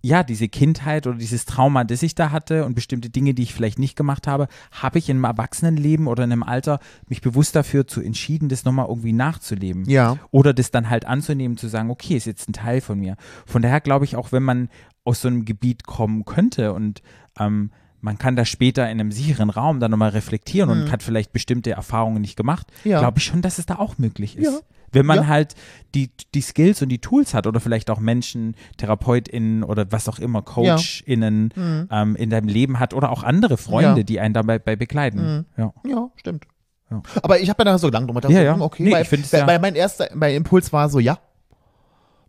ja, 0.06 0.24
diese 0.24 0.50
Kindheit 0.50 1.06
oder 1.08 1.18
dieses 1.18 1.46
Trauma, 1.46 1.84
das 1.84 2.02
ich 2.02 2.16
da 2.16 2.32
hatte 2.32 2.66
und 2.66 2.74
bestimmte 2.74 3.10
Dinge, 3.12 3.36
die 3.36 3.44
ich 3.44 3.54
vielleicht 3.54 3.78
nicht 3.80 3.96
gemacht 3.96 4.26
habe, 4.28 4.48
habe 4.72 4.98
ich 4.98 5.10
in 5.10 5.18
einem 5.18 5.24
Erwachsenenleben 5.26 6.08
oder 6.08 6.24
in 6.24 6.32
einem 6.32 6.44
Alter 6.44 6.80
mich 7.08 7.22
bewusst 7.22 7.56
dafür 7.56 7.86
zu 7.88 8.02
entschieden, 8.02 8.50
das 8.50 8.66
nochmal 8.66 8.88
irgendwie 8.90 9.14
nachzuleben. 9.14 9.88
Ja. 9.88 10.18
Oder 10.32 10.54
das 10.56 10.72
dann 10.72 10.90
halt 10.90 11.06
anzunehmen, 11.06 11.56
zu 11.56 11.68
sagen, 11.68 11.92
okay, 11.92 12.18
ist 12.18 12.26
jetzt 12.26 12.50
ein 12.50 12.54
Teil 12.54 12.82
von 12.82 13.00
mir. 13.00 13.16
Von 13.46 13.62
daher 13.62 13.80
glaube 13.80 14.06
ich 14.06 14.16
auch, 14.16 14.32
wenn 14.32 14.44
man 14.44 14.70
aus 15.06 15.22
so 15.22 15.28
einem 15.28 15.46
Gebiet 15.46 15.86
kommen 15.86 16.26
könnte 16.26 16.74
und 16.74 17.02
ähm, 17.40 17.70
man 18.04 18.18
kann 18.18 18.36
da 18.36 18.44
später 18.46 18.84
in 18.90 19.00
einem 19.00 19.12
sicheren 19.12 19.50
Raum 19.50 19.80
dann 19.80 19.90
nochmal 19.92 20.10
reflektieren 20.10 20.70
und 20.70 20.84
Mhm. 20.86 20.92
hat 20.92 21.02
vielleicht 21.02 21.32
bestimmte 21.32 21.72
Erfahrungen 21.72 22.22
nicht 22.22 22.36
gemacht, 22.36 22.68
Ja. 22.84 23.00
glaube 23.00 23.18
ich 23.20 23.24
schon, 23.26 23.42
dass 23.42 23.58
es 23.60 23.66
da 23.66 23.76
auch 23.76 23.98
möglich 23.98 24.38
ist. 24.38 24.46
Ja. 24.52 24.60
Wenn 24.92 25.06
man 25.08 25.20
Ja. 25.20 25.28
halt 25.28 25.56
die, 25.96 26.12
die 26.36 26.42
Skills 26.42 26.82
und 26.84 26.90
die 26.90 27.00
Tools 27.00 27.34
hat 27.34 27.48
oder 27.48 27.60
vielleicht 27.60 27.90
auch 27.90 28.00
Menschen, 28.00 28.56
TherapeutInnen 28.78 29.64
oder 29.64 29.92
was 29.92 30.08
auch 30.10 30.20
immer, 30.20 30.42
CoachInnen 30.44 31.52
Mhm. 31.56 31.88
ähm, 31.90 32.16
in 32.16 32.30
deinem 32.30 32.48
Leben 32.48 32.80
hat 32.80 32.94
oder 32.94 33.10
auch 33.10 33.24
andere 33.24 33.58
Freunde, 33.58 34.02
Ja. 34.02 34.04
die 34.04 34.20
einen 34.20 34.34
dabei 34.34 34.60
bei 34.60 34.76
begleiten. 34.76 35.38
Mhm. 35.38 35.46
Ja. 35.58 35.74
Ja, 35.88 36.10
stimmt. 36.18 36.46
Ja. 36.92 37.02
Aber 37.24 37.40
ich 37.40 37.50
habe 37.50 37.62
mir 37.64 37.72
da 37.72 37.78
so 37.78 37.88
Gedanken 37.88 38.08
drüber 38.10 38.20
gedacht, 38.22 38.34
Ja, 38.36 38.44
ja. 38.44 38.60
okay, 38.60 38.84
Nee, 38.84 38.92
weil, 38.92 39.10
weil, 39.12 39.20
ja- 39.40 39.48
weil 39.48 39.60
mein 39.60 39.76
erster, 39.76 40.10
mein 40.14 40.36
Impuls 40.36 40.72
war 40.74 40.90
so, 40.90 41.00
ja. 41.00 41.18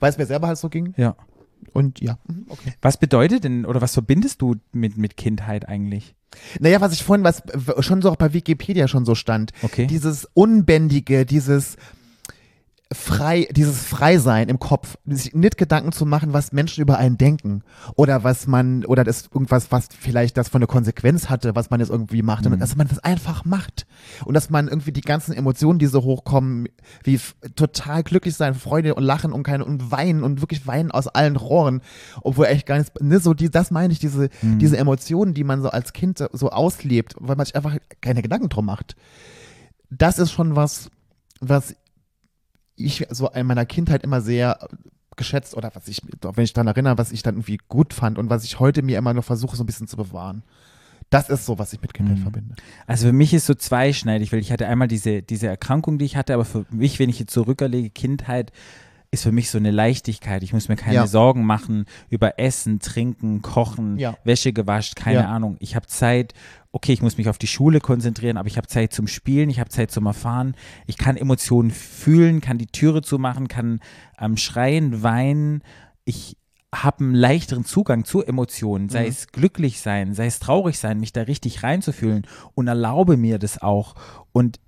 Weil 0.01 0.11
es 0.11 0.19
mir 0.19 0.27
selber 0.27 0.47
halt 0.47 0.57
so 0.59 0.69
ging. 0.69 0.95
ja. 0.97 1.17
Und 1.73 2.01
ja, 2.01 2.19
mhm, 2.27 2.47
okay. 2.49 2.73
Was 2.83 2.97
bedeutet 2.97 3.45
denn 3.45 3.65
oder 3.67 3.81
was 3.81 3.95
verbindest 3.95 4.43
du 4.43 4.57
mit, 4.73 4.97
mit 4.97 5.17
Kindheit 5.17 5.69
eigentlich? 5.69 6.15
Naja, 6.59 6.81
was 6.81 6.93
ich 6.93 7.05
vorhin, 7.05 7.25
was 7.25 7.43
schon 7.81 8.03
so 8.03 8.11
auch 8.11 8.17
bei 8.17 8.33
Wikipedia 8.33 8.89
schon 8.89 9.05
so 9.05 9.15
stand, 9.15 9.53
Okay. 9.63 9.87
dieses 9.87 10.29
Unbändige, 10.35 11.25
dieses 11.27 11.77
frei, 12.93 13.49
dieses 13.51 13.83
Freisein 13.83 14.49
im 14.49 14.59
Kopf, 14.59 14.97
sich 15.07 15.35
nicht 15.35 15.57
Gedanken 15.57 15.93
zu 15.93 16.07
machen, 16.07 16.33
was 16.33 16.53
Menschen 16.53 16.83
über 16.83 16.99
einen 16.99 17.17
denken 17.17 17.63
oder 17.97 18.25
was 18.25 18.47
man, 18.47 18.85
oder 18.85 19.05
das 19.05 19.29
irgendwas, 19.33 19.73
was 19.73 19.89
vielleicht 19.99 20.37
das 20.37 20.49
von 20.49 20.61
eine 20.61 20.67
Konsequenz 20.67 21.29
hatte, 21.29 21.55
was 21.55 21.71
man 21.71 21.81
jetzt 21.81 21.89
irgendwie 21.89 22.23
macht, 22.23 22.45
sondern 22.45 22.61
dass 22.61 22.77
man 22.77 22.87
das 22.87 22.99
einfach 22.99 23.45
macht. 23.45 23.87
Und 24.25 24.35
dass 24.35 24.51
man 24.51 24.69
irgendwie 24.69 24.93
die 24.93 25.01
ganzen 25.01 25.33
Emotionen, 25.33 25.79
die 25.79 25.87
so 25.87 26.03
hochkommen, 26.03 26.69
wie 27.03 27.19
total 27.57 28.03
glücklich 28.03 28.37
sein, 28.37 28.55
Freude 28.55 28.95
und 28.95 29.03
Lachen 29.03 29.33
und 29.33 29.43
keine 29.43 29.65
und 29.65 29.91
weinen 29.91 30.23
und 30.23 30.41
wirklich 30.41 30.67
weinen 30.67 30.91
aus 30.91 31.09
allen 31.09 31.37
Rohren, 31.37 31.81
obwohl 32.23 32.47
echt 32.47 32.67
gar 32.67 32.79
nichts, 32.79 32.93
ne, 33.01 33.19
so 33.19 33.35
die, 33.35 33.51
das 33.51 33.71
meine 33.71 33.93
ich, 33.93 33.99
diese, 33.99 34.29
diese 34.43 34.77
Emotionen, 34.77 35.35
die 35.35 35.45
man 35.45 35.63
so 35.63 35.71
als 35.71 35.93
Kind 35.93 36.19
so, 36.19 36.29
so 36.33 36.51
auslebt, 36.51 37.15
weil 37.19 37.37
man 37.37 37.47
sich 37.47 37.57
einfach 37.57 37.77
keine 38.01 38.23
Gedanken 38.23 38.49
drum 38.51 38.67
macht. 38.67 38.95
Das 39.91 40.19
ist 40.19 40.33
schon 40.33 40.57
was, 40.57 40.91
was 41.41 41.75
ich 42.77 43.07
so 43.11 43.29
in 43.31 43.47
meiner 43.47 43.67
Kindheit 43.67 44.03
immer 44.03 44.21
sehr 44.21 44.69
geschätzt 45.17 45.57
oder 45.57 45.71
was 45.75 45.89
ich, 45.89 46.03
wenn 46.21 46.45
ich 46.45 46.53
daran 46.53 46.67
erinnere, 46.67 46.99
was 46.99 47.13
ich 47.13 47.23
dann 47.23 47.37
irgendwie 47.37 47.59
gut 47.69 47.95
fand 47.95 48.19
und 48.19 48.31
was 48.31 48.45
ich 48.45 48.59
heute 48.59 48.83
mir 48.83 48.99
immer 48.99 49.15
noch 49.15 49.25
versuche, 49.25 49.57
so 49.57 49.63
ein 49.63 49.67
bisschen 49.67 49.87
zu 49.87 49.97
bewahren. 49.97 50.43
Das 51.11 51.29
ist 51.29 51.47
so, 51.47 51.59
was 51.59 51.73
ich 51.73 51.81
mit 51.81 51.95
Kindheit 51.95 52.19
verbinde. 52.19 52.57
Also 52.87 53.07
für 53.07 53.13
mich 53.13 53.33
ist 53.35 53.47
so 53.47 53.55
zweischneidig, 53.55 54.33
weil 54.33 54.41
ich 54.41 54.51
hatte 54.51 54.67
einmal 54.67 54.89
diese, 54.89 55.23
diese 55.23 55.47
Erkrankung, 55.47 55.99
die 55.99 56.07
ich 56.07 56.17
hatte, 56.17 56.35
aber 56.35 56.45
für 56.45 56.67
mich, 56.71 56.99
wenn 56.99 57.09
ich 57.09 57.21
jetzt 57.21 57.33
zurückerlege, 57.33 57.91
Kindheit 57.91 58.51
ist 59.15 59.23
für 59.23 59.33
mich 59.33 59.51
so 59.51 59.59
eine 59.59 59.71
Leichtigkeit. 59.71 60.43
Ich 60.43 60.53
muss 60.53 60.69
mir 60.69 60.77
keine 60.77 60.95
Ja. 60.97 61.07
Sorgen 61.07 61.45
machen 61.45 61.87
über 62.11 62.39
Essen, 62.39 62.79
Trinken, 62.81 63.41
Kochen, 63.43 63.99
Ja. 63.99 64.17
Wäsche 64.25 64.53
gewascht, 64.53 64.95
keine 64.97 65.21
Ja. 65.21 65.29
Ahnung. 65.29 65.57
Ich 65.61 65.75
habe 65.77 65.87
Zeit, 65.87 66.35
okay, 66.73 66.93
ich 66.93 67.03
muss 67.03 67.17
mich 67.17 67.29
auf 67.29 67.39
die 67.39 67.47
Schule 67.47 67.81
konzentrieren, 67.81 68.37
aber 68.37 68.49
ich 68.49 68.57
habe 68.57 68.67
Zeit 68.67 68.93
zum 68.93 69.07
Spielen, 69.07 69.49
ich 69.51 69.61
habe 69.61 69.71
Zeit 69.71 69.91
zum 69.91 70.07
Erfahren. 70.07 70.55
Ich 70.87 70.99
kann 70.99 71.17
Emotionen 71.17 71.71
fühlen, 71.71 72.41
kann 72.41 72.59
die 72.59 72.67
Türe 72.67 73.01
zumachen, 73.03 73.49
kann 73.49 73.81
ähm, 74.21 74.37
schreien, 74.37 75.03
weinen. 75.03 75.63
Ich 76.05 76.37
habe 76.75 77.05
einen 77.05 77.15
leichteren 77.15 77.65
Zugang 77.65 78.05
zu 78.05 78.25
Emotionen, 78.25 78.89
sei 78.89 79.03
Mhm. 79.05 79.09
es 79.09 79.29
glücklich 79.29 79.81
sein, 79.81 80.13
sei 80.13 80.27
es 80.27 80.41
traurig 80.41 80.77
sein, 80.79 80.99
mich 80.99 81.13
da 81.13 81.23
richtig 81.23 81.63
reinzufühlen 81.63 82.27
und 82.55 82.67
erlaube 82.67 83.17
mir 83.17 83.39
das 83.39 83.63
auch. 83.63 83.95
Und 84.33 84.59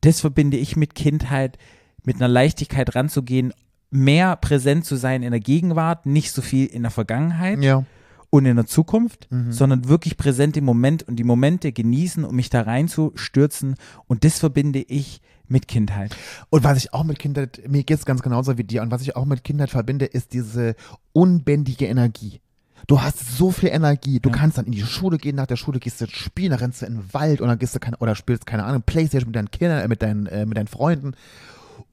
das 0.00 0.20
verbinde 0.20 0.56
ich 0.56 0.74
mit 0.76 0.94
Kindheit, 0.96 1.56
mit 2.02 2.16
einer 2.16 2.28
Leichtigkeit 2.28 2.94
ranzugehen, 2.96 3.54
mehr 3.94 4.36
präsent 4.36 4.84
zu 4.84 4.96
sein 4.96 5.22
in 5.22 5.30
der 5.30 5.40
Gegenwart, 5.40 6.04
nicht 6.06 6.32
so 6.32 6.42
viel 6.42 6.66
in 6.66 6.82
der 6.82 6.90
Vergangenheit 6.90 7.62
Ja. 7.62 7.84
und 8.30 8.44
in 8.44 8.56
der 8.56 8.66
Zukunft, 8.66 9.28
Mhm. 9.30 9.52
sondern 9.52 9.88
wirklich 9.88 10.16
präsent 10.16 10.56
im 10.56 10.64
Moment 10.64 11.04
und 11.04 11.16
die 11.16 11.24
Momente 11.24 11.70
genießen, 11.72 12.24
um 12.24 12.34
mich 12.34 12.50
da 12.50 12.62
reinzustürzen. 12.62 13.76
Und 14.08 14.24
das 14.24 14.40
verbinde 14.40 14.80
ich 14.80 15.20
mit 15.46 15.68
Kindheit. 15.68 16.16
Und 16.50 16.64
was 16.64 16.78
ich 16.78 16.92
auch 16.92 17.04
mit 17.04 17.18
Kindheit, 17.18 17.60
mir 17.68 17.84
geht's 17.84 18.04
ganz 18.06 18.22
genauso 18.22 18.58
wie 18.58 18.64
dir, 18.64 18.82
und 18.82 18.90
was 18.90 19.02
ich 19.02 19.14
auch 19.14 19.26
mit 19.26 19.44
Kindheit 19.44 19.70
verbinde, 19.70 20.06
ist 20.06 20.32
diese 20.32 20.74
unbändige 21.12 21.86
Energie. 21.86 22.40
Du 22.86 23.00
hast 23.00 23.36
so 23.38 23.50
viel 23.50 23.68
Energie. 23.70 24.20
Du 24.20 24.28
Ja. 24.30 24.34
kannst 24.36 24.58
dann 24.58 24.66
in 24.66 24.72
die 24.72 24.82
Schule 24.82 25.18
gehen, 25.18 25.36
nach 25.36 25.46
der 25.46 25.56
Schule 25.56 25.78
gehst 25.78 26.00
du 26.00 26.06
spielen, 26.08 26.50
dann 26.50 26.58
rennst 26.60 26.82
du 26.82 26.86
in 26.86 26.94
den 26.96 27.14
Wald 27.14 27.40
und 27.40 27.48
dann 27.48 27.58
gehst 27.58 27.74
du 27.74 27.78
keine, 27.78 27.96
oder 27.98 28.14
spielst, 28.14 28.44
keine 28.46 28.64
Ahnung, 28.64 28.82
Playstation 28.84 29.28
mit 29.28 29.36
deinen 29.36 29.50
Kindern, 29.50 29.80
äh, 29.84 29.88
mit 29.88 30.02
deinen, 30.02 30.26
äh, 30.26 30.44
mit 30.46 30.56
deinen 30.58 30.66
Freunden. 30.66 31.12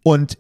Und 0.03 0.37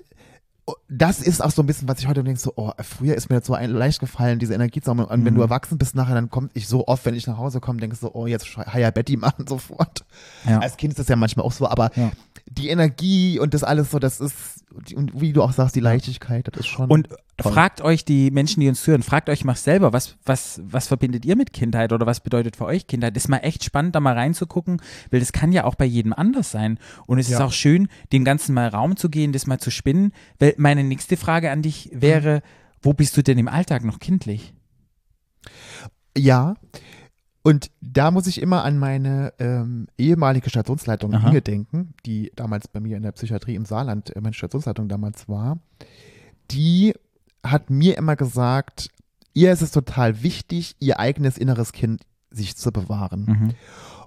das 0.89 1.19
ist 1.21 1.43
auch 1.43 1.51
so 1.51 1.63
ein 1.63 1.65
bisschen, 1.65 1.87
was 1.87 1.99
ich 1.99 2.07
heute 2.07 2.23
denke, 2.23 2.39
so, 2.39 2.53
oh, 2.55 2.71
früher 2.81 3.15
ist 3.15 3.29
mir 3.29 3.37
das 3.39 3.47
so 3.47 3.53
ein, 3.53 3.71
leicht 3.71 3.99
gefallen, 3.99 4.39
diese 4.39 4.53
Energie 4.53 4.79
zu 4.81 4.89
haben. 4.91 4.99
Und 4.99 5.25
wenn 5.25 5.33
Mhm. 5.33 5.37
du 5.37 5.41
erwachsen 5.41 5.77
bist 5.77 5.95
nachher, 5.95 6.15
dann 6.15 6.29
kommt 6.29 6.51
ich 6.53 6.67
so 6.67 6.87
oft, 6.87 7.03
wenn 7.05 7.15
ich 7.15 7.27
nach 7.27 7.37
Hause 7.37 7.59
komme, 7.59 7.79
denke 7.79 7.95
so, 7.95 8.13
oh, 8.13 8.27
jetzt 8.27 8.45
Haya 8.57 8.91
Betty 8.91 9.17
machen 9.17 9.45
sofort. 9.47 10.05
Ja. 10.47 10.59
Als 10.59 10.77
Kind 10.77 10.91
ist 10.93 10.99
das 10.99 11.07
ja 11.07 11.15
manchmal 11.15 11.45
auch 11.45 11.51
so, 11.51 11.67
aber 11.67 11.91
Ja. 11.95 12.11
die 12.49 12.69
Energie 12.69 13.39
und 13.39 13.53
das 13.53 13.63
alles 13.63 13.91
so, 13.91 13.99
das 13.99 14.19
ist, 14.21 14.60
und 14.95 15.19
wie 15.19 15.33
du 15.33 15.43
auch 15.43 15.51
sagst, 15.51 15.75
die 15.75 15.79
Leichtigkeit, 15.81 16.47
das 16.47 16.61
ist 16.61 16.67
schon. 16.67 16.89
Und 16.89 17.09
toll. 17.37 17.51
fragt 17.51 17.81
euch 17.81 18.05
die 18.05 18.31
Menschen, 18.31 18.61
die 18.61 18.69
uns 18.69 18.85
hören, 18.87 19.03
fragt 19.03 19.29
euch 19.29 19.43
mal 19.43 19.55
selber, 19.55 19.93
was, 19.93 20.15
was, 20.25 20.61
was 20.63 20.87
verbindet 20.87 21.25
ihr 21.25 21.35
mit 21.35 21.53
Kindheit 21.53 21.91
oder 21.93 22.05
was 22.05 22.19
bedeutet 22.21 22.55
für 22.55 22.65
euch 22.65 22.87
Kindheit? 22.87 23.15
Das 23.15 23.25
ist 23.25 23.27
mal 23.29 23.37
echt 23.39 23.63
spannend, 23.63 23.95
da 23.95 23.99
mal 23.99 24.13
reinzugucken, 24.13 24.81
weil 25.09 25.19
das 25.19 25.31
kann 25.33 25.51
ja 25.51 25.65
auch 25.65 25.75
bei 25.75 25.85
jedem 25.85 26.13
anders 26.13 26.51
sein. 26.51 26.79
Und 27.05 27.19
es 27.19 27.27
ist 27.29 27.39
Ja. 27.39 27.45
auch 27.45 27.51
schön, 27.53 27.87
dem 28.13 28.23
Ganzen 28.23 28.53
mal 28.53 28.67
Raum 28.69 28.95
zu 28.95 29.09
gehen, 29.09 29.33
das 29.33 29.47
mal 29.47 29.59
zu 29.59 29.71
spinnen. 29.71 30.13
Weil 30.39 30.53
meine 30.57 30.83
nächste 30.83 31.17
Frage 31.17 31.51
an 31.51 31.61
dich 31.61 31.89
wäre, 31.93 32.41
wo 32.81 32.93
bist 32.93 33.15
du 33.17 33.23
denn 33.23 33.37
im 33.37 33.47
Alltag 33.47 33.83
noch 33.83 33.99
kindlich? 33.99 34.53
Ja. 36.17 36.55
Und 37.43 37.71
da 37.81 38.11
muss 38.11 38.27
ich 38.27 38.41
immer 38.41 38.63
an 38.63 38.77
meine 38.77 39.33
ähm, 39.39 39.87
ehemalige 39.97 40.49
Stationsleitung 40.49 41.13
Aha. 41.13 41.29
Inge 41.29 41.41
denken, 41.41 41.93
die 42.05 42.31
damals 42.35 42.67
bei 42.67 42.79
mir 42.79 42.97
in 42.97 43.03
der 43.03 43.13
Psychiatrie 43.13 43.55
im 43.55 43.65
Saarland 43.65 44.15
äh, 44.15 44.21
meine 44.21 44.33
Stationsleitung 44.33 44.87
damals 44.87 45.27
war. 45.27 45.57
Die 46.51 46.93
hat 47.43 47.69
mir 47.69 47.97
immer 47.97 48.15
gesagt, 48.15 48.89
ihr 49.33 49.51
ist 49.51 49.61
es 49.61 49.71
total 49.71 50.21
wichtig, 50.21 50.75
ihr 50.79 50.99
eigenes 50.99 51.37
inneres 51.37 51.71
Kind 51.71 52.03
sich 52.29 52.55
zu 52.55 52.71
bewahren. 52.71 53.25
Mhm. 53.25 53.49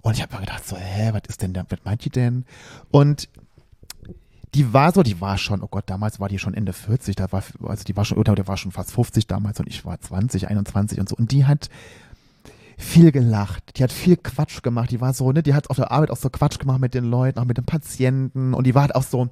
Und 0.02 0.14
ich 0.14 0.22
habe 0.22 0.34
mir 0.34 0.40
gedacht, 0.40 0.66
so, 0.66 0.76
hä, 0.76 1.10
was 1.12 1.22
ist 1.28 1.42
denn 1.42 1.52
da, 1.52 1.64
was 1.68 1.78
meint 1.84 2.04
die 2.04 2.10
denn? 2.10 2.44
Und 2.90 3.28
die 4.54 4.72
war 4.72 4.92
so, 4.92 5.02
die 5.02 5.20
war 5.20 5.36
schon, 5.38 5.62
oh 5.62 5.68
Gott, 5.68 5.84
damals 5.90 6.20
war 6.20 6.28
die 6.28 6.38
schon 6.38 6.54
Ende 6.54 6.72
40, 6.72 7.16
da 7.16 7.32
war, 7.32 7.42
also 7.64 7.84
die 7.84 7.96
war 7.96 8.04
schon, 8.04 8.18
oder 8.18 8.34
der 8.34 8.46
war 8.46 8.56
schon 8.56 8.70
fast 8.70 8.92
50 8.92 9.26
damals 9.26 9.58
und 9.58 9.68
ich 9.68 9.84
war 9.84 10.00
20, 10.00 10.48
21 10.48 11.00
und 11.00 11.08
so. 11.08 11.16
Und 11.16 11.32
die 11.32 11.44
hat 11.44 11.70
viel 12.78 13.12
gelacht, 13.12 13.76
die 13.76 13.82
hat 13.82 13.92
viel 13.92 14.16
Quatsch 14.16 14.62
gemacht, 14.62 14.90
die 14.90 15.00
war 15.00 15.12
so, 15.14 15.30
ne, 15.32 15.42
die 15.42 15.54
hat 15.54 15.70
auf 15.70 15.76
der 15.76 15.90
Arbeit 15.92 16.10
auch 16.10 16.16
so 16.16 16.30
Quatsch 16.30 16.58
gemacht 16.58 16.80
mit 16.80 16.94
den 16.94 17.04
Leuten, 17.04 17.38
auch 17.38 17.44
mit 17.44 17.56
den 17.56 17.64
Patienten. 17.64 18.54
Und 18.54 18.66
die 18.66 18.74
war 18.74 18.82
halt 18.82 18.94
auch 18.94 19.02
so, 19.02 19.28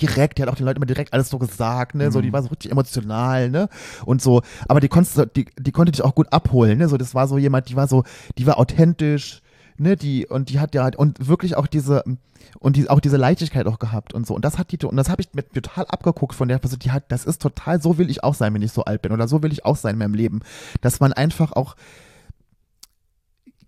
direkt, 0.00 0.38
die 0.38 0.42
hat 0.42 0.48
auch 0.50 0.54
den 0.54 0.66
Leuten 0.66 0.76
immer 0.76 0.86
direkt 0.86 1.12
alles 1.12 1.30
so 1.30 1.38
gesagt, 1.38 1.94
ne, 1.94 2.10
so, 2.12 2.20
die 2.20 2.32
war 2.32 2.42
so 2.42 2.48
richtig 2.48 2.70
emotional, 2.70 3.50
ne, 3.50 3.68
und 4.04 4.20
so, 4.20 4.42
aber 4.68 4.80
die 4.80 4.88
konntest 4.88 5.16
du- 5.16 5.26
die, 5.26 5.46
die 5.58 5.72
konnte 5.72 5.92
dich 5.92 6.02
auch 6.02 6.14
gut 6.14 6.32
abholen, 6.32 6.78
ne, 6.78 6.88
so, 6.88 6.96
das 6.98 7.14
war 7.14 7.26
so 7.26 7.38
jemand, 7.38 7.68
die 7.68 7.76
war 7.76 7.88
so, 7.88 8.04
die 8.36 8.46
war 8.46 8.58
authentisch, 8.58 9.40
ne, 9.78 9.96
die, 9.96 10.26
und 10.26 10.50
die 10.50 10.60
hat 10.60 10.74
ja 10.74 10.82
halt, 10.82 10.96
und 10.96 11.26
wirklich 11.26 11.56
auch 11.56 11.66
diese, 11.66 12.04
und 12.60 12.76
die, 12.76 12.90
auch 12.90 13.00
diese 13.00 13.16
Leichtigkeit 13.16 13.66
auch 13.66 13.78
gehabt 13.78 14.12
und 14.12 14.26
so, 14.26 14.34
und 14.34 14.44
das 14.44 14.58
hat 14.58 14.72
die, 14.72 14.84
und 14.84 14.96
das 14.96 15.08
habe 15.08 15.22
ich 15.22 15.32
mir 15.32 15.48
total 15.48 15.86
abgeguckt 15.86 16.34
von 16.34 16.48
der 16.48 16.58
Person, 16.58 16.80
die 16.80 16.90
hat, 16.90 17.04
das 17.10 17.24
ist 17.24 17.40
total, 17.40 17.80
so 17.80 17.96
will 17.96 18.10
ich 18.10 18.22
auch 18.22 18.34
sein, 18.34 18.52
wenn 18.52 18.62
ich 18.62 18.72
so 18.72 18.84
alt 18.84 19.00
bin, 19.00 19.12
oder 19.12 19.26
so 19.26 19.42
will 19.42 19.52
ich 19.52 19.64
auch 19.64 19.76
sein 19.76 19.94
in 19.94 19.98
meinem 20.00 20.14
Leben, 20.14 20.40
dass 20.82 21.00
man 21.00 21.14
einfach 21.14 21.52
auch 21.52 21.76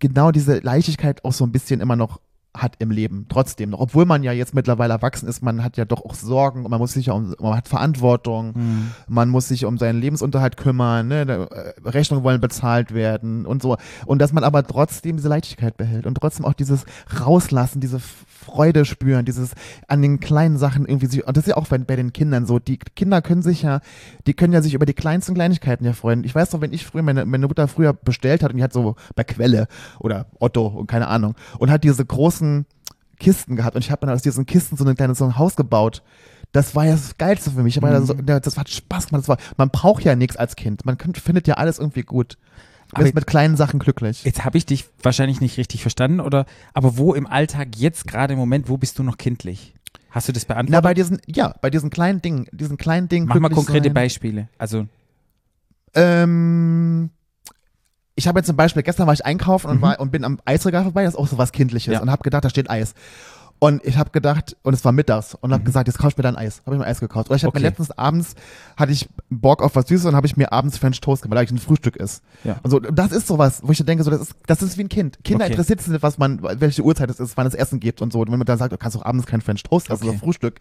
genau 0.00 0.32
diese 0.32 0.58
Leichtigkeit 0.58 1.24
auch 1.24 1.32
so 1.32 1.44
ein 1.44 1.52
bisschen 1.52 1.80
immer 1.80 1.96
noch 1.96 2.20
hat 2.56 2.74
im 2.80 2.90
Leben, 2.90 3.26
trotzdem 3.28 3.70
noch. 3.70 3.80
Obwohl 3.80 4.06
man 4.06 4.22
ja 4.24 4.32
jetzt 4.32 4.54
mittlerweile 4.54 4.94
erwachsen 4.94 5.28
ist, 5.28 5.40
man 5.42 5.62
hat 5.62 5.76
ja 5.76 5.84
doch 5.84 6.04
auch 6.04 6.14
Sorgen 6.14 6.64
und 6.64 6.70
man 6.70 6.80
muss 6.80 6.94
sich 6.94 7.06
ja 7.06 7.12
um, 7.12 7.34
man 7.40 7.56
hat 7.56 7.68
Verantwortung, 7.68 8.52
Mhm. 8.54 8.90
man 9.08 9.28
muss 9.28 9.46
sich 9.48 9.64
um 9.64 9.78
seinen 9.78 10.00
Lebensunterhalt 10.00 10.56
kümmern, 10.56 11.06
ne? 11.08 11.20
Äh, 11.22 11.88
Rechnungen 11.88 12.24
wollen 12.24 12.40
bezahlt 12.40 12.92
werden 12.92 13.46
und 13.46 13.62
so. 13.62 13.76
Und 14.04 14.20
dass 14.20 14.32
man 14.32 14.42
aber 14.42 14.66
trotzdem 14.66 15.16
diese 15.16 15.28
Leichtigkeit 15.28 15.76
behält 15.76 16.06
und 16.06 16.16
trotzdem 16.16 16.44
auch 16.44 16.54
dieses 16.54 16.84
Rauslassen, 17.20 17.80
diese 17.80 18.00
Freude 18.00 18.84
spüren, 18.84 19.24
dieses 19.24 19.52
an 19.86 20.02
den 20.02 20.18
kleinen 20.18 20.56
Sachen 20.58 20.86
irgendwie 20.86 21.06
sich, 21.06 21.24
und 21.26 21.36
das 21.36 21.44
ist 21.44 21.50
ja 21.50 21.56
auch 21.56 21.68
bei, 21.68 21.78
bei 21.78 21.94
den 21.94 22.12
Kindern 22.12 22.46
so, 22.46 22.58
die 22.58 22.78
Kinder 22.78 23.22
können 23.22 23.42
sich 23.42 23.62
ja, 23.62 23.80
die 24.26 24.34
können 24.34 24.52
ja 24.52 24.62
sich 24.62 24.74
über 24.74 24.86
die 24.86 24.94
kleinsten 24.94 25.34
Kleinigkeiten 25.34 25.84
ja 25.84 25.92
freuen. 25.92 26.24
Ich 26.24 26.34
weiß 26.34 26.52
noch, 26.52 26.60
wenn 26.60 26.72
ich 26.72 26.84
früher, 26.84 27.02
meine, 27.02 27.24
meine 27.26 27.46
Mutter 27.46 27.68
früher 27.68 27.92
bestellt 27.92 28.42
hat 28.42 28.50
und 28.50 28.56
die 28.56 28.64
hat 28.64 28.72
so 28.72 28.96
bei 29.14 29.22
Quelle 29.24 29.68
oder 30.00 30.26
Otto 30.40 30.66
und 30.66 30.86
keine 30.88 31.06
Ahnung 31.08 31.34
und 31.58 31.70
hat 31.70 31.84
diese 31.84 32.04
großen 32.04 32.39
Kisten 33.18 33.56
gehabt 33.56 33.76
und 33.76 33.84
ich 33.84 33.90
habe 33.90 34.06
dann 34.06 34.14
aus 34.14 34.22
diesen 34.22 34.46
Kisten 34.46 34.76
so 34.76 34.84
ein 34.84 34.94
kleines 34.96 35.18
so 35.18 35.24
ein 35.26 35.38
Haus 35.38 35.56
gebaut. 35.56 36.02
Das 36.52 36.74
war 36.74 36.84
ja 36.86 36.92
das 36.92 37.16
Geilste 37.16 37.50
für 37.52 37.62
mich. 37.62 37.76
Ich 37.76 37.82
so, 37.82 38.14
ja, 38.14 38.40
das 38.40 38.58
hat 38.58 38.68
Spaß 38.68 39.08
gemacht. 39.08 39.22
Das 39.22 39.28
war, 39.28 39.38
man 39.56 39.70
braucht 39.70 40.02
ja 40.02 40.16
nichts 40.16 40.36
als 40.36 40.56
Kind. 40.56 40.84
Man 40.84 40.98
könnt, 40.98 41.18
findet 41.18 41.46
ja 41.46 41.54
alles 41.54 41.78
irgendwie 41.78 42.02
gut. 42.02 42.38
Du 42.88 42.96
Aber 42.96 43.04
bist 43.04 43.14
mit 43.14 43.26
kleinen 43.28 43.56
Sachen 43.56 43.78
glücklich. 43.78 44.24
Jetzt 44.24 44.44
habe 44.44 44.58
ich 44.58 44.66
dich 44.66 44.86
wahrscheinlich 45.00 45.40
nicht 45.40 45.58
richtig 45.58 45.82
verstanden, 45.82 46.18
oder? 46.18 46.46
Aber 46.74 46.98
wo 46.98 47.14
im 47.14 47.26
Alltag 47.28 47.76
jetzt 47.76 48.08
gerade 48.08 48.32
im 48.32 48.38
Moment, 48.40 48.68
wo 48.68 48.78
bist 48.78 48.98
du 48.98 49.04
noch 49.04 49.16
kindlich? 49.16 49.74
Hast 50.10 50.26
du 50.26 50.32
das 50.32 50.46
Na, 50.48 50.54
beantwortet? 50.54 50.82
bei 50.82 50.94
diesen, 50.94 51.20
ja, 51.28 51.54
bei 51.60 51.70
diesen 51.70 51.90
kleinen 51.90 52.20
Dingen, 52.20 52.46
diesen 52.50 52.78
kleinen 52.78 53.08
Dingen. 53.08 53.26
Mach 53.28 53.38
mal 53.38 53.50
konkrete 53.50 53.84
sein. 53.88 53.94
Beispiele. 53.94 54.48
Also, 54.58 54.86
Ähm, 55.94 57.10
ich 58.16 58.28
habe 58.28 58.38
jetzt 58.38 58.46
zum 58.46 58.56
Beispiel, 58.56 58.82
gestern 58.82 59.06
war 59.06 59.14
ich 59.14 59.24
einkaufen 59.24 59.68
und, 59.70 59.78
Mhm. 59.78 59.82
war, 59.82 60.00
und 60.00 60.10
bin 60.12 60.24
am 60.24 60.38
Eisregal 60.44 60.82
vorbei, 60.82 61.04
das 61.04 61.14
ist 61.14 61.18
auch 61.18 61.28
so 61.28 61.38
was 61.38 61.52
Kindliches, 61.52 61.94
Ja. 61.94 62.00
und 62.00 62.10
habe 62.10 62.22
gedacht, 62.22 62.44
da 62.44 62.50
steht 62.50 62.68
Eis. 62.68 62.94
Und 63.60 63.84
ich 63.84 63.96
habe 63.96 64.10
gedacht, 64.10 64.56
und 64.62 64.74
es 64.74 64.84
war 64.84 64.90
mittags, 64.90 65.34
und 65.40 65.52
habe 65.52 65.62
gesagt, 65.62 65.86
jetzt 65.86 65.98
kauf 65.98 66.10
ich 66.12 66.16
mir 66.16 66.22
dann 66.24 66.34
Eis. 66.36 66.62
Habe 66.66 66.74
ich 66.76 66.80
mir 66.80 66.86
Eis 66.86 66.98
gekauft. 66.98 67.28
Oder 67.28 67.36
ich 67.36 67.44
habe 67.44 67.50
Mhm. 67.50 67.56
Okay. 67.56 67.62
mir 67.62 67.68
letztens 67.68 67.90
abends, 67.92 68.34
hatte 68.76 68.90
ich 68.90 69.08
Bock 69.28 69.62
auf 69.62 69.76
was 69.76 69.86
Süßes 69.86 70.06
und 70.06 70.16
habe 70.16 70.26
ich 70.26 70.36
mir 70.36 70.50
abends 70.52 70.78
French 70.78 71.00
Toast 71.00 71.22
gemacht, 71.22 71.36
weil 71.36 71.42
eigentlich 71.42 71.60
ein 71.60 71.64
Frühstück 71.64 71.94
ist. 71.96 72.22
Ja. 72.42 72.58
Und 72.62 72.70
so, 72.70 72.80
das 72.80 73.12
ist 73.12 73.26
sowas, 73.26 73.60
wo 73.62 73.70
ich 73.72 73.84
denke, 73.84 74.02
so, 74.02 74.10
das 74.10 74.22
ist, 74.22 74.34
das 74.46 74.62
ist 74.62 74.76
wie 74.78 74.82
ein 74.84 74.88
Kind. 74.88 75.22
Kinder 75.22 75.44
Okay. 75.44 75.52
interessiert 75.52 75.80
es 75.80 75.86
nicht, 75.88 76.02
was 76.02 76.18
man, 76.18 76.42
welche 76.42 76.82
Uhrzeit 76.82 77.10
es 77.10 77.20
ist, 77.20 77.36
wann 77.36 77.46
es 77.46 77.54
Essen 77.54 77.78
gibt 77.80 78.00
und 78.02 78.12
so. 78.12 78.20
Und 78.20 78.30
wenn 78.32 78.38
man 78.38 78.46
dann 78.46 78.58
sagt, 78.58 78.72
du 78.72 78.78
kannst 78.78 78.96
auch 78.96 79.04
abends 79.04 79.26
kein 79.26 79.40
French 79.42 79.62
Toast 79.62 79.90
essen, 79.90 79.94
Okay. 80.02 80.04
Mhm. 80.06 80.10
also 80.12 80.24
Frühstück. 80.24 80.58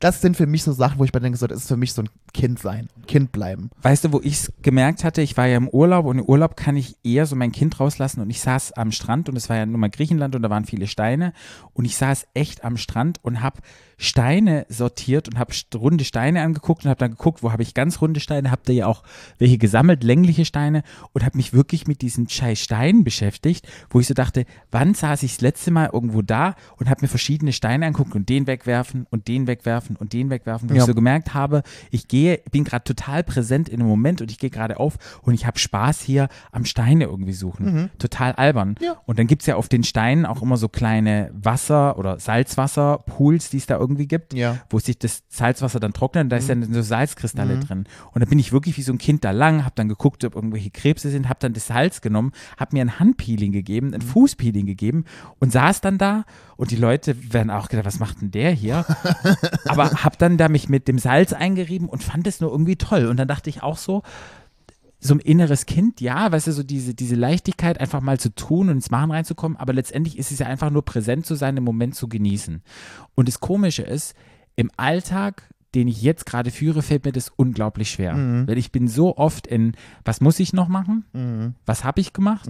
Das 0.00 0.20
sind 0.20 0.36
für 0.36 0.46
mich 0.48 0.64
so 0.64 0.72
Sachen, 0.72 0.98
wo 0.98 1.04
ich 1.04 1.14
mir 1.14 1.20
denke, 1.20 1.38
so, 1.38 1.46
das 1.46 1.58
ist 1.58 1.68
für 1.68 1.76
mich 1.76 1.92
so 1.92 2.02
ein 2.02 2.08
Kind 2.34 2.58
sein, 2.58 2.88
Kind 3.06 3.30
bleiben. 3.30 3.70
Weißt 3.82 4.02
du, 4.04 4.12
wo 4.12 4.20
ich 4.20 4.32
es 4.34 4.52
gemerkt 4.60 5.04
hatte, 5.04 5.22
ich 5.22 5.36
war 5.36 5.46
ja 5.46 5.56
im 5.56 5.68
Urlaub 5.68 6.06
und 6.06 6.18
im 6.18 6.24
Urlaub 6.24 6.56
kann 6.56 6.76
ich 6.76 6.96
eher 7.04 7.24
so 7.26 7.36
mein 7.36 7.52
Kind 7.52 7.78
rauslassen 7.78 8.20
und 8.20 8.28
ich 8.28 8.40
saß 8.40 8.72
am 8.72 8.90
Strand 8.90 9.28
und 9.28 9.36
es 9.36 9.48
war 9.48 9.56
ja 9.58 9.64
nun 9.66 9.78
mal 9.78 9.90
Griechenland 9.90 10.34
und 10.34 10.42
da 10.42 10.50
waren 10.50 10.64
viele 10.64 10.88
Steine 10.88 11.32
und 11.72 11.84
ich 11.84 11.96
saß 11.96 12.26
echt 12.34 12.64
am 12.64 12.76
Strand 12.76 13.18
und 13.22 13.42
habe 13.42 13.60
Steine 14.02 14.66
sortiert 14.68 15.28
und 15.28 15.38
habe 15.38 15.52
runde 15.76 16.04
Steine 16.04 16.42
angeguckt 16.42 16.84
und 16.84 16.90
habe 16.90 16.98
dann 16.98 17.12
geguckt, 17.12 17.42
wo 17.42 17.52
habe 17.52 17.62
ich 17.62 17.72
ganz 17.72 18.00
runde 18.00 18.18
Steine, 18.20 18.50
habt 18.50 18.68
ihr 18.68 18.74
ja 18.74 18.86
auch 18.86 19.02
welche 19.38 19.58
gesammelt, 19.58 20.02
längliche 20.02 20.44
Steine 20.44 20.82
und 21.12 21.24
habe 21.24 21.36
mich 21.36 21.52
wirklich 21.52 21.86
mit 21.86 22.02
diesen 22.02 22.28
scheiß 22.28 22.58
Steinen 22.58 23.04
beschäftigt, 23.04 23.66
wo 23.90 24.00
ich 24.00 24.08
so 24.08 24.14
dachte, 24.14 24.44
wann 24.72 24.94
saß 24.94 25.22
ich 25.22 25.34
das 25.34 25.40
letzte 25.40 25.70
Mal 25.70 25.90
irgendwo 25.92 26.20
da 26.22 26.56
und 26.78 26.90
habe 26.90 27.02
mir 27.02 27.08
verschiedene 27.08 27.52
Steine 27.52 27.86
angeguckt 27.86 28.14
und 28.16 28.28
den 28.28 28.46
wegwerfen 28.46 29.06
und 29.10 29.28
den 29.28 29.46
wegwerfen 29.46 29.94
und 29.96 30.12
den 30.12 30.30
wegwerfen, 30.30 30.68
wo 30.68 30.74
Ja. 30.74 30.80
ich 30.80 30.86
so 30.86 30.94
gemerkt 30.94 31.32
habe, 31.34 31.62
ich 31.90 32.08
gehe, 32.08 32.40
bin 32.50 32.64
gerade 32.64 32.84
total 32.84 33.22
präsent 33.22 33.68
in 33.68 33.78
dem 33.78 33.86
Moment 33.88 34.20
und 34.20 34.30
ich 34.32 34.38
gehe 34.38 34.50
gerade 34.50 34.80
auf 34.80 34.98
und 35.22 35.34
ich 35.34 35.46
habe 35.46 35.58
Spaß 35.60 36.00
hier 36.00 36.28
am 36.50 36.64
Steine 36.64 37.04
irgendwie 37.04 37.32
suchen. 37.34 37.90
Total 37.98 38.32
albern. 38.32 38.70
Mhm. 38.80 38.84
Ja. 38.84 38.96
Und 39.06 39.18
dann 39.20 39.28
gibt 39.28 39.42
es 39.42 39.46
ja 39.46 39.56
auf 39.56 39.68
den 39.68 39.84
Steinen 39.84 40.26
auch 40.26 40.42
immer 40.42 40.56
so 40.56 40.68
kleine 40.68 41.30
Wasser- 41.34 41.96
oder 41.98 42.18
Salzwasser-Pools, 42.18 43.50
die 43.50 43.58
es 43.58 43.66
da 43.66 43.78
irgendwie 43.78 43.91
gibt, 43.96 44.34
Ja. 44.34 44.58
wo 44.70 44.78
sich 44.78 44.98
das 44.98 45.22
Salzwasser 45.28 45.80
dann 45.80 45.92
trocknet 45.92 46.24
und 46.24 46.28
da 46.30 46.36
ist 46.36 46.48
Mhm. 46.48 46.60
dann 46.62 46.74
so 46.74 46.82
Salzkristalle 46.82 47.58
drin. 47.58 47.84
Und 48.12 48.20
da 48.22 48.28
bin 48.28 48.38
ich 48.38 48.52
wirklich 48.52 48.76
wie 48.76 48.82
so 48.82 48.92
ein 48.92 48.98
Kind 48.98 49.24
da 49.24 49.30
lang, 49.30 49.64
habe 49.64 49.72
dann 49.74 49.88
geguckt, 49.88 50.24
ob 50.24 50.34
irgendwelche 50.34 50.70
Krebse 50.70 51.10
sind, 51.10 51.28
habe 51.28 51.38
dann 51.40 51.52
das 51.52 51.66
Salz 51.68 52.00
genommen, 52.00 52.32
habe 52.58 52.76
mir 52.76 52.82
ein 52.82 52.98
Handpeeling 52.98 53.52
gegeben, 53.52 53.88
Mhm. 53.88 53.94
ein 53.94 54.02
Fußpeeling 54.02 54.66
gegeben 54.66 55.04
und 55.38 55.52
saß 55.52 55.80
dann 55.80 55.98
da 55.98 56.24
und 56.56 56.70
die 56.70 56.76
Leute 56.76 57.32
werden 57.32 57.50
auch 57.50 57.68
gedacht, 57.68 57.86
was 57.86 57.98
macht 57.98 58.20
denn 58.20 58.30
der 58.30 58.50
hier? 58.52 58.84
Aber 59.66 59.90
habe 60.04 60.16
dann 60.18 60.36
da 60.36 60.48
mich 60.48 60.68
mit 60.68 60.88
dem 60.88 60.98
Salz 60.98 61.32
eingerieben 61.32 61.88
und 61.88 62.02
fand 62.02 62.26
es 62.26 62.40
nur 62.40 62.50
irgendwie 62.50 62.76
toll. 62.76 63.06
Und 63.06 63.16
dann 63.18 63.28
dachte 63.28 63.50
ich 63.50 63.62
auch 63.62 63.76
so, 63.76 64.02
so 65.04 65.14
ein 65.14 65.18
inneres 65.20 65.66
Kind, 65.66 66.00
ja, 66.00 66.30
weißt 66.30 66.46
du, 66.46 66.52
so 66.52 66.62
diese, 66.62 66.94
diese 66.94 67.16
Leichtigkeit, 67.16 67.80
einfach 67.80 68.00
mal 68.00 68.20
zu 68.20 68.32
tun 68.34 68.68
und 68.68 68.76
ins 68.76 68.90
Machen 68.90 69.10
reinzukommen, 69.10 69.58
aber 69.58 69.72
letztendlich 69.72 70.16
ist 70.16 70.30
es 70.30 70.38
ja 70.38 70.46
einfach 70.46 70.70
nur 70.70 70.84
präsent 70.84 71.26
zu 71.26 71.34
sein, 71.34 71.56
im 71.56 71.64
Moment 71.64 71.96
zu 71.96 72.08
genießen. 72.08 72.62
Und 73.16 73.26
das 73.28 73.40
Komische 73.40 73.82
ist, 73.82 74.14
im 74.54 74.70
Alltag, 74.76 75.50
den 75.74 75.88
ich 75.88 76.02
jetzt 76.02 76.24
gerade 76.24 76.50
führe, 76.52 76.82
fällt 76.82 77.04
mir 77.04 77.12
das 77.12 77.30
unglaublich 77.34 77.90
schwer. 77.90 78.14
Weil 78.46 78.58
ich 78.58 78.70
bin 78.70 78.86
so 78.86 79.16
oft 79.16 79.46
in, 79.48 79.72
was 80.04 80.20
muss 80.20 80.38
ich 80.38 80.52
noch 80.52 80.68
machen? 80.68 81.04
Mhm. 81.12 81.54
Was 81.66 81.82
habe 81.82 82.00
ich 82.00 82.12
gemacht? 82.12 82.48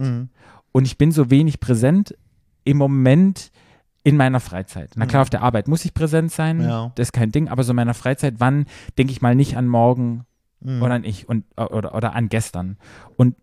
Und 0.71 0.85
ich 0.85 0.97
bin 0.97 1.11
so 1.11 1.31
wenig 1.31 1.59
präsent 1.59 2.15
im 2.65 2.77
Moment 2.77 3.51
in 4.03 4.15
meiner 4.17 4.41
Freizeit. 4.41 4.91
Na 4.95 5.05
klar, 5.05 5.21
auf 5.21 5.29
der 5.29 5.41
Arbeit 5.41 5.67
muss 5.67 5.85
ich 5.85 5.93
präsent 5.93 6.31
sein, 6.31 6.61
Ja. 6.61 6.91
das 6.95 7.07
ist 7.07 7.13
kein 7.13 7.31
Ding, 7.31 7.47
aber 7.47 7.63
so 7.63 7.71
in 7.71 7.77
meiner 7.77 7.93
Freizeit, 7.93 8.35
wann 8.39 8.65
denke 8.97 9.11
ich 9.13 9.21
mal 9.21 9.33
nicht 9.33 9.55
an 9.57 9.67
morgen 9.67 10.25
Mhm. 10.63 10.81
oder 10.81 10.93
an 10.95 11.03
ich 11.03 11.27
und 11.29 11.45
oder, 11.57 11.95
oder 11.95 12.13
an 12.15 12.29
gestern. 12.29 12.77
Und, 13.17 13.35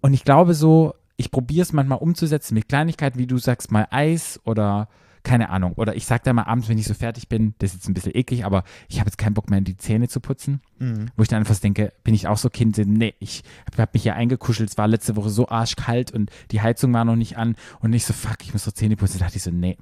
und 0.00 0.14
ich 0.14 0.24
glaube 0.24 0.54
so, 0.54 0.94
ich 1.16 1.30
probiere 1.30 1.62
es 1.62 1.72
manchmal 1.72 1.98
umzusetzen 1.98 2.54
mit 2.54 2.68
Kleinigkeiten, 2.68 3.18
wie 3.18 3.26
du 3.26 3.38
sagst, 3.38 3.72
mal 3.72 3.86
Eis 3.90 4.40
oder 4.44 4.88
keine 5.26 5.48
Ahnung. 5.48 5.72
Oder 5.72 5.96
ich 5.96 6.06
sage 6.06 6.22
da 6.24 6.32
mal 6.32 6.44
abends, 6.44 6.68
wenn 6.68 6.78
ich 6.78 6.86
so 6.86 6.94
fertig 6.94 7.28
bin, 7.28 7.54
das 7.58 7.70
ist 7.70 7.76
jetzt 7.78 7.88
ein 7.88 7.94
bisschen 7.94 8.14
eklig, 8.14 8.44
aber 8.44 8.62
ich 8.88 9.00
habe 9.00 9.08
jetzt 9.08 9.18
keinen 9.18 9.34
Bock 9.34 9.50
mehr, 9.50 9.60
die 9.60 9.76
Zähne 9.76 10.06
zu 10.06 10.20
putzen. 10.20 10.60
Mhm. 10.78 11.08
Wo 11.16 11.22
ich 11.22 11.28
dann 11.28 11.40
einfach 11.40 11.56
denke, 11.56 11.92
bin 12.04 12.14
ich 12.14 12.28
auch 12.28 12.38
so 12.38 12.48
Kind, 12.48 12.78
nee, 12.78 13.14
ich 13.18 13.42
habe 13.76 13.90
mich 13.92 14.04
hier 14.04 14.14
eingekuschelt, 14.14 14.70
es 14.70 14.78
war 14.78 14.86
letzte 14.86 15.16
Woche 15.16 15.30
so 15.30 15.48
arschkalt 15.48 16.12
und 16.12 16.30
die 16.52 16.60
Heizung 16.60 16.94
war 16.94 17.04
noch 17.04 17.16
nicht 17.16 17.36
an 17.36 17.56
und 17.80 17.92
ich 17.92 18.06
so, 18.06 18.12
fuck, 18.12 18.36
ich 18.42 18.52
muss 18.52 18.62
so 18.62 18.70
Zähne 18.70 18.94
putzen. 18.94 19.18
Da 19.18 19.24
dachte 19.24 19.38
ich 19.38 19.42
so, 19.42 19.50
nee. 19.50 19.76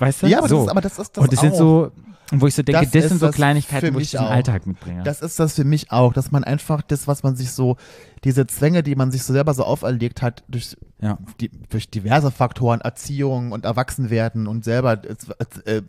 Weißt 0.00 0.22
du? 0.22 0.26
Ja, 0.26 0.38
aber, 0.38 0.48
so. 0.48 0.56
das, 0.56 0.64
ist, 0.64 0.70
aber 0.70 0.80
das 0.80 0.98
ist 0.98 1.16
das 1.16 1.22
und 1.24 1.32
das 1.32 1.38
auch. 1.38 1.42
sind 1.42 1.56
so, 1.56 1.92
wo 2.32 2.46
ich 2.46 2.54
so 2.54 2.62
denke, 2.62 2.82
Das 2.82 2.90
das, 2.90 3.08
sind 3.08 3.20
so 3.20 3.30
Kleinigkeiten, 3.30 3.94
wo 3.94 3.98
ich 3.98 4.18
auch. 4.18 4.30
Alltag 4.30 4.66
mitbringe. 4.66 5.02
Das 5.02 5.20
ist 5.20 5.38
das 5.38 5.54
für 5.54 5.64
mich 5.64 5.92
auch, 5.92 6.12
dass 6.12 6.30
man 6.30 6.42
einfach 6.42 6.80
das, 6.82 7.06
was 7.06 7.22
man 7.22 7.36
sich 7.36 7.52
so, 7.52 7.76
diese 8.24 8.46
Zwänge, 8.46 8.82
die 8.82 8.94
man 8.94 9.10
sich 9.10 9.22
so 9.22 9.32
selber 9.32 9.52
so 9.52 9.64
auferlegt 9.64 10.22
hat, 10.22 10.42
durch, 10.48 10.76
ja. 11.00 11.18
die, 11.40 11.50
durch 11.68 11.90
diverse 11.90 12.30
Faktoren, 12.30 12.80
Erziehung 12.80 13.52
und 13.52 13.64
Erwachsenwerden 13.64 14.46
und 14.46 14.64
selber 14.64 15.02
äh, 15.04 15.76
äh, 15.76 15.82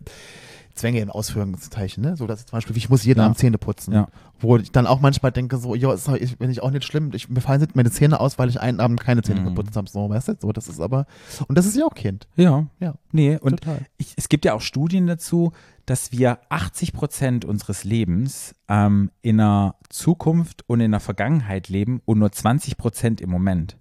Zwänge 0.74 1.00
in 1.00 1.10
Ausführungszeichen, 1.10 2.04
ne? 2.04 2.16
So, 2.16 2.28
dass 2.28 2.46
zum 2.46 2.58
Beispiel, 2.58 2.76
ich 2.78 2.90
muss 2.90 3.04
jeden 3.04 3.20
Ja. 3.20 3.26
Abend 3.26 3.38
Zähne 3.38 3.58
putzen. 3.58 3.94
Ja. 3.94 4.08
Wo 4.40 4.58
ich 4.58 4.72
dann 4.72 4.88
auch 4.88 5.00
manchmal 5.02 5.32
denke, 5.32 5.58
so, 5.58 5.76
ja, 5.76 5.94
ist 5.94 6.08
ich, 6.08 6.38
bin 6.38 6.50
ich 6.50 6.64
auch 6.64 6.72
nicht 6.72 6.84
schlimm. 6.86 7.12
Ich, 7.14 7.30
mir 7.30 7.42
fallen 7.42 7.66
meine 7.76 7.92
Zähne 7.92 8.20
aus, 8.20 8.40
weil 8.40 8.50
ich 8.50 8.60
einen 8.60 8.80
Abend 8.80 9.00
keine 9.00 9.22
Zähne 9.22 9.42
Mhm. 9.42 9.46
geputzt 9.56 9.76
habe. 9.76 9.90
So, 9.90 10.10
weißt 10.10 10.30
du? 10.30 10.34
So, 10.40 10.52
das 10.52 10.68
ist 10.68 10.80
aber, 10.80 11.06
und 11.48 11.58
das 11.58 11.66
ist 11.66 11.76
ja 11.78 11.86
auch 11.86 11.94
Kind. 11.94 12.28
Ja. 12.36 12.66
Ja. 12.80 12.96
Nee, 13.12 13.38
und 13.38 13.62
ich, 13.98 14.14
es 14.18 14.30
gibt 14.30 14.46
ja 14.46 14.54
auch 14.54 14.62
Studien 14.62 15.06
dazu, 15.08 15.52
dass 15.86 16.12
wir 16.12 16.40
80 16.50 16.94
Prozent 16.94 17.46
unseres 17.46 17.84
Lebens 17.84 18.56
ähm, 18.68 19.12
in 19.22 19.38
der 19.38 19.76
Zukunft 19.90 20.64
und 20.68 20.80
in 20.80 20.92
der 20.92 21.00
Vergangenheit 21.00 21.70
leben 21.70 22.02
und 22.06 22.20
nur 22.20 22.32
20 22.32 22.78
Prozent 22.78 23.22
im 23.22 23.30
Moment. 23.30 23.78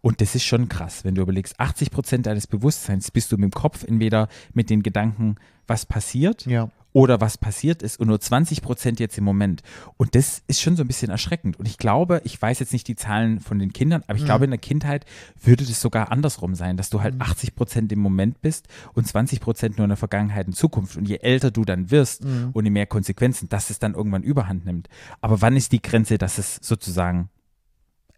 Und 0.00 0.20
das 0.20 0.34
ist 0.34 0.44
schon 0.44 0.68
krass, 0.68 1.04
wenn 1.04 1.14
du 1.14 1.22
überlegst, 1.22 1.58
80 1.58 1.90
Prozent 1.90 2.26
deines 2.26 2.46
Bewusstseins 2.46 3.10
bist 3.10 3.32
du 3.32 3.36
mit 3.36 3.52
dem 3.52 3.54
Kopf 3.54 3.84
entweder 3.84 4.28
mit 4.54 4.70
den 4.70 4.82
Gedanken, 4.82 5.36
was 5.66 5.86
passiert, 5.86 6.46
Ja. 6.46 6.68
oder 6.92 7.20
was 7.20 7.38
passiert 7.38 7.82
ist 7.82 8.00
und 8.00 8.08
nur 8.08 8.18
20 8.18 8.62
Prozent 8.62 8.98
jetzt 8.98 9.16
im 9.16 9.22
Moment. 9.22 9.62
Und 9.96 10.16
das 10.16 10.42
ist 10.48 10.60
schon 10.60 10.74
so 10.74 10.82
ein 10.82 10.88
bisschen 10.88 11.08
erschreckend. 11.10 11.56
Und 11.60 11.66
ich 11.68 11.78
glaube, 11.78 12.20
ich 12.24 12.42
weiß 12.42 12.58
jetzt 12.58 12.72
nicht 12.72 12.88
die 12.88 12.96
Zahlen 12.96 13.38
von 13.38 13.60
den 13.60 13.72
Kindern, 13.72 14.02
aber 14.08 14.18
ich 14.18 14.24
glaube, 14.24 14.44
in 14.46 14.50
der 14.50 14.58
Kindheit 14.58 15.04
würde 15.40 15.64
das 15.64 15.80
sogar 15.80 16.10
andersrum 16.10 16.56
sein, 16.56 16.76
dass 16.76 16.90
du 16.90 17.00
halt 17.00 17.14
80 17.20 17.54
Prozent 17.54 17.92
im 17.92 18.00
Moment 18.00 18.42
bist 18.42 18.66
und 18.94 19.06
20 19.06 19.40
Prozent 19.40 19.78
nur 19.78 19.84
in 19.84 19.90
der 19.90 19.96
Vergangenheit 19.96 20.48
und 20.48 20.54
Zukunft. 20.54 20.96
Und 20.96 21.08
je 21.08 21.18
älter 21.18 21.52
du 21.52 21.64
dann 21.64 21.92
wirst 21.92 22.24
und 22.24 22.64
je 22.64 22.70
mehr 22.72 22.86
Konsequenzen, 22.86 23.48
dass 23.48 23.70
es 23.70 23.78
dann 23.78 23.94
irgendwann 23.94 24.24
überhand 24.24 24.64
nimmt. 24.64 24.88
Aber 25.20 25.40
wann 25.42 25.56
ist 25.56 25.70
die 25.70 25.82
Grenze, 25.82 26.18
dass 26.18 26.38
es 26.38 26.56
sozusagen 26.60 27.28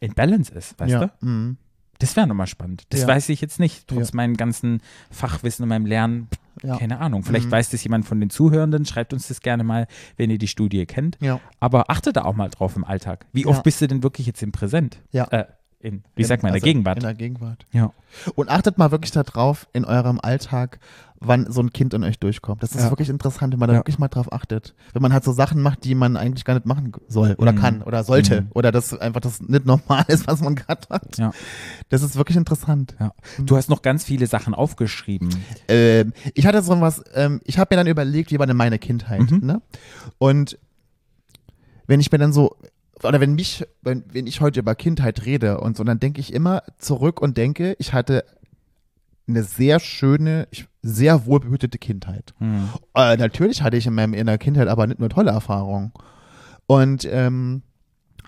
in 0.03 0.15
Balance 0.15 0.53
ist, 0.53 0.79
weißt 0.81 0.91
ja. 0.91 1.07
du? 1.21 1.27
Mhm. 1.27 1.57
Das 1.99 2.17
wäre 2.17 2.27
nochmal 2.27 2.49
spannend. 2.49 2.83
Das 2.91 3.03
Ja. 3.03 3.07
weiß 3.09 3.29
ich 3.29 3.41
jetzt 3.41 3.61
nicht, 3.61 3.87
trotz 3.87 4.11
Ja. 4.11 4.17
meinem 4.17 4.37
ganzen 4.37 4.81
Fachwissen 5.11 5.63
und 5.63 5.69
meinem 5.69 5.87
Lernen. 5.87 6.29
Ja. 6.63 6.77
Keine 6.77 6.99
Ahnung. 6.99 7.23
Vielleicht 7.23 7.47
Mhm. 7.47 7.53
weiß 7.53 7.71
das 7.71 7.83
jemand 7.85 8.05
von 8.05 8.19
den 8.21 8.29
Zuhörenden. 8.29 8.85
Schreibt 8.85 9.13
uns 9.13 9.29
das 9.29 9.41
gerne 9.41 9.63
mal, 9.65 9.87
wenn 10.17 10.29
ihr 10.29 10.39
die 10.39 10.49
Studie 10.49 10.85
kennt. 10.87 11.17
Aber 11.61 11.91
achte 11.91 12.13
da 12.13 12.25
auch 12.25 12.35
mal 12.35 12.51
drauf 12.51 12.75
im 12.77 12.85
Alltag. 12.85 13.25
Wie 13.33 13.47
oft 13.47 13.63
bist 13.63 13.81
du 13.81 13.87
denn 13.87 14.03
wirklich 14.03 14.27
jetzt 14.27 14.43
im 14.43 14.51
Präsent? 14.53 14.99
Ja. 15.13 15.25
Äh, 15.31 15.45
in, 15.83 16.03
wie 16.17 16.25
sagt 16.25 16.43
man, 16.43 16.51
in 16.51 16.53
der 16.55 16.63
Also 16.63 16.65
Gegenwart? 16.65 16.97
In 16.99 17.03
der 17.03 17.15
Gegenwart. 17.15 17.67
ja. 17.73 17.93
Und 18.35 18.49
achtet 18.51 18.79
mal 18.79 18.91
wirklich 18.91 19.11
darauf 19.11 19.67
in 19.73 19.85
eurem 19.85 20.21
Alltag, 20.21 20.79
wann 21.25 21.51
so 21.51 21.61
ein 21.63 21.73
Kind 21.73 21.95
in 21.95 22.03
euch 22.05 22.19
durchkommt. 22.19 22.63
Das 22.63 22.73
ist 22.75 22.83
Ja. 22.85 22.91
wirklich 22.91 23.09
interessant, 23.09 23.53
wenn 23.53 23.59
man 23.61 23.69
da 23.69 23.75
Ja. 23.75 23.79
wirklich 23.81 23.99
mal 23.99 24.09
drauf 24.09 24.33
achtet. 24.33 24.75
Wenn 24.93 25.03
man 25.03 25.13
halt 25.13 25.23
so 25.25 25.33
Sachen 25.33 25.63
macht, 25.63 25.85
die 25.85 25.95
man 25.95 26.17
eigentlich 26.17 26.45
gar 26.45 26.55
nicht 26.55 26.67
machen 26.67 26.93
soll 27.09 27.35
oder 27.39 27.53
Mhm. 27.53 27.57
kann 27.59 27.83
oder 27.83 28.03
sollte 28.05 28.43
Mhm. 28.43 28.49
oder 28.55 28.71
das 28.73 28.93
einfach 28.99 29.21
das 29.21 29.41
nicht 29.41 29.65
normal 29.67 30.05
ist, 30.09 30.27
was 30.27 30.41
man 30.41 30.57
gerade 30.57 30.87
hat. 30.91 31.17
Ja. 31.19 31.31
Das 31.91 32.03
ist 32.03 32.17
wirklich 32.17 32.37
interessant. 32.37 32.97
ja. 33.01 33.13
Du 33.39 33.57
hast 33.57 33.71
noch 33.71 33.83
ganz 33.83 34.05
viele 34.05 34.27
Sachen 34.27 34.53
aufgeschrieben. 34.55 35.31
Ähm, 35.69 36.13
ich 36.35 36.47
hatte 36.47 36.63
so 36.63 36.81
was, 36.81 37.03
ähm, 37.15 37.41
ich 37.45 37.59
habe 37.59 37.75
mir 37.75 37.79
dann 37.79 37.87
überlegt, 37.87 38.31
wie 38.31 38.39
war 38.39 38.47
denn 38.47 38.57
meine 38.57 38.79
Kindheit, 38.79 39.31
Mhm. 39.31 39.41
ne? 39.47 39.63
Und 40.19 40.59
wenn 41.87 42.01
ich 42.01 42.11
mir 42.13 42.19
dann 42.19 42.33
so, 42.33 42.57
oder 43.05 43.21
wenn 43.21 43.35
mich, 43.35 43.65
wenn, 43.83 44.05
wenn 44.13 44.27
ich 44.27 44.41
heute 44.41 44.61
über 44.61 44.75
Kindheit 44.75 45.25
rede 45.25 45.61
und 45.61 45.77
so, 45.77 45.85
dann 45.85 46.01
denke 46.01 46.21
ich 46.21 46.33
immer 46.33 46.63
zurück 46.79 47.21
und 47.21 47.37
denke, 47.37 47.77
ich 47.79 47.93
hatte 47.93 48.25
eine 49.29 49.43
sehr 49.43 49.81
schöne, 49.81 50.49
sehr 50.83 51.27
wohlbehütete 51.27 51.79
Kindheit. 51.79 52.35
Hm. 52.39 52.69
Äh, 52.95 53.17
natürlich 53.17 53.63
hatte 53.63 53.77
ich 53.77 53.87
in 53.87 53.95
meinem 53.95 54.15
in 54.15 54.27
der 54.27 54.39
Kindheit 54.39 54.69
aber 54.69 54.87
nicht 54.87 55.01
nur 55.01 55.09
tolle 55.09 55.31
Erfahrungen. 55.31 55.93
Und 56.67 57.07
ähm, 57.11 57.63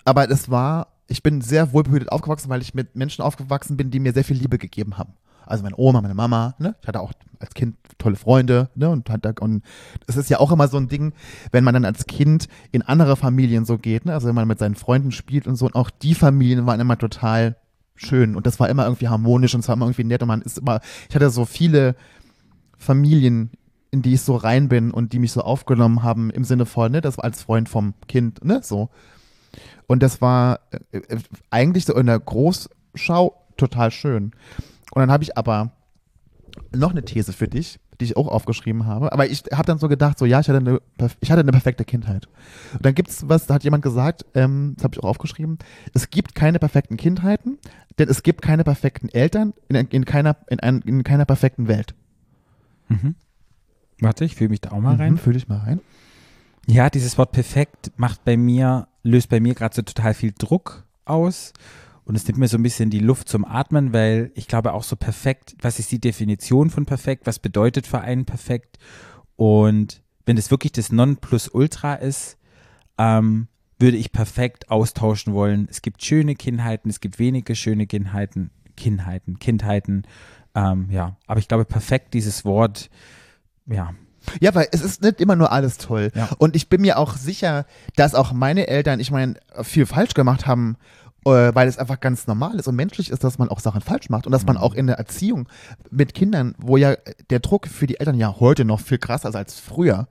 aber 0.05 0.31
es 0.31 0.51
war, 0.51 0.89
ich 1.09 1.23
bin 1.23 1.41
sehr 1.41 1.73
wohlbehütet 1.73 2.13
aufgewachsen, 2.13 2.51
weil 2.51 2.63
ich 2.63 2.75
mit 2.75 2.95
Menschen 2.95 3.23
aufgewachsen 3.23 3.77
bin, 3.77 3.91
die 3.91 4.01
mir 4.01 4.13
sehr 4.13 4.25
viel 4.25 4.37
Liebe 4.37 4.59
gegeben 4.59 4.99
haben. 4.99 5.15
Also 5.47 5.63
meine 5.63 5.77
Oma, 5.77 6.01
meine 6.01 6.15
Mama, 6.15 6.55
ne? 6.59 6.77
Ich 6.81 6.89
hatte 6.89 7.01
auch 7.01 7.13
als 7.41 7.55
Kind 7.55 7.77
tolle 7.99 8.17
Freunde, 8.17 8.71
ne? 8.75 8.91
Und 8.91 9.11
hatte, 9.11 9.35
und 9.41 9.63
es 10.07 10.17
ist 10.17 10.31
ja 10.31 10.41
auch 10.41 10.53
immer 10.53 10.69
so 10.69 10.77
ein 10.77 10.89
Ding, 10.89 11.13
wenn 11.53 11.65
man 11.65 11.75
dann 11.75 11.85
als 11.85 12.07
Kind 12.07 12.49
in 12.73 12.83
andere 12.83 13.17
Familien 13.17 13.65
so 13.65 13.79
geht, 13.79 14.05
ne? 14.05 14.15
Also 14.15 14.29
wenn 14.29 14.35
man 14.35 14.49
mit 14.49 14.59
seinen 14.59 14.75
Freunden 14.75 15.13
spielt 15.13 15.47
und 15.47 15.57
so, 15.57 15.67
und 15.67 15.75
auch 15.75 15.91
die 15.91 16.15
Familien 16.15 16.67
waren 16.67 16.81
immer 16.81 16.99
total 16.99 17.57
schön 17.97 18.35
und 18.35 18.47
das 18.47 18.59
war 18.59 18.69
immer 18.69 18.85
irgendwie 18.85 19.09
harmonisch 19.09 19.55
und 19.55 19.61
es 19.61 19.69
war 19.69 19.77
immer 19.77 19.87
irgendwie 19.87 20.05
nett 20.05 20.23
und 20.23 20.29
man 20.29 20.43
ist 20.43 20.59
immer, 20.59 20.81
ich 21.09 21.15
hatte 21.15 21.31
so 21.31 21.45
viele 21.45 21.95
Familien, 22.77 23.51
in 23.91 24.03
die 24.03 24.15
ich 24.15 24.23
so 24.23 24.35
rein 24.35 24.69
bin 24.69 24.91
und 24.91 25.13
die 25.13 25.21
mich 25.21 25.33
so 25.33 25.43
aufgenommen 25.43 26.03
haben 26.03 26.31
im 26.31 26.45
Sinne 26.45 26.67
von, 26.67 26.91
ne, 26.91 27.01
das 27.01 27.17
war 27.17 27.25
als 27.25 27.43
Freund 27.43 27.69
vom 27.69 27.95
Kind, 28.09 28.45
ne, 28.45 28.61
so. 28.63 28.91
Und 29.87 30.03
das 30.03 30.21
war 30.21 30.61
äh, 30.93 30.99
äh, 30.99 31.19
eigentlich 31.51 31.85
so 31.85 31.95
in 31.95 32.07
der 32.07 32.19
Großschau 32.19 33.35
total 33.57 33.91
schön. 33.91 34.33
Und 34.95 35.01
dann 35.01 35.11
habe 35.11 35.25
ich 35.25 35.37
aber 35.37 35.73
noch 36.73 36.93
eine 36.93 37.05
These 37.05 37.33
für 37.33 37.49
dich. 37.49 37.79
die 38.01 38.07
ich 38.07 38.17
auch 38.17 38.29
aufgeschrieben 38.29 38.87
habe. 38.87 39.13
Aber 39.13 39.27
ich 39.29 39.45
habe 39.53 39.65
dann 39.65 39.79
so 39.79 39.89
gedacht, 39.89 40.19
so 40.19 40.25
ja, 40.25 40.41
ich 40.41 40.49
hatte 40.49 40.59
eine, 40.59 40.81
ich 41.21 41.31
hatte 41.31 41.41
eine 41.41 41.53
perfekte 41.53 41.85
Kindheit. 41.85 42.29
Und 42.73 42.85
dann 42.85 42.95
gibt 42.95 43.11
es 43.11 43.29
was, 43.29 43.47
da 43.47 43.55
hat 43.55 43.65
jemand 43.65 43.83
gesagt, 43.83 44.25
ähm, 44.35 44.75
das 44.77 44.85
habe 44.85 44.95
ich 44.95 45.03
auch 45.03 45.09
aufgeschrieben, 45.09 45.59
es 45.93 46.11
gibt 46.11 46.35
keine 46.35 46.59
perfekten 46.59 46.97
Kindheiten, 46.97 47.59
denn 47.99 48.09
es 48.09 48.23
gibt 48.23 48.43
keine 48.43 48.65
perfekten 48.65 49.09
Eltern 49.09 49.53
in, 49.69 49.77
in, 49.77 50.05
keiner, 50.05 50.37
in, 50.49 50.61
ein, 50.61 50.81
in 50.83 51.05
keiner 51.05 51.25
perfekten 51.25 51.69
Welt. 51.69 51.95
Mhm. 52.89 53.15
Warte, 54.01 54.25
ich 54.25 54.35
fühle 54.35 54.51
mich 54.51 54.61
da 54.61 54.73
auch 54.73 54.81
mal 54.81 54.97
rein. 54.97 55.13
Mhm, 55.13 55.19
fühl 55.19 55.35
dich 55.35 55.49
mal 55.49 55.59
rein. 55.59 55.81
Ja, 56.67 56.91
dieses 56.91 57.17
Wort 57.19 57.33
perfekt 57.33 57.93
macht 57.97 58.25
bei 58.25 58.37
mir, 58.37 58.89
löst 59.03 59.29
bei 59.29 59.39
mir 59.39 59.55
gerade 59.55 59.75
so 59.75 59.83
total 59.83 60.15
viel 60.15 60.33
Druck 60.37 60.85
aus. 61.05 61.53
Und 62.05 62.17
es 62.17 62.27
nimmt 62.27 62.39
mir 62.39 62.49
so 62.49 62.59
ein 62.59 62.63
bisschen 62.63 62.91
die 62.91 62.99
Luft 62.99 63.29
zum 63.29 63.45
Atmen, 63.45 63.93
weil 63.93 64.31
ich 64.35 64.47
glaube 64.47 64.75
auch 64.75 64.83
so 64.83 64.95
perfekt, 64.95 65.57
was 65.61 65.79
ist 65.79 65.91
die 65.91 66.01
Definition 66.01 66.71
von 66.71 66.85
perfekt? 66.85 67.27
Was 67.27 67.39
bedeutet 67.39 67.87
für 67.87 68.01
einen 68.01 68.27
perfekt? 68.27 68.79
Und 69.37 70.03
wenn 70.27 70.37
es 70.37 70.51
wirklich 70.51 70.73
das 70.73 70.93
Nonplusultra 70.93 71.95
ist, 71.95 72.37
ähm, 72.99 73.49
würde 73.79 73.97
ich 73.97 74.13
perfekt 74.13 74.71
austauschen 74.71 75.35
wollen. 75.35 75.67
Es 75.71 75.83
gibt 75.83 76.05
schöne 76.05 76.35
Kindheiten, 76.35 76.91
es 76.91 77.01
gibt 77.01 77.19
wenige 77.19 77.55
schöne 77.57 77.87
Kindheiten, 77.87 78.51
Kindheiten, 78.77 79.39
Kindheiten. 79.39 80.07
Ähm, 80.55 80.89
ja, 80.91 81.17
aber 81.27 81.41
ich 81.41 81.49
glaube, 81.49 81.65
perfekt, 81.65 82.15
dieses 82.15 82.45
Wort, 82.45 82.91
ja, 83.67 83.95
Ja, 84.41 84.55
weil 84.55 84.69
es 84.73 84.83
ist 84.83 85.03
nicht 85.03 85.21
immer 85.21 85.37
nur 85.37 85.53
alles 85.53 85.79
toll. 85.79 86.11
Ja. 86.15 86.31
Und 86.39 86.57
ich 86.57 86.69
bin 86.69 86.81
mir 86.81 86.99
auch 86.99 87.17
sicher, 87.17 87.67
dass 87.97 88.15
auch 88.15 88.33
meine 88.33 88.67
Eltern, 88.67 89.01
ich 89.01 89.11
meine, 89.11 89.35
viel 89.63 89.87
falsch 89.87 90.15
gemacht 90.15 90.47
haben, 90.47 90.77
äh, 91.25 91.55
weil 91.55 91.69
es 91.69 91.79
einfach 91.79 92.01
ganz 92.01 92.27
normal 92.27 92.59
ist 92.59 92.69
und 92.69 92.77
menschlich 92.77 93.11
ist, 93.11 93.25
dass 93.25 93.39
man 93.39 93.49
auch 93.49 93.61
Sachen 93.61 93.81
falsch 93.81 94.11
macht 94.11 94.27
und 94.27 94.33
dass 94.33 94.47
man 94.47 94.57
auch 94.57 94.75
in 94.75 94.87
der 94.87 94.97
Erziehung 94.97 95.49
mit 95.91 96.15
Kindern, 96.15 96.55
wo 96.59 96.77
ja 96.77 96.95
der 97.31 97.41
Druck 97.41 97.67
für 97.67 97.87
die 97.87 97.99
Eltern 97.99 98.19
ja 98.19 98.37
heute 98.41 98.65
noch 98.65 98.81
viel 98.81 98.99
krasser 98.99 99.31
ist 99.31 99.37
als 99.37 99.59
früher, 99.59 100.09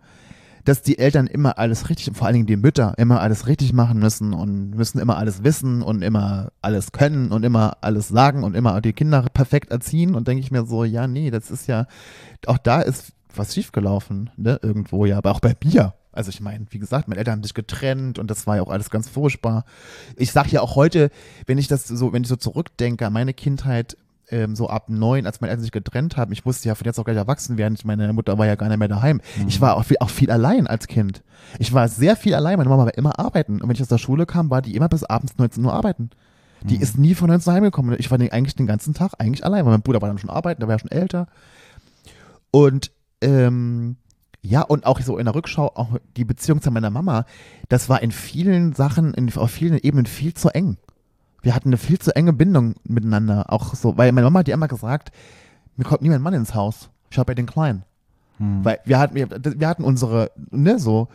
dass 0.66 0.82
die 0.82 0.98
Eltern 0.98 1.28
immer 1.28 1.58
alles 1.58 1.90
richtig, 1.90 2.16
vor 2.16 2.28
allen 2.28 2.36
Dingen 2.36 2.46
die 2.46 2.56
Mütter, 2.56 2.94
immer 2.98 3.20
alles 3.20 3.48
richtig 3.48 3.74
machen 3.74 4.00
müssen 4.00 4.34
und 4.34 4.72
müssen 4.72 5.00
immer 5.00 5.18
alles 5.18 5.44
wissen 5.44 5.82
und 5.82 6.02
immer 6.02 6.52
alles 6.62 6.92
können 6.92 7.32
und 7.32 7.44
immer 7.44 7.78
alles 7.82 8.08
sagen 8.08 8.44
und 8.44 8.56
immer 8.56 8.80
die 8.82 8.94
Kinder 8.94 9.26
perfekt 9.34 9.72
erziehen 9.72 10.16
und 10.16 10.28
denke 10.28 10.42
ich 10.42 10.52
mir 10.52 10.66
so, 10.66 10.84
ja, 10.84 11.08
nee, 11.08 11.32
das 11.32 11.52
ist 11.52 11.68
ja, 11.68 11.88
auch 12.48 12.58
da 12.58 12.82
ist 12.82 13.12
was 13.36 13.54
schiefgelaufen, 13.54 14.30
ne, 14.38 14.60
irgendwo 14.62 15.06
ja, 15.06 15.18
aber 15.18 15.32
auch 15.32 15.40
bei 15.40 15.56
mir. 15.64 15.94
Also 16.14 16.30
ich 16.30 16.42
meine, 16.42 16.66
wie 16.70 16.80
gesagt, 16.80 17.08
meine 17.08 17.20
Eltern 17.20 17.34
haben 17.34 17.44
sich 17.44 17.54
getrennt 17.54 18.20
und 18.20 18.30
das 18.30 18.48
war 18.48 18.58
ja 18.58 18.62
auch 18.62 18.70
alles 18.70 18.90
ganz 18.90 19.10
furchtbar. 19.10 19.66
Ich 20.16 20.32
sag 20.32 20.52
ja 20.52 20.62
auch 20.62 20.76
heute, 20.76 21.10
wenn 21.46 21.58
ich 21.58 21.68
das 21.68 21.88
so, 21.88 22.14
wenn 22.14 22.24
ich 22.24 22.30
so 22.30 22.36
zurückdenke 22.36 23.06
an 23.06 23.14
meine 23.14 23.34
Kindheit, 23.34 23.98
ähm, 24.30 24.56
so 24.56 24.70
ab 24.70 24.90
neun, 24.90 25.26
als 25.26 25.42
meine 25.42 25.52
Eltern 25.52 25.64
sich 25.64 25.72
getrennt 25.72 26.18
haben, 26.18 26.32
ich 26.32 26.46
musste 26.46 26.68
ja 26.68 26.76
von 26.76 26.86
jetzt 26.86 27.00
auch 27.00 27.06
gleich 27.06 27.18
erwachsen 27.18 27.58
werden. 27.58 27.78
Meine 27.84 28.12
Mutter 28.14 28.38
war 28.38 28.46
ja 28.46 28.56
gar 28.56 28.70
nicht 28.70 28.80
mehr 28.80 28.88
daheim. 28.88 29.22
Ich 29.48 29.60
war 29.60 29.76
auch 29.76 29.84
viel, 29.84 29.98
auch 30.00 30.10
viel 30.10 30.32
allein 30.32 30.68
als 30.68 30.88
Kind. 30.88 31.24
Ich 31.60 31.74
war 31.74 31.88
sehr 31.88 32.16
viel 32.16 32.34
allein. 32.34 32.58
Meine 32.58 32.70
Mama 32.70 32.86
war 32.86 32.98
immer 32.98 33.20
arbeiten. 33.20 33.62
Und 33.62 33.68
wenn 33.68 33.76
ich 33.76 33.82
aus 33.82 33.90
der 33.90 33.98
Schule 33.98 34.26
kam, 34.26 34.50
war 34.50 34.62
die 34.62 34.76
immer 34.76 34.90
bis 34.90 35.04
abends 35.04 35.38
19 35.38 35.64
Uhr 35.66 35.74
arbeiten. 35.74 36.10
Die 36.64 36.78
ist 36.78 36.98
nie 36.98 37.14
von 37.14 37.30
19 37.30 37.50
Uhr 37.50 37.56
heimgekommen. 37.56 37.96
Ich 38.00 38.10
war 38.10 38.18
den, 38.18 38.32
eigentlich 38.32 38.56
den 38.56 38.68
ganzen 38.68 38.94
Tag 38.94 39.14
eigentlich 39.18 39.46
allein, 39.46 39.66
weil 39.66 39.74
mein 39.74 39.82
Bruder 39.82 40.02
war 40.02 40.08
dann 40.08 40.18
schon 40.18 40.30
arbeiten, 40.30 40.62
der 40.62 40.68
war 40.68 40.76
ja 40.76 40.80
schon 40.80 40.92
älter. 40.92 41.28
Und 42.52 42.92
ähm, 43.22 43.98
ja, 44.46 44.62
und 44.62 44.86
auch 44.86 45.00
so 45.00 45.18
in 45.18 45.26
der 45.26 45.36
Rückschau, 45.36 45.72
auch 45.74 45.98
die 46.18 46.26
Beziehung 46.26 46.62
zu 46.62 46.70
meiner 46.70 46.90
Mama, 46.90 47.26
das 47.70 47.88
war 47.88 48.02
in 48.02 48.12
vielen 48.12 48.74
Sachen, 48.74 49.14
in, 49.14 49.34
auf 49.36 49.50
vielen 49.50 49.78
Ebenen 49.78 50.06
viel 50.06 50.34
zu 50.34 50.50
eng. 50.50 50.78
Wir 51.42 51.56
hatten 51.56 51.70
eine 51.70 51.78
viel 51.78 51.98
zu 51.98 52.14
enge 52.16 52.34
Bindung 52.34 52.76
miteinander. 52.84 53.46
Auch 53.52 53.74
so, 53.74 53.98
weil 53.98 54.12
meine 54.12 54.26
Mama 54.26 54.40
hat 54.40 54.50
ja 54.50 54.54
immer 54.54 54.68
gesagt, 54.68 55.12
mir 55.78 55.86
kommt 55.86 56.02
niemand 56.02 56.24
Mann 56.24 56.34
ins 56.34 56.54
Haus. 56.54 56.90
Ich 57.10 57.18
habe 57.18 57.28
bei 57.28 57.36
den 57.36 57.46
Kleinen. 57.46 57.84
Weil 58.64 58.80
wir 58.84 59.00
hatten, 59.00 59.16
wir, 59.16 59.30
wir 59.32 59.68
hatten 59.68 59.84
unsere, 59.84 60.32
ne, 60.52 60.78
so, 60.78 61.08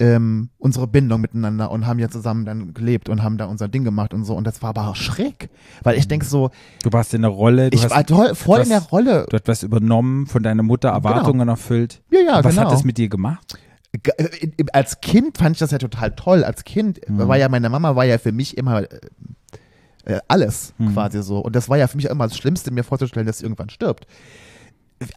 ähm, 0.00 0.50
unsere 0.58 0.86
Bindung 0.86 1.20
miteinander 1.20 1.70
und 1.70 1.86
haben 1.86 1.98
ja 1.98 2.08
zusammen 2.08 2.44
dann 2.44 2.74
gelebt 2.74 3.08
und 3.08 3.22
haben 3.22 3.36
da 3.38 3.46
unser 3.46 3.68
Ding 3.68 3.84
gemacht 3.84 4.14
und 4.14 4.24
so. 4.24 4.34
Und 4.34 4.46
das 4.46 4.62
war 4.62 4.70
aber 4.70 4.94
schräg. 4.94 5.50
Weil 5.82 5.98
ich 5.98 6.06
denke 6.08 6.24
so, 6.26 6.50
du 6.82 6.92
warst 6.92 7.14
in 7.14 7.22
der 7.22 7.30
Rolle, 7.30 7.70
du 7.70 7.76
ich 7.76 7.84
hast 7.84 7.90
war 7.90 8.04
toll, 8.06 8.34
voll 8.34 8.60
in 8.60 8.68
der 8.68 8.82
Rolle. 8.82 9.26
Du 9.28 9.36
hast 9.36 9.48
was 9.48 9.62
übernommen 9.62 10.26
von 10.26 10.42
deiner 10.42 10.62
Mutter, 10.62 10.90
Erwartungen 10.90 11.48
erfüllt. 11.48 12.00
Ja, 12.10 12.20
ja, 12.20 12.44
Was 12.44 12.54
genau. 12.54 12.66
hat 12.66 12.72
das 12.72 12.84
mit 12.84 12.98
dir 12.98 13.08
gemacht? 13.08 13.58
Ge- 14.02 14.14
äh, 14.18 14.64
als 14.72 15.00
Kind 15.00 15.38
fand 15.38 15.56
ich 15.56 15.60
das 15.60 15.70
ja 15.70 15.78
total 15.78 16.12
toll. 16.14 16.44
Als 16.44 16.64
Kind 16.64 17.00
war 17.08 17.36
ja 17.36 17.48
meine 17.48 17.68
Mama 17.70 17.96
war 17.96 18.04
ja 18.04 18.18
für 18.18 18.32
mich 18.32 18.56
immer 18.56 18.82
äh, 20.04 20.18
alles 20.28 20.74
quasi 20.94 21.22
so. 21.22 21.38
Und 21.40 21.56
das 21.56 21.68
war 21.68 21.76
ja 21.78 21.86
für 21.86 21.96
mich 21.96 22.06
immer 22.06 22.26
das 22.28 22.36
Schlimmste, 22.36 22.70
mir 22.70 22.84
vorzustellen, 22.84 23.26
dass 23.26 23.38
sie 23.38 23.44
irgendwann 23.44 23.70
stirbt. 23.70 24.06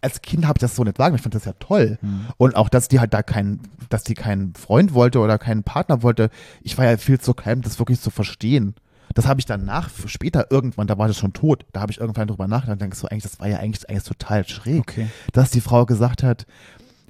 Als 0.02 0.22
Kind 0.22 0.46
habe 0.46 0.58
ich 0.58 0.62
das 0.62 0.76
so 0.76 0.84
nicht 0.84 0.98
sagen. 0.98 1.16
Ich 1.16 1.22
fand 1.22 1.36
das 1.36 1.46
ja 1.46 1.54
toll. 1.60 1.98
Und 2.38 2.56
auch, 2.56 2.70
dass 2.70 2.88
die 2.88 3.00
halt 3.00 3.14
da 3.14 3.24
keinen, 3.24 3.62
dass 3.90 4.04
die 4.04 4.14
keinen 4.14 4.54
Freund 4.54 4.94
wollte 4.94 5.20
oder 5.20 5.38
keinen 5.38 5.64
Partner 5.64 6.04
wollte. 6.04 6.30
Ich 6.62 6.78
war 6.78 6.86
ja 6.86 6.98
viel 6.98 7.20
zu 7.20 7.34
klein, 7.34 7.62
das 7.62 7.80
wirklich 7.80 8.00
zu 8.00 8.10
verstehen. 8.10 8.76
Das 9.14 9.28
habe 9.28 9.40
ich 9.40 9.46
danach, 9.46 9.90
später 10.06 10.52
irgendwann, 10.52 10.88
da 10.88 10.98
war 10.98 11.08
das 11.08 11.18
schon 11.18 11.34
tot, 11.34 11.66
da 11.74 11.82
habe 11.82 11.92
ich 11.92 12.00
irgendwann 12.00 12.28
drüber 12.28 12.48
nachgedacht 12.48 12.76
und 12.76 12.82
denke 12.82 12.96
so, 12.96 13.08
eigentlich, 13.10 13.24
das 13.24 13.40
war 13.42 13.48
ja 13.48 13.58
eigentlich, 13.58 13.90
eigentlich 13.90 14.04
total 14.04 14.48
schräg 14.48 14.80
Okay. 14.80 15.08
dass 15.34 15.52
die 15.52 15.60
Frau 15.62 15.86
gesagt 15.86 16.24
hat, 16.24 16.46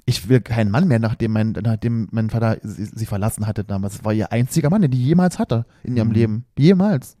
ich 0.04 0.28
will 0.28 0.40
keinen 0.40 0.70
Mann 0.70 0.88
mehr, 0.88 0.98
nachdem 0.98 1.32
mein, 1.32 1.52
nachdem 1.62 2.08
mein 2.10 2.28
Vater 2.28 2.58
sie, 2.62 2.86
sie 2.86 3.06
verlassen 3.06 3.46
hatte 3.46 3.62
damals. 3.62 3.98
Das 3.98 4.04
war 4.04 4.12
ihr 4.12 4.32
einziger 4.32 4.68
Mann, 4.68 4.82
den 4.82 4.90
die 4.90 5.02
jemals 5.02 5.38
hatte 5.38 5.64
in 5.84 5.96
ihrem 5.96 6.10
Leben. 6.10 6.44
Jemals. 6.58 7.16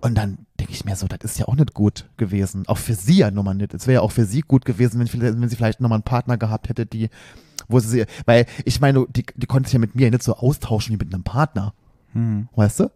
Und 0.00 0.16
dann 0.16 0.46
denke 0.58 0.72
ich 0.72 0.84
mir 0.84 0.96
so, 0.96 1.06
das 1.06 1.18
ist 1.22 1.38
ja 1.38 1.46
auch 1.46 1.54
nicht 1.54 1.74
gut 1.74 2.08
gewesen. 2.16 2.66
Auch 2.66 2.78
für 2.78 2.94
sie 2.94 3.18
ja 3.18 3.30
nun 3.30 3.44
mal 3.44 3.54
nicht. 3.54 3.74
Es 3.74 3.86
wäre 3.86 3.94
ja 3.94 4.00
auch 4.00 4.12
für 4.12 4.24
sie 4.24 4.40
gut 4.40 4.64
gewesen, 4.64 5.00
wenn, 5.00 5.40
wenn 5.40 5.48
sie 5.48 5.56
vielleicht 5.56 5.80
nochmal 5.80 5.96
einen 5.96 6.04
Partner 6.04 6.36
gehabt 6.36 6.68
hätte, 6.68 6.86
die, 6.86 7.10
wo 7.68 7.80
sie, 7.80 8.06
weil 8.26 8.46
ich 8.64 8.80
meine, 8.80 9.06
die, 9.08 9.24
die 9.34 9.46
konnte 9.46 9.68
sich 9.68 9.74
ja 9.74 9.78
mit 9.78 9.94
mir 9.94 10.10
nicht 10.10 10.22
so 10.22 10.36
austauschen 10.36 10.94
wie 10.94 11.04
mit 11.04 11.14
einem 11.14 11.24
Partner. 11.24 11.74
Hm. 12.12 12.48
Weißt 12.54 12.80
du? 12.80 12.90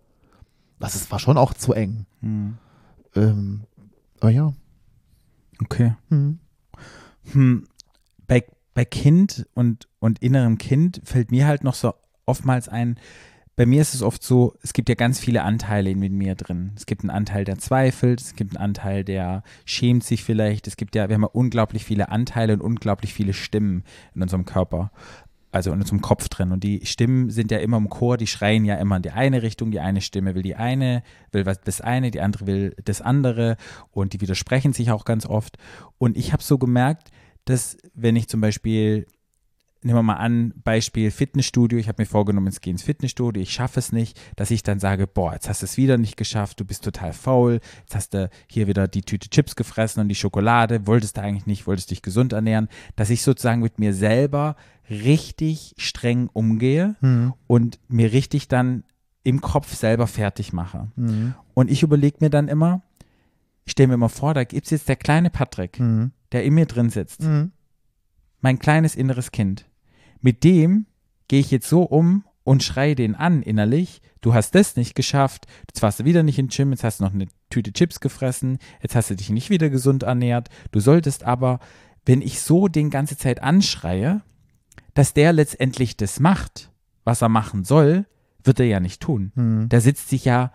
Das 0.79 0.95
ist, 0.95 1.11
war 1.11 1.19
schon 1.19 1.39
auch 1.39 1.55
zu 1.55 1.73
eng. 1.73 2.07
Hm. 2.21 2.59
Ähm, 3.15 3.61
aber 4.21 4.31
ja. 4.31 4.53
Okay. 5.61 5.95
Hm. 6.09 6.39
Hm. 7.33 7.67
Bei, 8.27 8.45
bei 8.75 8.85
Kind 8.85 9.47
und, 9.55 9.89
und 9.99 10.21
innerem 10.21 10.59
Kind 10.59 11.01
fällt 11.05 11.31
mir 11.31 11.47
halt 11.47 11.65
noch 11.65 11.75
so 11.75 11.95
oftmals 12.27 12.69
ein, 12.69 12.99
bei 13.59 13.67
mir 13.67 13.81
ist 13.81 13.93
es 13.93 14.03
oft 14.03 14.23
so, 14.23 14.55
es 14.63 14.73
gibt 14.73 14.89
ja 14.89 14.95
ganz 14.95 15.19
viele 15.19 15.43
Anteile 15.43 15.91
in 15.91 15.99
mir 15.99 16.37
drin. 16.37 16.71
Es 16.77 16.87
gibt 16.87 17.03
einen 17.03 17.11
Anteil, 17.11 17.45
der 17.45 17.59
zweifelt, 17.59 18.21
es 18.21 18.37
gibt 18.37 18.57
einen 18.57 18.65
Anteil, 18.65 19.03
der 19.03 19.43
schämt 19.65 20.05
sich 20.05 20.23
vielleicht. 20.23 20.69
Es 20.69 20.77
gibt 20.77 20.95
ja, 20.95 21.09
wir 21.09 21.15
haben 21.15 21.23
ja 21.23 21.31
unglaublich 21.33 21.85
viele 21.85 22.11
Anteile 22.11 22.53
und 22.53 22.61
unglaublich 22.61 23.13
viele 23.13 23.33
Stimmen 23.33 23.83
in 24.15 24.23
unserem 24.23 24.45
Körper. 24.45 24.93
Also 25.51 25.73
in 25.73 25.81
unserem 25.81 26.03
Kopf 26.03 26.29
drin. 26.29 26.53
Und 26.53 26.63
die 26.63 26.87
Stimmen 26.87 27.31
sind 27.31 27.51
ja 27.51 27.59
immer 27.59 27.79
im 27.79 27.89
Chor, 27.89 28.17
die 28.17 28.29
schreien 28.29 28.65
ja 28.65 28.77
immer 28.77 28.97
in 28.97 29.03
die 29.03 29.11
eine 29.11 29.43
Richtung. 29.43 29.73
Die 29.73 29.81
eine 29.81 30.03
Stimme 30.03 30.37
will 30.37 30.43
die 30.43 30.55
eine, 30.55 31.03
will 31.33 31.45
was 31.45 31.61
das 31.61 31.81
eine, 31.81 32.13
die 32.13 32.21
andere 32.21 32.47
will 32.47 32.77
das 32.85 33.01
andere. 33.01 33.57
Und 33.91 34.13
die 34.13 34.21
widersprechen 34.21 34.73
sich 34.73 34.93
auch 34.93 35.05
ganz 35.05 35.27
oft. 35.27 35.57
Und 35.97 36.17
ich 36.17 36.33
habe 36.33 36.45
so 36.45 36.59
gemerkt, 36.59 37.11
dass 37.45 37.77
wenn 37.95 38.15
ich 38.15 38.29
zum 38.29 38.41
Beispiel 38.41 39.07
nehmen 39.83 39.99
wir 39.99 40.03
mal 40.03 40.15
an, 40.15 40.53
Beispiel 40.65 41.11
Fitnessstudio, 41.11 41.79
ich 41.79 41.89
habe 41.89 42.03
mir 42.03 42.07
vorgenommen, 42.07 42.49
es 42.49 42.61
gehe 42.61 42.73
ins 42.73 42.83
Fitnessstudio, 42.83 43.41
ich 43.43 43.53
schaffe 43.53 43.79
es 43.79 43.93
nicht, 43.93 44.21
dass 44.37 44.51
ich 44.51 44.63
dann 44.63 44.81
sage, 44.81 45.07
boah, 45.07 45.35
jetzt 45.35 45.49
hast 45.49 45.63
du 45.63 45.67
es 45.67 45.77
wieder 45.77 45.99
nicht 45.99 46.17
geschafft, 46.17 46.59
du 46.61 46.65
bist 46.65 46.83
total 46.85 47.13
faul, 47.13 47.61
jetzt 47.81 47.95
hast 47.95 48.15
du 48.15 48.29
hier 48.49 48.67
wieder 48.67 48.89
die 48.89 49.03
Tüte 49.03 49.31
Chips 49.31 49.55
gefressen 49.57 50.01
und 50.01 50.09
die 50.09 50.15
Schokolade, 50.17 50.87
wolltest 50.87 51.17
du 51.17 51.23
eigentlich 51.23 51.47
nicht, 51.47 51.67
wolltest 51.67 51.91
dich 51.93 52.03
gesund 52.03 52.33
ernähren, 52.33 52.69
dass 52.97 53.11
ich 53.11 53.23
sozusagen 53.23 53.61
mit 53.63 53.79
mir 53.79 53.95
selber 53.95 54.57
richtig 54.91 55.75
streng 55.77 56.29
umgehe 56.33 56.97
und 57.47 57.79
mir 57.89 58.13
richtig 58.13 58.49
dann 58.49 58.85
im 59.23 59.41
Kopf 59.41 59.75
selber 59.75 60.07
fertig 60.07 60.53
mache. 60.53 60.89
Mhm. 60.97 61.35
Und 61.55 61.71
ich 61.71 61.83
überlege 61.83 62.17
mir 62.21 62.31
dann 62.31 62.49
immer, 62.49 62.83
ich 63.65 63.73
stelle 63.73 63.89
mir 63.89 63.95
immer 63.95 64.09
vor, 64.09 64.33
da 64.33 64.45
gibt 64.45 64.65
es 64.65 64.71
jetzt 64.71 64.89
der 64.89 64.97
kleine 64.97 65.29
Patrick, 65.31 65.79
Mhm. 65.79 66.13
der 66.33 66.43
in 66.45 66.55
mir 66.55 66.67
drin 66.67 66.89
sitzt 66.91 67.23
Mhm. 67.23 67.53
mein 68.41 68.59
kleines 68.59 68.97
inneres 68.97 69.31
Kind. 69.31 69.67
Mit 70.21 70.45
dem 70.45 70.87
gehe 71.29 71.41
ich 71.41 71.51
jetzt 71.51 71.69
so 71.69 71.83
um 71.83 72.25
und 72.45 72.63
schreie 72.63 72.95
den 72.95 73.15
an 73.15 73.43
innerlich. 73.43 74.01
Du 74.21 74.35
hast 74.35 74.55
das 74.55 74.77
nicht 74.77 74.95
geschafft. 74.95 75.47
Jetzt 75.69 75.83
warst 75.83 76.01
du 76.01 76.05
wieder 76.05 76.23
nicht 76.23 76.39
im 76.39 76.49
Gym. 76.49 76.71
Jetzt 76.71 76.85
hast 76.85 77.01
du 77.01 77.05
noch 77.05 77.13
eine 77.13 77.29
Tüte 77.51 77.73
Chips 77.73 78.01
gefressen. 78.01 78.59
Jetzt 78.83 78.95
hast 78.95 79.11
du 79.11 79.15
dich 79.15 79.31
nicht 79.31 79.51
wieder 79.51 79.69
gesund 79.69 80.03
ernährt. 80.03 80.49
Du 80.73 80.81
solltest 80.81 81.25
aber, 81.25 81.61
wenn 82.07 82.23
ich 82.23 82.41
so 82.41 82.69
den 82.69 82.91
ganze 82.91 83.17
Zeit 83.17 83.43
anschreie, 83.43 84.23
dass 84.95 85.15
der 85.15 85.33
letztendlich 85.33 85.97
das 85.97 86.21
macht, 86.21 86.73
was 87.05 87.23
er 87.23 87.29
machen 87.29 87.65
soll, 87.65 88.07
wird 88.43 88.61
er 88.61 88.67
ja 88.67 88.81
nicht 88.81 89.01
tun. 89.03 89.33
Mhm. 89.35 89.69
Der 89.69 89.81
sitzt 89.81 90.09
sich 90.09 90.25
ja 90.25 90.53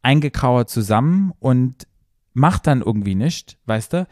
eingekauert 0.00 0.70
zusammen 0.70 1.32
und 1.38 1.86
macht 2.34 2.66
dann 2.66 2.82
irgendwie 2.82 3.14
nichts, 3.14 3.56
weißt 3.66 3.92
du? 3.92 4.06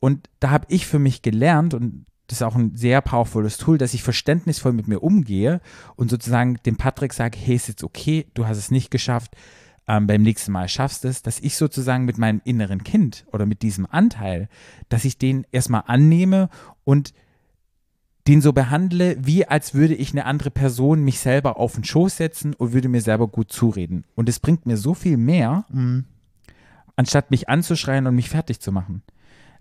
Und 0.00 0.28
da 0.40 0.50
habe 0.50 0.66
ich 0.68 0.86
für 0.86 0.98
mich 0.98 1.22
gelernt, 1.22 1.74
und 1.74 2.06
das 2.28 2.38
ist 2.38 2.42
auch 2.42 2.54
ein 2.54 2.76
sehr 2.76 3.00
powervolles 3.00 3.56
Tool, 3.56 3.78
dass 3.78 3.94
ich 3.94 4.02
verständnisvoll 4.02 4.72
mit 4.72 4.86
mir 4.86 5.02
umgehe 5.02 5.60
und 5.96 6.10
sozusagen 6.10 6.58
dem 6.64 6.76
Patrick 6.76 7.14
sage, 7.14 7.38
hey, 7.38 7.56
ist 7.56 7.68
jetzt 7.68 7.82
okay, 7.82 8.26
du 8.34 8.46
hast 8.46 8.58
es 8.58 8.70
nicht 8.70 8.90
geschafft, 8.90 9.34
ähm, 9.88 10.06
beim 10.06 10.22
nächsten 10.22 10.52
Mal 10.52 10.68
schaffst 10.68 11.06
es, 11.06 11.22
dass 11.22 11.40
ich 11.40 11.56
sozusagen 11.56 12.04
mit 12.04 12.18
meinem 12.18 12.42
inneren 12.44 12.84
Kind 12.84 13.24
oder 13.32 13.46
mit 13.46 13.62
diesem 13.62 13.86
Anteil, 13.86 14.48
dass 14.90 15.06
ich 15.06 15.16
den 15.16 15.46
erstmal 15.50 15.84
annehme 15.86 16.50
und 16.84 17.14
den 18.28 18.42
so 18.42 18.52
behandle, 18.52 19.16
wie 19.18 19.46
als 19.46 19.72
würde 19.72 19.94
ich 19.94 20.12
eine 20.12 20.26
andere 20.26 20.50
Person 20.50 21.02
mich 21.02 21.18
selber 21.20 21.56
auf 21.56 21.76
den 21.76 21.84
Schoß 21.84 22.18
setzen 22.18 22.52
und 22.52 22.74
würde 22.74 22.90
mir 22.90 23.00
selber 23.00 23.26
gut 23.26 23.50
zureden. 23.50 24.04
Und 24.16 24.28
es 24.28 24.38
bringt 24.38 24.66
mir 24.66 24.76
so 24.76 24.92
viel 24.92 25.16
mehr, 25.16 25.64
anstatt 26.94 27.30
mich 27.30 27.48
anzuschreien 27.48 28.06
und 28.06 28.14
mich 28.14 28.28
fertig 28.28 28.60
zu 28.60 28.70
machen. 28.70 29.02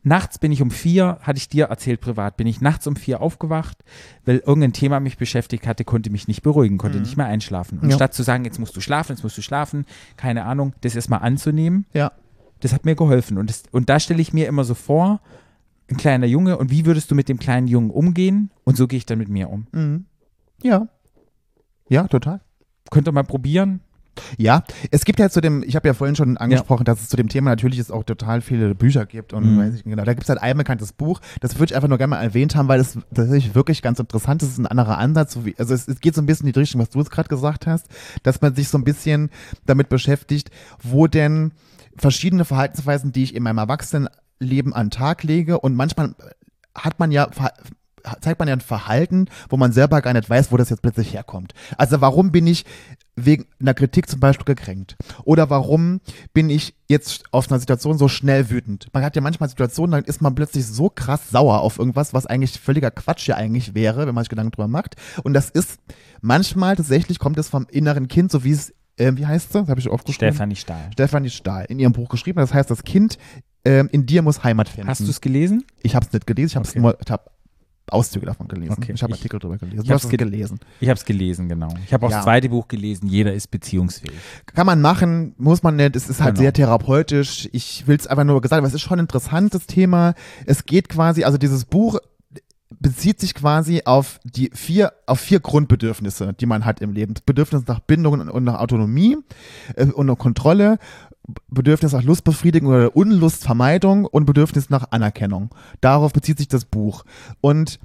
Nachts 0.07 0.39
bin 0.39 0.53
ich 0.53 0.61
um 0.61 0.71
vier, 0.71 1.17
hatte 1.21 1.37
ich 1.37 1.49
dir 1.49 1.65
erzählt 1.65 1.99
privat, 1.99 2.37
bin 2.37 2.47
ich 2.47 2.61
nachts 2.61 2.87
um 2.87 2.95
vier 2.95 3.19
aufgewacht, 3.21 3.77
weil 4.25 4.37
irgendein 4.37 4.71
Thema 4.71 5.01
mich 5.01 5.17
beschäftigt 5.17 5.67
hatte, 5.67 5.83
konnte 5.83 6.09
mich 6.09 6.29
nicht 6.29 6.43
beruhigen, 6.43 6.77
konnte 6.77 6.99
nicht 7.01 7.17
mehr 7.17 7.25
einschlafen. 7.25 7.79
Und 7.79 7.89
Ja. 7.89 7.95
statt 7.97 8.13
zu 8.13 8.23
sagen, 8.23 8.45
jetzt 8.45 8.57
musst 8.57 8.75
du 8.77 8.79
schlafen, 8.79 9.11
jetzt 9.11 9.23
musst 9.23 9.37
du 9.37 9.41
schlafen, 9.41 9.85
keine 10.15 10.45
Ahnung, 10.45 10.73
das 10.81 10.95
erstmal 10.95 11.19
anzunehmen, 11.23 11.85
Ja. 11.93 12.13
das 12.61 12.71
hat 12.71 12.85
mir 12.85 12.95
geholfen. 12.95 13.37
Und, 13.37 13.49
das, 13.49 13.63
und 13.71 13.89
da 13.89 13.99
stelle 13.99 14.21
ich 14.21 14.31
mir 14.31 14.47
immer 14.47 14.63
so 14.63 14.75
vor, 14.75 15.19
ein 15.91 15.97
kleiner 15.97 16.25
Junge, 16.25 16.57
und 16.57 16.71
wie 16.71 16.85
würdest 16.85 17.11
du 17.11 17.15
mit 17.15 17.27
dem 17.27 17.37
kleinen 17.37 17.67
Jungen 17.67 17.91
umgehen? 17.91 18.49
Und 18.63 18.77
so 18.77 18.87
gehe 18.87 18.97
ich 18.97 19.05
dann 19.05 19.17
mit 19.17 19.27
mir 19.29 19.49
um. 19.49 19.67
Mhm. 19.73 20.05
Ja. 20.63 20.87
Ja, 21.89 22.07
total. 22.07 22.39
Könnt 22.91 23.07
ihr 23.09 23.11
mal 23.11 23.23
probieren? 23.23 23.81
Ja, 24.37 24.63
es 24.91 25.05
gibt 25.05 25.19
ja 25.19 25.29
zu 25.29 25.41
dem, 25.41 25.63
ich 25.63 25.75
habe 25.75 25.87
ja 25.87 25.93
vorhin 25.93 26.15
schon 26.15 26.37
angesprochen, 26.37 26.83
dass 26.85 27.01
es 27.01 27.09
zu 27.09 27.17
dem 27.17 27.29
Thema 27.29 27.49
natürlich 27.49 27.79
es 27.79 27.91
auch 27.91 28.03
total 28.03 28.41
viele 28.41 28.75
Bücher 28.75 29.05
gibt 29.05 29.33
und 29.33 29.53
Mhm. 29.53 29.59
weiß 29.59 29.67
ich 29.75 29.85
nicht 29.85 29.93
genau. 29.93 30.03
Da 30.03 30.13
gibt 30.13 30.23
es 30.23 30.29
halt 30.29 30.41
ein 30.41 30.57
bekanntes 30.57 30.93
Buch, 30.93 31.19
das 31.41 31.55
würde 31.59 31.71
ich 31.71 31.75
einfach 31.75 31.89
nur 31.89 31.97
gerne 31.97 32.11
mal 32.11 32.21
erwähnt 32.21 32.55
haben, 32.55 32.67
weil 32.67 32.79
es 32.79 32.97
tatsächlich 33.13 33.55
wirklich 33.55 33.81
ganz 33.81 33.99
interessant 33.99 34.41
ist. 34.41 34.49
Es 34.49 34.53
ist 34.53 34.59
ein 34.59 34.67
anderer 34.67 34.97
Ansatz. 34.97 35.37
Also 35.57 35.73
es, 35.73 35.87
es 35.87 35.99
geht 35.99 36.15
so 36.15 36.21
ein 36.21 36.25
bisschen 36.25 36.47
in 36.47 36.53
die 36.53 36.59
Richtung, 36.59 36.81
was 36.81 36.89
du 36.89 36.99
jetzt 36.99 37.11
gerade 37.11 37.29
gesagt 37.29 37.67
hast, 37.67 37.87
dass 38.23 38.41
man 38.41 38.55
sich 38.55 38.69
so 38.69 38.77
ein 38.77 38.83
bisschen 38.83 39.29
damit 39.65 39.89
beschäftigt, 39.89 40.49
wo 40.81 41.07
denn 41.07 41.51
verschiedene 41.97 42.45
Verhaltensweisen, 42.45 43.11
die 43.11 43.23
ich 43.23 43.35
in 43.35 43.43
meinem 43.43 43.57
Erwachsenenleben 43.57 44.73
an 44.73 44.87
den 44.87 44.91
Tag 44.91 45.23
lege 45.23 45.59
und 45.59 45.75
manchmal 45.75 46.13
hat 46.75 46.99
man 46.99 47.11
ja 47.11 47.27
zeigt 48.21 48.39
man 48.39 48.47
ja 48.47 48.53
ein 48.55 48.61
Verhalten, 48.61 49.25
wo 49.49 49.57
man 49.57 49.73
selber 49.73 50.01
gar 50.01 50.13
nicht 50.13 50.29
weiß, 50.29 50.51
wo 50.51 50.57
das 50.57 50.69
jetzt 50.69 50.81
plötzlich 50.81 51.13
herkommt. 51.13 51.53
Also 51.77 51.99
warum 51.99 52.31
bin 52.31 52.47
ich 52.47 52.63
wegen 53.19 53.45
einer 53.59 53.73
Kritik 53.73 54.07
zum 54.09 54.19
Beispiel 54.19 54.45
gekränkt? 54.45 54.95
Oder 55.23 55.49
warum 55.49 55.99
bin 56.33 56.49
ich 56.49 56.75
jetzt 56.87 57.25
auf 57.31 57.49
einer 57.49 57.59
Situation 57.59 57.97
so 57.97 58.07
schnell 58.07 58.49
wütend? 58.49 58.87
Man 58.93 59.03
hat 59.03 59.15
ja 59.15 59.21
manchmal 59.21 59.49
Situationen, 59.49 59.91
dann 59.91 60.03
ist 60.05 60.21
man 60.21 60.35
plötzlich 60.35 60.65
so 60.65 60.89
krass 60.89 61.29
sauer 61.31 61.61
auf 61.61 61.79
irgendwas, 61.79 62.13
was 62.13 62.25
eigentlich 62.27 62.59
völliger 62.59 62.91
Quatsch 62.91 63.27
ja 63.27 63.35
eigentlich 63.35 63.73
wäre, 63.73 64.07
wenn 64.07 64.15
man 64.15 64.23
sich 64.23 64.29
Gedanken 64.29 64.51
drüber 64.51 64.67
macht. 64.67 64.95
Und 65.23 65.33
das 65.33 65.49
ist 65.49 65.79
manchmal 66.21 66.75
tatsächlich 66.75 67.19
kommt 67.19 67.37
es 67.37 67.49
vom 67.49 67.65
inneren 67.71 68.07
Kind, 68.07 68.31
so 68.31 68.43
wie 68.43 68.51
es, 68.51 68.73
äh, 68.97 69.11
wie 69.15 69.25
heißt 69.25 69.51
sie? 69.51 69.59
Das 69.61 69.69
habe 69.69 69.79
ich 69.79 69.89
aufgeschrieben. 69.89 70.33
Stefanie 70.33 70.55
Stahl. 70.55 70.89
Stefanie 70.93 71.29
Stahl 71.29 71.65
in 71.69 71.79
ihrem 71.79 71.93
Buch 71.93 72.09
geschrieben. 72.09 72.39
Das 72.39 72.53
heißt, 72.53 72.69
das 72.69 72.83
Kind 72.83 73.17
ähm, 73.65 73.89
in 73.91 74.05
dir 74.05 74.21
muss 74.21 74.43
Heimat 74.43 74.69
finden. 74.69 74.89
Hast 74.89 75.01
du 75.01 75.09
es 75.09 75.21
gelesen? 75.21 75.65
Ich 75.81 75.95
habe 75.95 76.05
es 76.05 76.13
nicht 76.13 76.27
gelesen, 76.27 76.47
ich 76.49 76.55
habe 76.55 76.67
Okay. 76.69 76.79
nur, 76.79 76.97
ich 77.03 77.11
habe 77.11 77.23
Auszüge 77.89 78.25
davon 78.25 78.47
gelesen. 78.47 78.75
Okay. 78.77 78.91
Ich 78.93 79.01
habe 79.03 79.13
Artikel 79.13 79.39
drüber 79.39 79.57
gelesen. 79.57 79.83
ich 79.83 79.91
hab's 79.91 80.03
es 80.03 80.09
ge- 80.09 80.17
gelesen. 80.17 80.59
Ich 80.79 80.89
habe 80.89 80.97
es 80.97 81.05
gelesen, 81.05 81.47
genau. 81.47 81.69
Ich 81.85 81.93
habe 81.93 82.05
auch 82.05 82.09
Ja. 82.11 82.17
das 82.17 82.25
zweite 82.25 82.49
Buch 82.49 82.67
gelesen, 82.67 83.07
Jeder 83.07 83.33
ist 83.33 83.49
beziehungsfähig. 83.49 84.17
Kann 84.47 84.65
man 84.65 84.81
machen, 84.81 85.33
muss 85.37 85.63
man 85.63 85.75
nicht. 85.77 85.95
Es 85.95 86.09
ist 86.09 86.19
halt 86.21 86.35
Genau. 86.35 86.43
sehr 86.43 86.53
therapeutisch. 86.53 87.47
Ich 87.53 87.87
will 87.87 87.95
es 87.97 88.07
einfach 88.07 88.23
nur 88.25 88.41
gesagt, 88.41 88.57
aber 88.57 88.67
es 88.67 88.73
ist 88.73 88.81
schon 88.81 88.97
ein 88.99 89.03
interessantes 89.05 89.67
Thema. 89.67 90.13
Es 90.45 90.65
geht 90.65 90.89
quasi, 90.89 91.23
also 91.23 91.37
dieses 91.37 91.65
Buch 91.65 91.99
bezieht 92.79 93.19
sich 93.21 93.33
quasi 93.33 93.83
auf 93.85 94.19
die 94.25 94.51
vier, 94.53 94.91
auf 95.05 95.19
vier 95.21 95.39
Grundbedürfnisse, 95.39 96.33
die 96.33 96.45
man 96.45 96.65
hat 96.65 96.81
im 96.81 96.91
Leben. 96.91 97.13
Bedürfnis 97.25 97.63
nach 97.67 97.79
Bindung 97.79 98.13
und- 98.19 98.29
und 98.29 98.43
nach 98.43 98.59
Autonomie 98.59 99.17
äh, 99.75 99.85
und 99.85 100.07
nach 100.07 100.17
Kontrolle, 100.17 100.77
Bedürfnis 101.49 101.91
nach 101.91 102.03
Lustbefriedigung 102.03 102.69
oder 102.69 102.95
Unlustvermeidung 102.95 104.05
und 104.05 104.25
Bedürfnis 104.25 104.69
nach 104.69 104.91
Anerkennung. 104.91 105.53
Darauf 105.81 106.13
bezieht 106.13 106.37
sich 106.37 106.47
das 106.47 106.65
Buch. 106.65 107.03
Und 107.41 107.79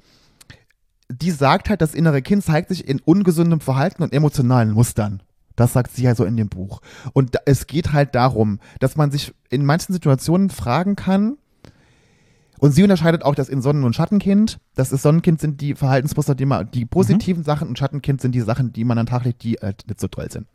die 1.09 1.31
sagt 1.31 1.69
halt, 1.69 1.81
das 1.81 1.93
innere 1.93 2.21
Kind 2.21 2.43
zeigt 2.43 2.69
sich 2.69 2.87
in 2.87 2.99
ungesundem 3.01 3.59
Verhalten 3.59 4.03
und 4.03 4.13
emotionalen 4.13 4.71
Mustern. 4.71 5.21
Das 5.55 5.73
sagt 5.73 5.95
sie 5.95 6.03
ja 6.03 6.15
so 6.15 6.23
in 6.25 6.37
dem 6.37 6.49
Buch. 6.49 6.81
Und 7.13 7.35
es 7.45 7.67
geht 7.67 7.93
halt 7.93 8.15
darum, 8.15 8.59
dass 8.79 8.95
man 8.95 9.11
sich 9.11 9.33
in 9.49 9.65
manchen 9.65 9.93
Situationen 9.93 10.49
fragen 10.49 10.95
kann, 10.95 11.37
und 12.59 12.71
sie 12.71 12.83
unterscheidet 12.83 13.23
auch 13.23 13.35
das 13.35 13.49
in 13.49 13.61
Sonnen- 13.61 13.83
und 13.83 13.95
Schattenkind. 13.95 14.59
Das 14.75 14.91
ist 14.91 15.01
Sonnenkind 15.01 15.41
sind 15.41 15.61
die 15.61 15.75
Verhaltensmuster, 15.75 16.35
die 16.35 16.45
man, 16.45 16.69
die 16.71 16.85
positiven 16.85 17.43
Sachen 17.43 17.67
und 17.67 17.77
Schattenkind 17.77 18.21
sind 18.21 18.33
die 18.33 18.41
Sachen, 18.41 18.71
die 18.71 18.83
man 18.83 18.97
an 18.97 19.05
den 19.05 19.11
Tag 19.11 19.25
legt, 19.25 19.43
die 19.43 19.53
halt 19.55 19.83
nicht 19.87 19.99
so 19.99 20.07
toll 20.07 20.31
sind. 20.31 20.47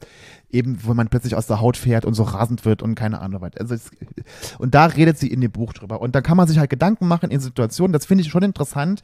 Eben, 0.51 0.79
wo 0.85 0.95
man 0.95 1.09
plötzlich 1.09 1.35
aus 1.35 1.47
der 1.47 1.61
Haut 1.61 1.77
fährt 1.77 2.05
und 2.05 2.15
so 2.15 2.23
rasend 2.23 2.65
wird 2.65 2.83
und 2.83 2.95
keine 2.95 3.21
Ahnung 3.21 3.43
was. 3.43 3.57
Also 3.59 3.75
es, 3.75 3.91
und 4.59 4.75
da 4.75 4.87
redet 4.87 5.19
sie 5.19 5.29
in 5.29 5.41
dem 5.41 5.51
Buch 5.51 5.73
drüber. 5.73 6.01
Und 6.01 6.15
da 6.15 6.21
kann 6.21 6.37
man 6.37 6.49
sich 6.49 6.59
halt 6.59 6.71
Gedanken 6.71 7.09
machen 7.09 7.31
in 7.31 7.41
Situationen, 7.41 7.93
das 7.93 8.07
finde 8.07 8.23
ich 8.23 8.31
schon 8.31 8.43
interessant, 8.43 9.03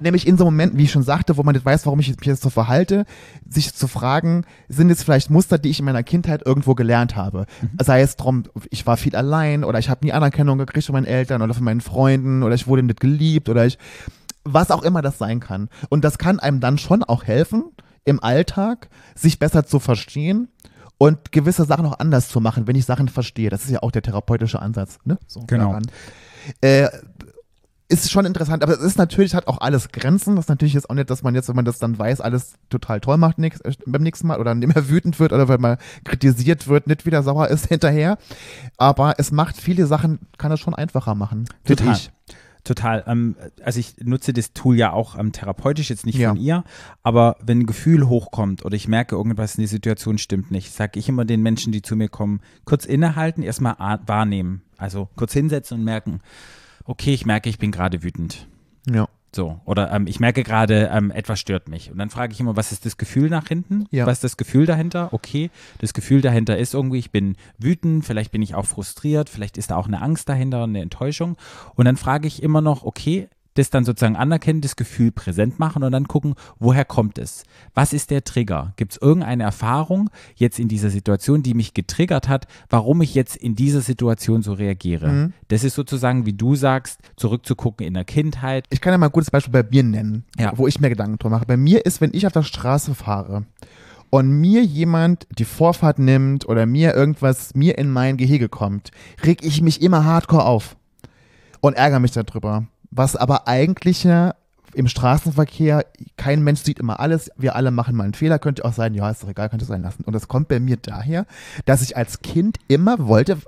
Nämlich 0.00 0.26
in 0.26 0.36
so 0.38 0.44
Momenten, 0.44 0.78
wie 0.78 0.84
ich 0.84 0.92
schon 0.92 1.02
sagte, 1.02 1.36
wo 1.36 1.42
man 1.42 1.54
nicht 1.54 1.64
weiß, 1.64 1.86
warum 1.86 1.98
ich 2.00 2.08
mich 2.08 2.26
jetzt 2.26 2.42
so 2.42 2.50
verhalte, 2.50 3.04
sich 3.48 3.74
zu 3.74 3.88
fragen, 3.88 4.44
sind 4.68 4.90
es 4.90 5.02
vielleicht 5.02 5.30
Muster, 5.30 5.58
die 5.58 5.70
ich 5.70 5.78
in 5.80 5.84
meiner 5.84 6.02
Kindheit 6.02 6.46
irgendwo 6.46 6.74
gelernt 6.74 7.16
habe? 7.16 7.46
Sei 7.82 8.00
es 8.02 8.16
drum, 8.16 8.44
ich 8.70 8.86
war 8.86 8.96
viel 8.96 9.16
allein 9.16 9.64
oder 9.64 9.78
ich 9.78 9.88
habe 9.88 10.04
nie 10.04 10.12
Anerkennung 10.12 10.58
gekriegt 10.58 10.86
von 10.86 10.92
meinen 10.92 11.06
Eltern 11.06 11.42
oder 11.42 11.54
von 11.54 11.64
meinen 11.64 11.80
Freunden 11.80 12.42
oder 12.42 12.54
ich 12.54 12.66
wurde 12.66 12.82
nicht 12.82 13.00
geliebt 13.00 13.48
oder 13.48 13.66
ich, 13.66 13.78
was 14.44 14.70
auch 14.70 14.82
immer 14.82 15.02
das 15.02 15.18
sein 15.18 15.40
kann. 15.40 15.68
Und 15.88 16.04
das 16.04 16.18
kann 16.18 16.38
einem 16.38 16.60
dann 16.60 16.78
schon 16.78 17.02
auch 17.02 17.24
helfen, 17.24 17.64
im 18.04 18.22
Alltag 18.22 18.88
sich 19.14 19.38
besser 19.38 19.66
zu 19.66 19.80
verstehen 19.80 20.48
und 20.96 21.32
gewisse 21.32 21.64
Sachen 21.64 21.86
auch 21.86 21.98
anders 21.98 22.28
zu 22.28 22.40
machen, 22.40 22.66
wenn 22.66 22.76
ich 22.76 22.84
Sachen 22.84 23.08
verstehe. 23.08 23.50
Das 23.50 23.64
ist 23.64 23.70
ja 23.70 23.82
auch 23.82 23.90
der 23.90 24.02
therapeutische 24.02 24.60
Ansatz, 24.60 24.98
ne? 25.04 25.18
So 25.26 25.40
Genau. 25.46 25.78
Äh, 26.60 26.88
ist 27.90 28.10
schon 28.10 28.26
interessant, 28.26 28.62
aber 28.62 28.74
es 28.74 28.80
ist 28.80 28.98
natürlich, 28.98 29.34
hat 29.34 29.46
auch 29.46 29.60
alles 29.60 29.88
Grenzen. 29.90 30.36
Das 30.36 30.44
ist 30.44 30.48
natürlich 30.50 30.74
jetzt 30.74 30.90
auch 30.90 30.94
nicht, 30.94 31.08
dass 31.08 31.22
man 31.22 31.34
jetzt, 31.34 31.48
wenn 31.48 31.56
man 31.56 31.64
das 31.64 31.78
dann 31.78 31.98
weiß, 31.98 32.20
alles 32.20 32.54
total 32.68 33.00
toll 33.00 33.16
macht 33.16 33.38
nix, 33.38 33.60
äh, 33.60 33.72
beim 33.86 34.02
nächsten 34.02 34.26
Mal 34.26 34.40
oder 34.40 34.54
mehr 34.56 34.88
wütend 34.88 35.18
wird 35.18 35.32
oder 35.32 35.48
wenn 35.48 35.60
man 35.60 35.78
kritisiert 36.04 36.68
wird, 36.68 36.86
nicht 36.86 37.06
wieder 37.06 37.22
sauer 37.22 37.48
ist 37.48 37.66
hinterher. 37.68 38.18
Aber 38.76 39.14
es 39.18 39.30
macht 39.32 39.56
viele 39.56 39.86
Sachen, 39.86 40.18
kann 40.36 40.52
es 40.52 40.60
schon 40.60 40.74
einfacher 40.74 41.14
machen. 41.14 41.46
Total. 41.64 41.94
Ich. 41.94 42.10
Total. 42.64 43.04
Ähm, 43.06 43.36
also 43.64 43.80
ich 43.80 43.94
nutze 44.02 44.34
das 44.34 44.52
Tool 44.52 44.76
ja 44.76 44.92
auch 44.92 45.18
ähm, 45.18 45.32
therapeutisch, 45.32 45.88
jetzt 45.88 46.04
nicht 46.04 46.18
Ja. 46.18 46.30
von 46.30 46.38
ihr, 46.38 46.64
aber 47.02 47.36
wenn 47.40 47.60
ein 47.60 47.66
Gefühl 47.66 48.06
hochkommt 48.08 48.64
oder 48.66 48.76
ich 48.76 48.88
merke, 48.88 49.16
irgendwas 49.16 49.54
in 49.54 49.62
der 49.62 49.68
Situation 49.68 50.18
stimmt 50.18 50.50
nicht, 50.50 50.74
sage 50.74 50.98
ich 50.98 51.08
immer 51.08 51.24
den 51.24 51.40
Menschen, 51.40 51.72
die 51.72 51.80
zu 51.80 51.96
mir 51.96 52.08
kommen, 52.10 52.40
kurz 52.66 52.84
innehalten, 52.84 53.42
erstmal 53.42 53.76
wahrnehmen. 54.04 54.62
Also 54.76 55.08
kurz 55.16 55.32
hinsetzen 55.32 55.78
und 55.78 55.84
merken, 55.84 56.20
okay, 56.88 57.14
ich 57.14 57.26
merke, 57.26 57.48
ich 57.48 57.58
bin 57.58 57.70
gerade 57.70 58.02
wütend. 58.02 58.48
Ja. 58.90 59.08
So, 59.34 59.60
oder 59.66 59.92
ähm, 59.92 60.06
ich 60.06 60.20
merke 60.20 60.42
gerade, 60.42 60.90
ähm, 60.90 61.10
etwas 61.10 61.38
stört 61.38 61.68
mich. 61.68 61.92
Und 61.92 61.98
dann 61.98 62.08
frage 62.08 62.32
ich 62.32 62.40
immer, 62.40 62.56
was 62.56 62.72
ist 62.72 62.86
das 62.86 62.96
Gefühl 62.96 63.28
nach 63.28 63.46
hinten? 63.46 63.84
Ja. 63.90 64.06
Was 64.06 64.14
ist 64.14 64.24
das 64.24 64.36
Gefühl 64.38 64.64
dahinter? 64.64 65.12
Okay, 65.12 65.50
das 65.80 65.92
Gefühl 65.92 66.22
dahinter 66.22 66.56
ist 66.56 66.72
irgendwie, 66.72 66.98
ich 66.98 67.10
bin 67.10 67.36
wütend, 67.58 68.06
vielleicht 68.06 68.32
bin 68.32 68.40
ich 68.40 68.54
auch 68.54 68.64
frustriert, 68.64 69.28
vielleicht 69.28 69.58
ist 69.58 69.70
da 69.70 69.76
auch 69.76 69.86
eine 69.86 70.00
Angst 70.00 70.30
dahinter, 70.30 70.62
eine 70.62 70.80
Enttäuschung. 70.80 71.36
Und 71.74 71.84
dann 71.84 71.98
frage 71.98 72.26
ich 72.26 72.42
immer 72.42 72.62
noch, 72.62 72.84
okay, 72.84 73.28
das 73.58 73.70
dann 73.70 73.84
sozusagen 73.84 74.16
anerkennen, 74.16 74.60
das 74.60 74.76
Gefühl 74.76 75.10
präsent 75.12 75.58
machen 75.58 75.82
und 75.82 75.92
dann 75.92 76.08
gucken, 76.08 76.34
woher 76.58 76.84
kommt 76.84 77.18
es? 77.18 77.42
Was 77.74 77.92
ist 77.92 78.10
der 78.10 78.24
Trigger? 78.24 78.72
Gibt 78.76 78.92
es 78.92 78.98
irgendeine 79.02 79.42
Erfahrung 79.42 80.10
jetzt 80.36 80.58
in 80.58 80.68
dieser 80.68 80.90
Situation, 80.90 81.42
die 81.42 81.54
mich 81.54 81.74
getriggert 81.74 82.28
hat, 82.28 82.46
warum 82.70 83.02
ich 83.02 83.14
jetzt 83.14 83.36
in 83.36 83.54
dieser 83.54 83.80
Situation 83.80 84.42
so 84.42 84.52
reagiere? 84.52 85.08
Mhm. 85.08 85.32
Das 85.48 85.64
ist 85.64 85.74
sozusagen, 85.74 86.24
wie 86.26 86.32
du 86.32 86.54
sagst, 86.54 87.00
zurückzugucken 87.16 87.86
in 87.86 87.94
der 87.94 88.04
Kindheit, 88.04 88.64
Ich 88.70 88.80
kann 88.80 88.92
ja 88.92 88.98
mal 88.98 89.06
ein 89.06 89.12
gutes 89.12 89.30
Beispiel 89.30 89.52
bei 89.52 89.68
mir 89.68 89.82
nennen, 89.82 90.24
Ja. 90.38 90.52
wo 90.56 90.66
ich 90.66 90.80
mir 90.80 90.88
Gedanken 90.88 91.18
drüber 91.18 91.36
mache. 91.36 91.46
Bei 91.46 91.56
mir 91.56 91.84
ist, 91.84 92.00
wenn 92.00 92.14
ich 92.14 92.26
auf 92.26 92.32
der 92.32 92.42
Straße 92.42 92.94
fahre 92.94 93.44
und 94.10 94.30
mir 94.30 94.62
jemand 94.62 95.26
die 95.38 95.44
Vorfahrt 95.44 95.98
nimmt 95.98 96.48
oder 96.48 96.64
mir 96.66 96.94
irgendwas 96.94 97.54
mir 97.54 97.76
in 97.78 97.90
mein 97.90 98.16
Gehege 98.16 98.48
kommt, 98.48 98.90
reg 99.24 99.44
ich 99.44 99.60
mich 99.60 99.82
immer 99.82 100.04
hardcore 100.04 100.44
auf 100.44 100.76
und 101.60 101.74
ärgere 101.76 102.00
mich 102.00 102.12
darüber. 102.12 102.66
Was 102.90 103.16
aber 103.16 103.46
eigentlich 103.48 104.04
ja 104.04 104.34
im 104.74 104.88
Straßenverkehr, 104.88 105.86
kein 106.16 106.42
Mensch 106.42 106.62
sieht 106.62 106.78
immer 106.78 107.00
alles, 107.00 107.30
wir 107.36 107.56
alle 107.56 107.70
machen 107.70 107.96
mal 107.96 108.04
einen 108.04 108.14
Fehler, 108.14 108.38
könnte 108.38 108.64
auch 108.64 108.72
sein, 108.72 108.94
ja, 108.94 109.10
ist 109.10 109.22
doch 109.22 109.28
egal, 109.28 109.48
könnte 109.48 109.64
sein 109.64 109.82
lassen. 109.82 110.04
Und 110.04 110.12
das 110.12 110.28
kommt 110.28 110.48
bei 110.48 110.60
mir 110.60 110.76
daher, 110.76 111.26
dass 111.64 111.82
ich 111.82 111.96
als 111.96 112.20
Kind 112.20 112.58
immer 112.68 113.06
wollte, 113.06 113.38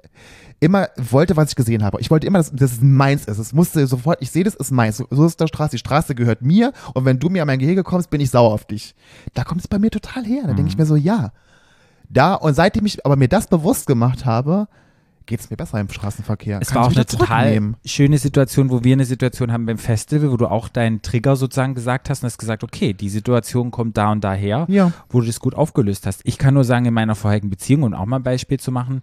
immer 0.61 0.89
wollte, 0.97 1.37
was 1.37 1.51
ich 1.51 1.57
gesehen 1.57 1.85
habe. 1.85 2.01
Ich 2.01 2.11
wollte 2.11 2.27
immer, 2.27 2.39
dass 2.39 2.53
das 2.53 2.81
meins 2.81 3.27
ist. 3.27 3.39
Es 3.39 3.53
musste 3.53 3.87
sofort, 3.87 4.19
ich 4.21 4.31
sehe, 4.31 4.45
das 4.45 4.55
ist 4.55 4.71
meins. 4.71 4.97
So, 4.97 5.07
so 5.11 5.27
ist 5.27 5.41
der 5.41 5.47
Straße. 5.47 5.73
Die 5.73 5.79
Straße 5.79 6.15
gehört 6.15 6.43
mir 6.43 6.73
und 6.95 7.05
wenn 7.05 7.19
du 7.19 7.29
mir 7.29 7.43
an 7.43 7.47
mein 7.47 7.59
Gehege 7.59 7.83
kommst, 7.83 8.11
bin 8.11 8.21
ich 8.21 8.31
sauer 8.31 8.53
auf 8.53 8.65
dich. 8.65 8.95
Da 9.35 9.45
kommt 9.45 9.61
es 9.61 9.69
bei 9.69 9.79
mir 9.79 9.91
total 9.91 10.25
her. 10.25 10.43
Da 10.47 10.55
denke 10.55 10.71
ich 10.71 10.79
mir 10.79 10.87
so, 10.87 10.97
ja. 10.97 11.33
Da, 12.09 12.35
und 12.35 12.55
seitdem 12.55 12.87
ich 12.87 13.05
aber 13.07 13.17
mir 13.17 13.29
das 13.29 13.47
bewusst 13.47 13.87
gemacht 13.87 14.25
habe, 14.25 14.69
geht 15.31 15.41
es 15.41 15.49
mir 15.49 15.57
besser 15.57 15.79
im 15.81 15.89
Straßenverkehr. 15.89 16.59
Es 16.61 16.69
Kann 16.69 16.83
war 16.83 16.89
auch 16.89 16.95
eine 16.95 17.07
total 17.07 17.75
schöne 17.85 18.19
Situation, 18.19 18.69
wo 18.69 18.83
wir 18.83 18.93
eine 18.93 19.05
Situation 19.05 19.53
haben 19.53 19.65
beim 19.65 19.79
Festival, 19.79 20.33
wo 20.33 20.37
du 20.37 20.47
auch 20.51 20.69
deinen 20.69 21.03
Trigger 21.03 21.37
sozusagen 21.37 21.75
gesagt 21.75 22.11
hast 22.11 22.23
und 22.23 22.27
hast 22.27 22.37
gesagt, 22.39 22.65
okay, 22.65 22.93
die 22.93 23.09
Situation 23.09 23.71
kommt 23.71 23.97
da 23.97 24.11
und 24.11 24.25
daher, 24.25 24.67
Ja. 24.69 24.93
wo 25.09 25.21
du 25.21 25.27
das 25.29 25.39
gut 25.39 25.55
aufgelöst 25.55 26.07
hast. 26.07 26.21
Ich 26.25 26.37
kann 26.37 26.55
nur 26.55 26.65
sagen, 26.65 26.85
in 26.85 26.93
meiner 26.95 27.15
vorherigen 27.15 27.49
Beziehung, 27.49 27.85
und 27.85 27.95
auch 27.95 28.07
mal 28.07 28.17
ein 28.17 28.23
Beispiel 28.25 28.59
zu 28.59 28.73
machen, 28.73 29.01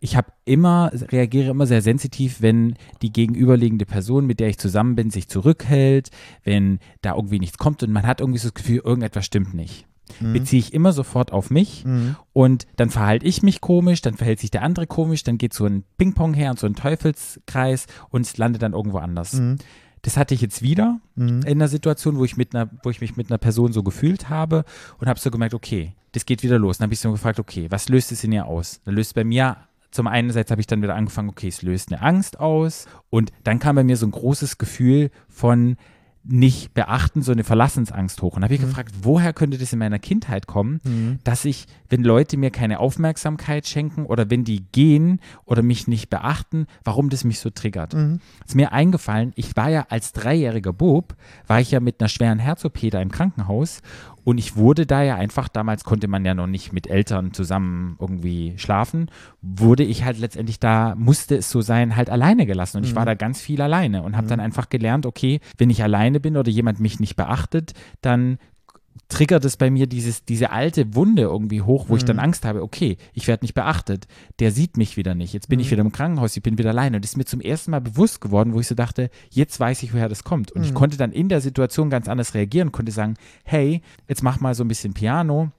ich 0.00 0.16
habe 0.16 0.28
immer, 0.46 0.90
reagiere 1.12 1.50
immer 1.50 1.66
sehr 1.66 1.82
sensitiv, 1.82 2.40
wenn 2.40 2.74
die 3.02 3.12
gegenüberliegende 3.12 3.84
Person, 3.86 4.26
mit 4.26 4.40
der 4.40 4.48
ich 4.48 4.58
zusammen 4.58 4.94
bin, 4.96 5.10
sich 5.10 5.28
zurückhält, 5.28 6.10
wenn 6.42 6.78
da 7.02 7.14
irgendwie 7.14 7.38
nichts 7.38 7.58
kommt 7.58 7.82
und 7.82 7.92
man 7.92 8.06
hat 8.06 8.20
irgendwie 8.20 8.38
so 8.38 8.48
das 8.48 8.54
Gefühl, 8.54 8.80
irgendetwas 8.82 9.26
stimmt 9.26 9.54
nicht. 9.54 9.86
Beziehe 10.20 10.60
ich 10.60 10.72
immer 10.72 10.92
sofort 10.92 11.32
auf 11.32 11.50
mich 11.50 11.84
und 12.32 12.66
dann 12.76 12.90
verhalte 12.90 13.26
ich 13.26 13.42
mich 13.42 13.60
komisch, 13.60 14.02
dann 14.02 14.14
verhält 14.14 14.40
sich 14.40 14.50
der 14.50 14.62
andere 14.62 14.86
komisch, 14.86 15.22
dann 15.24 15.36
geht 15.38 15.52
so 15.52 15.66
ein 15.66 15.84
Ping-Pong 15.98 16.34
her 16.34 16.50
und 16.50 16.58
so 16.58 16.66
ein 16.66 16.74
Teufelskreis 16.74 17.86
und 18.10 18.22
es 18.22 18.36
landet 18.36 18.62
dann 18.62 18.72
irgendwo 18.72 18.98
anders. 18.98 19.40
Das 20.02 20.16
hatte 20.16 20.34
ich 20.34 20.40
jetzt 20.40 20.62
wieder 20.62 21.00
in 21.26 21.44
einer 21.44 21.68
Situation, 21.68 22.16
wo 22.18 22.24
ich, 22.24 22.36
mit 22.36 22.54
einer, 22.54 22.70
wo 22.84 22.90
ich 22.90 23.00
mich 23.00 23.16
mit 23.16 23.30
einer 23.30 23.38
Person 23.38 23.72
so 23.72 23.82
gefühlt 23.82 24.28
habe 24.28 24.64
und 24.98 25.08
habe 25.08 25.18
so 25.18 25.30
gemerkt, 25.30 25.54
okay, 25.54 25.94
das 26.12 26.24
geht 26.24 26.42
wieder 26.44 26.58
los. 26.58 26.78
Dann 26.78 26.84
habe 26.84 26.94
ich 26.94 27.00
so 27.00 27.10
gefragt, 27.10 27.40
okay, 27.40 27.66
was 27.70 27.88
löst 27.88 28.12
es 28.12 28.22
in 28.22 28.32
ihr 28.32 28.46
aus? 28.46 28.80
Dann 28.84 28.94
löst 28.94 29.14
bei 29.14 29.24
mir 29.24 29.56
zum 29.90 30.06
einen 30.06 30.30
Seite 30.30 30.50
habe 30.50 30.60
ich 30.60 30.66
dann 30.66 30.82
wieder 30.82 30.94
angefangen, 30.94 31.30
okay, 31.30 31.48
es 31.48 31.62
löst 31.62 31.90
eine 31.90 32.02
Angst 32.02 32.38
aus 32.38 32.86
und 33.10 33.32
dann 33.44 33.58
kam 33.58 33.76
bei 33.76 33.84
mir 33.84 33.96
so 33.96 34.06
ein 34.06 34.10
großes 34.10 34.58
Gefühl 34.58 35.10
von 35.28 35.76
nicht 36.28 36.74
beachten, 36.74 37.22
so 37.22 37.32
eine 37.32 37.44
Verlassensangst 37.44 38.20
hoch. 38.22 38.36
Und 38.36 38.42
habe 38.42 38.54
ich 38.54 38.60
gefragt, 38.60 38.94
woher 39.02 39.32
könnte 39.32 39.58
das 39.58 39.72
in 39.72 39.78
meiner 39.78 39.98
Kindheit 39.98 40.46
kommen, 40.46 40.80
dass 41.24 41.44
ich, 41.44 41.66
wenn 41.88 42.02
Leute 42.02 42.36
mir 42.36 42.50
keine 42.50 42.80
Aufmerksamkeit 42.80 43.66
schenken 43.66 44.06
oder 44.06 44.30
wenn 44.30 44.44
die 44.44 44.64
gehen 44.72 45.20
oder 45.44 45.62
mich 45.62 45.86
nicht 45.88 46.10
beachten, 46.10 46.66
warum 46.84 47.10
das 47.10 47.24
mich 47.24 47.38
so 47.40 47.50
triggert. 47.50 47.94
Ist 48.46 48.54
mir 48.54 48.72
eingefallen, 48.72 49.32
ich 49.36 49.56
war 49.56 49.70
ja 49.70 49.86
als 49.88 50.12
dreijähriger 50.12 50.72
Bub, 50.72 51.14
war 51.46 51.60
ich 51.60 51.70
ja 51.70 51.80
mit 51.80 52.00
einer 52.00 52.08
schweren 52.08 52.38
Herz-OP 52.38 52.90
da 52.90 53.00
im 53.00 53.10
Krankenhaus 53.10 53.80
und 54.26 54.38
ich 54.38 54.56
wurde 54.56 54.86
da 54.86 55.04
ja 55.04 55.14
einfach, 55.14 55.46
damals 55.46 55.84
konnte 55.84 56.08
man 56.08 56.24
ja 56.24 56.34
noch 56.34 56.48
nicht 56.48 56.72
mit 56.72 56.88
Eltern 56.88 57.32
zusammen 57.32 57.96
irgendwie 58.00 58.54
schlafen, 58.56 59.08
wurde 59.40 59.84
ich 59.84 60.02
halt 60.02 60.18
letztendlich 60.18 60.58
da, 60.58 60.96
musste 60.96 61.36
es 61.36 61.48
so 61.48 61.60
sein, 61.60 61.94
halt 61.94 62.10
alleine 62.10 62.44
gelassen. 62.44 62.78
Und 62.78 62.84
ich 62.86 62.96
war 62.96 63.06
da 63.06 63.14
ganz 63.14 63.40
viel 63.40 63.62
alleine 63.62 64.02
und 64.02 64.16
habe 64.16 64.26
dann 64.26 64.40
einfach 64.40 64.68
gelernt, 64.68 65.06
okay, 65.06 65.38
wenn 65.58 65.70
ich 65.70 65.84
alleine 65.84 66.18
bin 66.18 66.36
oder 66.36 66.50
jemand 66.50 66.80
mich 66.80 66.98
nicht 66.98 67.14
beachtet, 67.14 67.74
dann 68.00 68.38
triggert 69.08 69.44
es 69.44 69.56
bei 69.56 69.70
mir 69.70 69.86
dieses, 69.86 70.24
diese 70.24 70.50
alte 70.50 70.94
Wunde 70.94 71.22
irgendwie 71.22 71.62
hoch, 71.62 71.86
wo 71.88 71.96
ich 71.96 72.04
dann 72.04 72.18
Angst 72.18 72.44
habe, 72.44 72.62
okay, 72.62 72.96
ich 73.12 73.28
werde 73.28 73.44
nicht 73.44 73.54
beachtet, 73.54 74.06
der 74.40 74.50
sieht 74.50 74.76
mich 74.76 74.96
wieder 74.96 75.14
nicht, 75.14 75.32
jetzt 75.32 75.48
bin 75.48 75.60
ich 75.60 75.70
wieder 75.70 75.82
im 75.82 75.92
Krankenhaus, 75.92 76.36
ich 76.36 76.42
bin 76.42 76.58
wieder 76.58 76.70
alleine. 76.70 76.96
Und 76.96 77.04
das 77.04 77.12
ist 77.12 77.16
mir 77.16 77.24
zum 77.24 77.40
ersten 77.40 77.70
Mal 77.70 77.80
bewusst 77.80 78.20
geworden, 78.20 78.52
wo 78.52 78.60
ich 78.60 78.66
so 78.66 78.74
dachte, 78.74 79.10
jetzt 79.30 79.60
weiß 79.60 79.82
ich, 79.84 79.94
woher 79.94 80.08
das 80.08 80.24
kommt. 80.24 80.50
Und 80.52 80.64
ich 80.64 80.74
konnte 80.74 80.96
dann 80.96 81.12
in 81.12 81.28
der 81.28 81.40
Situation 81.40 81.88
ganz 81.88 82.08
anders 82.08 82.34
reagieren, 82.34 82.72
konnte 82.72 82.90
sagen, 82.90 83.14
hey, 83.44 83.80
jetzt 84.08 84.22
mach 84.22 84.40
mal 84.40 84.54
so 84.54 84.64
ein 84.64 84.68
bisschen 84.68 84.92
Piano, 84.92 85.50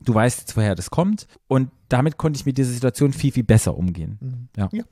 du 0.00 0.14
weißt 0.14 0.40
jetzt, 0.40 0.56
woher 0.56 0.74
das 0.74 0.90
kommt. 0.90 1.26
Und 1.46 1.70
damit 1.88 2.16
konnte 2.16 2.38
ich 2.38 2.46
mit 2.46 2.56
dieser 2.56 2.72
Situation 2.72 3.12
viel, 3.12 3.32
viel 3.32 3.44
besser 3.44 3.76
umgehen. 3.76 4.48
Ja. 4.56 4.68
Ja. 4.72 4.84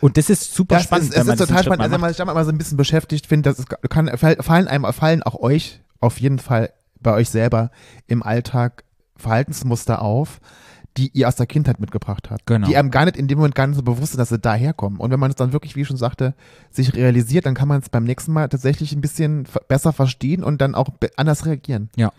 Und 0.00 0.16
das 0.16 0.28
ist 0.30 0.52
super 0.52 0.76
Das 0.76 0.84
spannend. 0.84 1.14
ist, 1.14 1.16
es 1.16 1.26
ist 1.28 1.38
total 1.38 1.62
spannend. 1.62 1.80
Also, 1.80 1.94
wenn 1.94 2.00
man 2.00 2.10
sich 2.10 2.18
damit 2.18 2.34
mal 2.34 2.44
so 2.44 2.50
ein 2.50 2.58
bisschen 2.58 2.76
beschäftigt, 2.76 3.26
finde, 3.26 3.50
das 3.50 3.58
ist, 3.60 3.68
kann, 3.88 4.08
fallen, 4.18 4.68
einem, 4.68 4.92
fallen 4.92 5.22
auch 5.22 5.36
euch 5.36 5.80
auf 6.00 6.20
jeden 6.20 6.38
Fall 6.38 6.72
bei 7.04 7.12
euch 7.12 7.30
selber 7.30 7.70
im 8.08 8.24
Alltag 8.24 8.82
Verhaltensmuster 9.16 10.02
auf, 10.02 10.40
die 10.96 11.10
ihr 11.12 11.26
aus 11.26 11.36
der 11.36 11.46
Kindheit 11.46 11.80
mitgebracht 11.80 12.30
habt. 12.30 12.46
Genau. 12.46 12.66
Die 12.66 12.76
einem 12.76 12.90
gar 12.90 13.04
nicht 13.04 13.16
in 13.16 13.26
dem 13.26 13.38
Moment 13.38 13.54
gar 13.54 13.66
nicht 13.66 13.76
so 13.76 13.82
bewusst 13.82 14.12
sind, 14.12 14.18
dass 14.18 14.28
sie 14.28 14.38
daherkommen. 14.38 15.00
Und 15.00 15.10
wenn 15.10 15.18
man 15.18 15.30
es 15.30 15.36
dann 15.36 15.52
wirklich, 15.52 15.74
wie 15.74 15.80
ich 15.80 15.88
schon 15.88 15.96
sagte, 15.96 16.34
sich 16.70 16.94
realisiert, 16.94 17.46
dann 17.46 17.54
kann 17.54 17.68
man 17.68 17.80
es 17.80 17.88
beim 17.88 18.04
nächsten 18.04 18.32
Mal 18.32 18.48
tatsächlich 18.48 18.92
ein 18.92 19.00
bisschen 19.00 19.46
besser 19.66 19.92
verstehen 19.92 20.44
und 20.44 20.60
dann 20.60 20.74
auch 20.74 20.88
anders 21.16 21.46
reagieren. 21.46 21.90
Ja. 21.96 22.12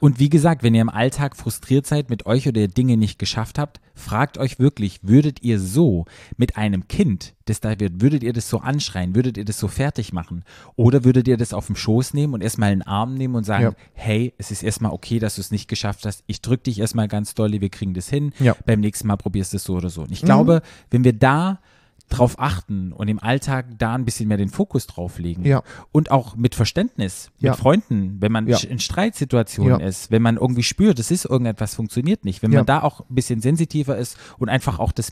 Und 0.00 0.18
wie 0.18 0.30
gesagt, 0.30 0.62
wenn 0.62 0.74
ihr 0.74 0.80
im 0.80 0.88
Alltag 0.88 1.36
frustriert 1.36 1.86
seid 1.86 2.08
mit 2.08 2.24
euch 2.24 2.48
oder 2.48 2.66
Dinge 2.68 2.96
nicht 2.96 3.18
geschafft 3.18 3.58
habt, 3.58 3.80
fragt 3.94 4.38
euch 4.38 4.58
wirklich, 4.58 5.00
würdet 5.02 5.42
ihr 5.42 5.58
so 5.60 6.04
mit 6.36 6.56
einem 6.56 6.88
Kind, 6.88 7.34
das 7.46 7.60
da 7.60 7.78
wird, 7.78 8.00
würdet 8.00 8.22
ihr 8.22 8.32
das 8.32 8.48
so 8.48 8.58
anschreien, 8.58 9.14
würdet 9.14 9.36
ihr 9.36 9.44
das 9.44 9.58
so 9.58 9.68
fertig 9.68 10.12
machen? 10.12 10.44
Oder 10.76 11.04
würdet 11.04 11.28
ihr 11.28 11.36
das 11.36 11.52
auf 11.52 11.66
den 11.66 11.76
Schoß 11.76 12.14
nehmen 12.14 12.34
und 12.34 12.42
erstmal 12.42 12.72
in 12.72 12.80
den 12.80 12.86
Arm 12.88 13.14
nehmen 13.14 13.34
und 13.34 13.44
sagen, 13.44 13.64
Ja. 13.64 13.72
hey, 13.94 14.32
es 14.38 14.50
ist 14.50 14.62
erstmal 14.62 14.92
okay, 14.92 15.18
dass 15.18 15.36
du 15.36 15.40
es 15.40 15.50
nicht 15.50 15.68
geschafft 15.68 16.06
hast, 16.06 16.22
ich 16.26 16.40
drück 16.42 16.64
dich 16.64 16.78
erstmal 16.80 17.08
ganz 17.08 17.34
doll, 17.34 17.52
wir 17.52 17.68
kriegen 17.70 17.94
das 17.94 18.08
hin, 18.08 18.32
Ja. 18.38 18.56
beim 18.66 18.80
nächsten 18.80 19.06
Mal 19.08 19.16
probierst 19.16 19.52
du 19.52 19.56
es 19.56 19.64
so 19.64 19.74
oder 19.74 19.90
so. 19.90 20.02
Und 20.02 20.12
ich 20.12 20.22
glaube, 20.22 20.62
wenn 20.90 21.04
wir 21.04 21.12
da 21.12 21.60
drauf 22.08 22.34
achten 22.38 22.92
und 22.92 23.08
im 23.08 23.18
Alltag 23.18 23.66
da 23.78 23.94
ein 23.94 24.04
bisschen 24.04 24.28
mehr 24.28 24.36
den 24.36 24.50
Fokus 24.50 24.86
drauf 24.86 25.18
legen 25.18 25.44
Ja. 25.44 25.62
und 25.92 26.10
auch 26.10 26.36
mit 26.36 26.54
Verständnis, 26.54 27.30
Ja. 27.38 27.50
mit 27.52 27.60
Freunden, 27.60 28.20
wenn 28.20 28.32
man 28.32 28.46
Ja. 28.46 28.58
in 28.58 28.78
Streitsituationen 28.78 29.80
ist, 29.80 30.10
wenn 30.10 30.22
man 30.22 30.36
irgendwie 30.36 30.62
spürt, 30.62 30.98
es 30.98 31.10
ist 31.10 31.24
irgendetwas 31.24 31.74
funktioniert 31.74 32.24
nicht, 32.24 32.42
wenn 32.42 32.50
man 32.50 32.66
da 32.66 32.82
auch 32.82 33.00
ein 33.00 33.14
bisschen 33.14 33.40
sensitiver 33.40 33.96
ist 33.96 34.16
und 34.38 34.48
einfach 34.50 34.78
auch 34.78 34.92
das 34.92 35.10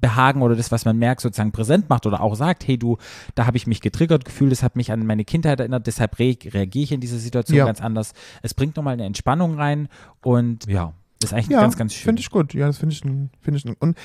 Mitbehagen 0.00 0.42
oder 0.42 0.56
das, 0.56 0.72
was 0.72 0.84
man 0.84 0.98
merkt, 0.98 1.20
sozusagen 1.20 1.52
präsent 1.52 1.88
macht 1.90 2.06
oder 2.06 2.20
auch 2.22 2.34
sagt, 2.34 2.66
hey 2.66 2.78
du, 2.78 2.96
da 3.34 3.46
habe 3.46 3.56
ich 3.56 3.66
mich 3.66 3.80
getriggert 3.80 4.24
gefühlt, 4.24 4.50
das 4.50 4.62
hat 4.62 4.76
mich 4.76 4.90
an 4.92 5.04
meine 5.06 5.24
Kindheit 5.24 5.60
erinnert, 5.60 5.86
deshalb 5.86 6.18
re 6.18 6.36
reagiere 6.44 6.84
ich 6.84 6.92
in 6.92 7.00
dieser 7.00 7.18
Situation 7.18 7.58
Ja. 7.58 7.66
ganz 7.66 7.80
anders. 7.80 8.12
Es 8.42 8.54
bringt 8.54 8.76
nochmal 8.76 8.94
eine 8.94 9.04
Entspannung 9.04 9.54
rein 9.56 9.88
und 10.22 10.66
ja, 10.66 10.94
das 11.22 11.30
ist 11.30 11.36
eigentlich 11.36 11.48
Ja, 11.48 11.60
ganz, 11.60 11.76
ganz 11.76 11.94
schön. 11.94 12.04
Finde 12.04 12.20
ich 12.20 12.30
gut. 12.30 12.54
Ja, 12.54 12.66
das 12.66 12.78
finde 12.78 12.94
ich, 12.94 13.04
ein- 13.04 13.30
finde 13.40 13.58
ich. 13.58 13.64
ein- 13.66 13.76
Und 13.78 13.96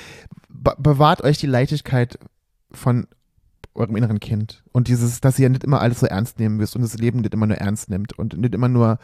be 0.50 0.76
bewahrt 0.78 1.22
euch 1.24 1.38
die 1.38 1.48
Leichtigkeit 1.48 2.18
von 2.72 3.08
eurem 3.74 3.96
inneren 3.96 4.20
Kind. 4.20 4.64
Und 4.72 4.88
dieses, 4.88 5.22
dass 5.22 5.38
ihr 5.40 5.50
nicht 5.50 5.64
immer 5.64 5.82
alles 5.82 6.00
so 6.00 6.06
ernst 6.08 6.40
nehmen 6.40 6.58
müsst 6.58 6.76
und 6.76 6.82
das 6.82 6.98
Leben 6.98 7.22
nicht 7.22 7.34
immer 7.34 7.46
nur 7.48 7.58
ernst 7.58 7.90
nimmt 7.90 8.18
und 8.18 8.38
nicht 8.38 8.56
immer 8.56 8.68
nur 8.70 8.98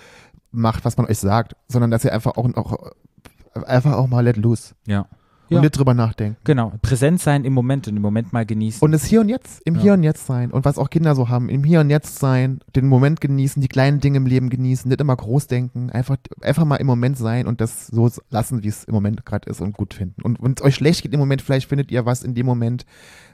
macht, 0.52 0.84
was 0.86 0.98
man 0.98 1.06
euch 1.08 1.20
sagt, 1.20 1.56
sondern 1.68 1.92
dass 1.92 2.04
ihr 2.04 2.14
einfach 2.14 2.38
auch, 2.38 2.52
auch 2.56 2.92
einfach 3.66 3.94
auch 3.94 4.08
mal 4.08 4.22
let 4.24 4.38
loose 4.38 4.74
ja. 4.88 5.08
Und 5.54 5.62
Ja. 5.64 5.68
nicht 5.68 5.78
drüber 5.78 5.94
nachdenken. 5.94 6.38
Genau, 6.44 6.72
präsent 6.82 7.22
sein 7.22 7.46
im 7.46 7.54
Moment 7.54 7.88
und 7.88 7.96
im 7.96 8.02
Moment 8.02 8.34
mal 8.34 8.46
genießen. 8.46 8.82
Und 8.82 8.92
das 8.92 9.06
Hier 9.06 9.22
und 9.22 9.30
Jetzt, 9.30 9.62
im 9.66 9.76
Ja. 9.76 9.82
Hier 9.82 9.94
und 9.94 10.04
Jetzt 10.04 10.26
sein. 10.26 10.52
Und 10.52 10.66
was 10.66 10.78
auch 10.78 10.90
Kinder 10.90 11.16
so 11.16 11.30
haben, 11.30 11.50
im 11.50 11.64
Hier 11.64 11.80
und 11.82 11.90
Jetzt 11.90 12.20
sein, 12.20 12.60
den 12.76 12.88
Moment 12.88 13.22
genießen, 13.22 13.62
die 13.62 13.68
kleinen 13.68 14.00
Dinge 14.00 14.18
im 14.18 14.26
Leben 14.26 14.50
genießen, 14.50 14.90
nicht 14.90 15.02
immer 15.02 15.16
groß 15.16 15.48
denken, 15.48 15.90
einfach, 15.92 16.18
einfach 16.42 16.66
mal 16.66 16.78
im 16.78 16.88
Moment 16.88 17.18
sein 17.18 17.48
und 17.48 17.62
das 17.62 17.88
so 17.88 18.10
lassen, 18.30 18.64
wie 18.64 18.68
es 18.68 18.84
im 18.84 18.94
Moment 18.94 19.26
gerade 19.26 19.50
ist 19.50 19.62
und 19.62 19.76
gut 19.78 19.94
finden. 19.94 20.22
Und 20.24 20.42
wenn 20.42 20.54
es 20.58 20.64
euch 20.64 20.76
schlecht 20.76 21.02
geht 21.04 21.14
im 21.14 21.20
Moment, 21.20 21.42
vielleicht 21.42 21.70
findet 21.70 21.92
ihr 21.92 22.06
was 22.06 22.24
in 22.24 22.34
dem 22.36 22.46
Moment, 22.46 22.86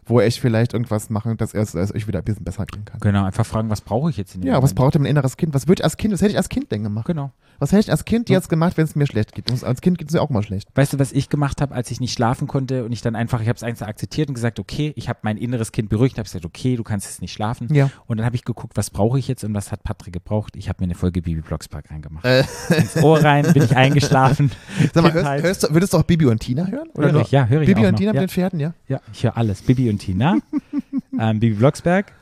wo 0.05 0.19
ihr 0.19 0.25
euch 0.25 0.41
vielleicht 0.41 0.73
irgendwas 0.73 1.09
machen, 1.11 1.37
dass 1.37 1.53
es, 1.53 1.73
dass 1.73 1.89
es 1.91 1.95
euch 1.95 2.07
wieder 2.07 2.19
ein 2.19 2.25
bisschen 2.25 2.43
besser 2.43 2.65
gehen 2.65 2.83
kann. 2.85 2.99
genau, 2.99 3.25
einfach 3.25 3.45
fragen, 3.45 3.69
was 3.69 3.81
brauche 3.81 4.09
ich 4.09 4.17
jetzt 4.17 4.33
in 4.33 4.41
dem 4.41 4.47
Ja, 4.47 4.53
was 4.55 4.61
Moment? 4.61 4.75
braucht 4.75 4.95
ihr 4.95 4.99
mein 4.99 5.09
inneres 5.11 5.37
Kind? 5.37 5.53
Was 5.53 5.67
würde 5.67 5.81
ich 5.81 5.83
als 5.83 5.97
Kind, 5.97 6.13
was 6.13 6.21
hätte 6.21 6.31
ich 6.31 6.37
als 6.37 6.49
Kind 6.49 6.71
denn 6.71 6.83
gemacht? 6.83 7.05
Genau. 7.05 7.31
Was 7.59 7.71
hätte 7.73 7.81
ich 7.81 7.91
als 7.91 8.05
Kind 8.05 8.29
jetzt 8.29 8.49
gemacht, 8.49 8.77
wenn 8.77 8.85
es 8.85 8.95
mir 8.95 9.05
schlecht 9.05 9.33
geht? 9.35 9.51
Und 9.51 9.63
als 9.63 9.81
Kind 9.81 9.97
geht 9.97 10.07
es 10.07 10.13
mir 10.13 10.21
auch 10.21 10.29
mal 10.29 10.41
schlecht. 10.41 10.69
Weißt 10.75 10.93
du, 10.93 10.99
was 10.99 11.11
ich 11.11 11.29
gemacht 11.29 11.61
habe, 11.61 11.75
als 11.75 11.91
ich 11.91 11.99
nicht 11.99 12.08
schlafen 12.13 12.47
konnte 12.47 12.83
und 12.85 12.91
ich 12.91 13.01
dann 13.01 13.15
einfach, 13.15 13.41
ich 13.41 13.47
habe 13.47 13.55
es 13.57 13.63
einfach 13.63 13.87
akzeptiert 13.87 14.29
und 14.29 14.35
gesagt, 14.35 14.59
okay, 14.59 14.93
ich 14.95 15.09
habe 15.09 15.19
mein 15.23 15.37
inneres 15.37 15.71
Kind 15.71 15.89
beruhigt, 15.89 16.17
habe 16.17 16.25
gesagt, 16.25 16.45
okay, 16.45 16.75
du 16.75 16.83
kannst 16.83 17.07
jetzt 17.07 17.21
nicht 17.21 17.33
schlafen. 17.33 17.73
Ja. 17.73 17.89
Und 18.07 18.17
dann 18.17 18.25
habe 18.25 18.35
ich 18.35 18.43
geguckt, 18.45 18.75
was 18.77 18.89
brauche 18.89 19.19
ich 19.19 19.27
jetzt 19.27 19.43
und 19.43 19.53
was 19.53 19.71
hat 19.71 19.83
Patrick 19.83 20.13
gebraucht. 20.13 20.55
Ich 20.55 20.69
habe 20.69 20.77
mir 20.81 20.85
eine 20.85 20.95
Folge 20.95 21.21
Bibi 21.21 21.41
Blockspark 21.41 21.89
reingemacht. 21.91 22.25
Äh. 22.25 22.43
Ins 22.75 22.97
Ohr 23.03 23.23
rein, 23.23 23.51
bin 23.53 23.63
ich 23.63 23.75
eingeschlafen. 23.75 24.51
Sag 24.93 25.03
mal, 25.03 25.13
hörst, 25.13 25.43
hörst, 25.43 25.63
du- 25.63 25.73
würdest 25.73 25.93
du 25.93 25.97
auch 25.97 26.03
Bibi 26.03 26.25
und 26.25 26.39
Tina 26.39 26.67
hören? 26.67 26.89
Hör 26.95 27.11
nur- 27.11 27.21
ich, 27.21 27.31
ja, 27.31 27.45
höre 27.45 27.61
ich 27.61 27.67
Bibi 27.67 27.85
und. 27.85 27.95
Tina 27.95 28.13
ja. 28.13 28.21
mit 28.21 28.29
den 28.29 28.33
Pferden, 28.33 28.59
ja? 28.59 28.73
Ja, 28.87 29.01
ich 29.13 29.23
höre 29.23 29.35
alles. 29.37 29.61
Bibi 29.61 29.89
und 29.89 29.99
Tina, 29.99 30.37
ähm, 31.19 31.39
Bibi 31.39 31.55
Blocksberg, 31.55 32.13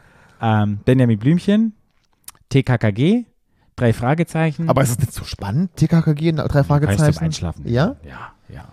ähm, 0.41 0.79
Benjamin 0.85 1.19
Blümchen, 1.19 1.73
TKKG, 2.49 3.25
drei 3.75 3.93
Fragezeichen. 3.93 4.69
Aber 4.69 4.81
ist 4.81 4.91
es 4.91 4.99
nicht 4.99 5.13
so 5.13 5.23
spannend, 5.23 5.75
TKKG, 5.75 6.31
drei 6.31 6.43
Kannst 6.43 6.55
du 6.55 6.63
Fragezeichen? 6.63 7.19
einschlafen. 7.23 7.67
Ja? 7.67 7.95
Ja, 8.03 8.31
ja. 8.53 8.65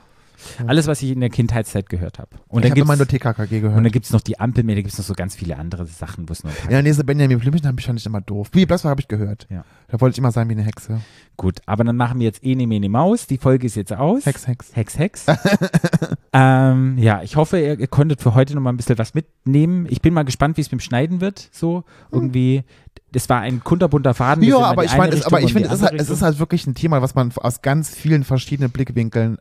Alles, 0.67 0.87
was 0.87 1.03
ich 1.03 1.11
in 1.11 1.21
der 1.21 1.31
Kindheitszeit 1.31 1.89
gehört 1.89 2.19
habe. 2.19 2.31
Und 2.49 2.65
ich 2.65 2.71
dann 2.71 2.71
habe 2.73 2.81
immer 2.81 2.97
nur 2.97 3.07
gibt's, 3.07 3.25
TKKG 3.25 3.57
und 3.57 3.63
gehört. 3.63 3.85
dann 3.85 3.93
gibt 3.93 4.07
es 4.07 4.13
noch 4.13 4.21
die 4.21 4.39
Ampelmäher, 4.39 4.77
da 4.77 4.83
gibt 4.83 4.93
es 4.93 4.99
noch 4.99 5.07
so 5.07 5.15
ganz 5.15 5.35
viele 5.35 5.57
andere 5.57 5.87
Sachen, 5.87 6.29
wo 6.29 6.33
es 6.33 6.43
paar 6.43 6.53
Ja, 6.71 6.83
nee, 6.83 6.93
so 6.93 7.05
Benjamin 7.05 7.39
Blümchen 7.39 7.67
habe 7.67 7.81
ich 7.81 7.87
fand 7.87 7.99
ich 7.99 8.07
immer 8.07 8.21
doof. 8.21 8.51
Bibi 8.51 8.67
Blocksberg 8.67 8.91
habe 8.91 9.01
ich 9.01 9.09
gehört. 9.09 9.47
Ja. 9.51 9.65
Da 9.89 10.01
wollte 10.01 10.15
ich 10.15 10.19
immer 10.19 10.33
sein 10.33 10.49
wie 10.49 10.53
eine 10.53 10.63
Hexe. 10.63 11.01
Gut, 11.37 11.61
aber 11.67 11.85
dann 11.85 11.97
machen 11.97 12.19
wir 12.19 12.27
jetzt 12.27 12.43
Ene 12.45 12.67
Mene 12.67 12.89
Maus. 12.89 13.27
Die 13.27 13.39
Folge 13.39 13.67
ist 13.67 13.75
jetzt 13.77 13.93
aus. 13.93 14.27
Hex, 14.27 14.47
Hex. 14.47 14.75
Hex, 14.75 14.99
Hex. 14.99 15.27
ähm, 16.33 16.99
ja, 16.99 17.23
ich 17.23 17.37
hoffe, 17.37 17.61
ihr, 17.61 17.79
ihr 17.79 17.87
konntet 17.87 18.21
für 18.23 18.35
heute 18.35 18.55
noch 18.55 18.63
mal 18.63 18.71
ein 18.71 18.77
bisschen 18.77 18.99
was 18.99 19.15
mitnehmen. 19.15 19.87
Ich 19.89 20.01
bin 20.01 20.15
mal 20.15 20.25
gespannt, 20.25 20.57
wie 20.57 20.61
es 20.61 20.69
mit 20.69 20.81
dem 20.81 20.85
Schneiden 20.85 21.21
wird. 21.21 21.49
So 21.53 21.85
irgendwie, 22.11 22.65
das 23.13 23.29
war 23.29 23.41
ein 23.41 23.63
kunterbunter 23.63 24.15
Faden. 24.15 24.43
Ja, 24.45 24.59
aber 24.59 24.85
ich 24.85 24.93
eine 24.93 25.11
meine, 25.11 25.27
aber 25.27 25.41
ich 25.41 25.47
und 25.47 25.53
finde, 25.53 25.69
es, 25.69 25.75
ist 25.75 25.83
halt, 25.83 26.01
es 26.01 26.11
ist 26.11 26.23
halt 26.23 26.39
wirklich 26.39 26.67
ein 26.67 26.75
Thema, 26.75 27.03
was 27.03 27.15
man 27.15 27.33
aus 27.37 27.63
ganz 27.63 27.91
vielen 27.91 28.25
verschiedenen 28.25 28.71
Blickwinkeln 28.71 29.39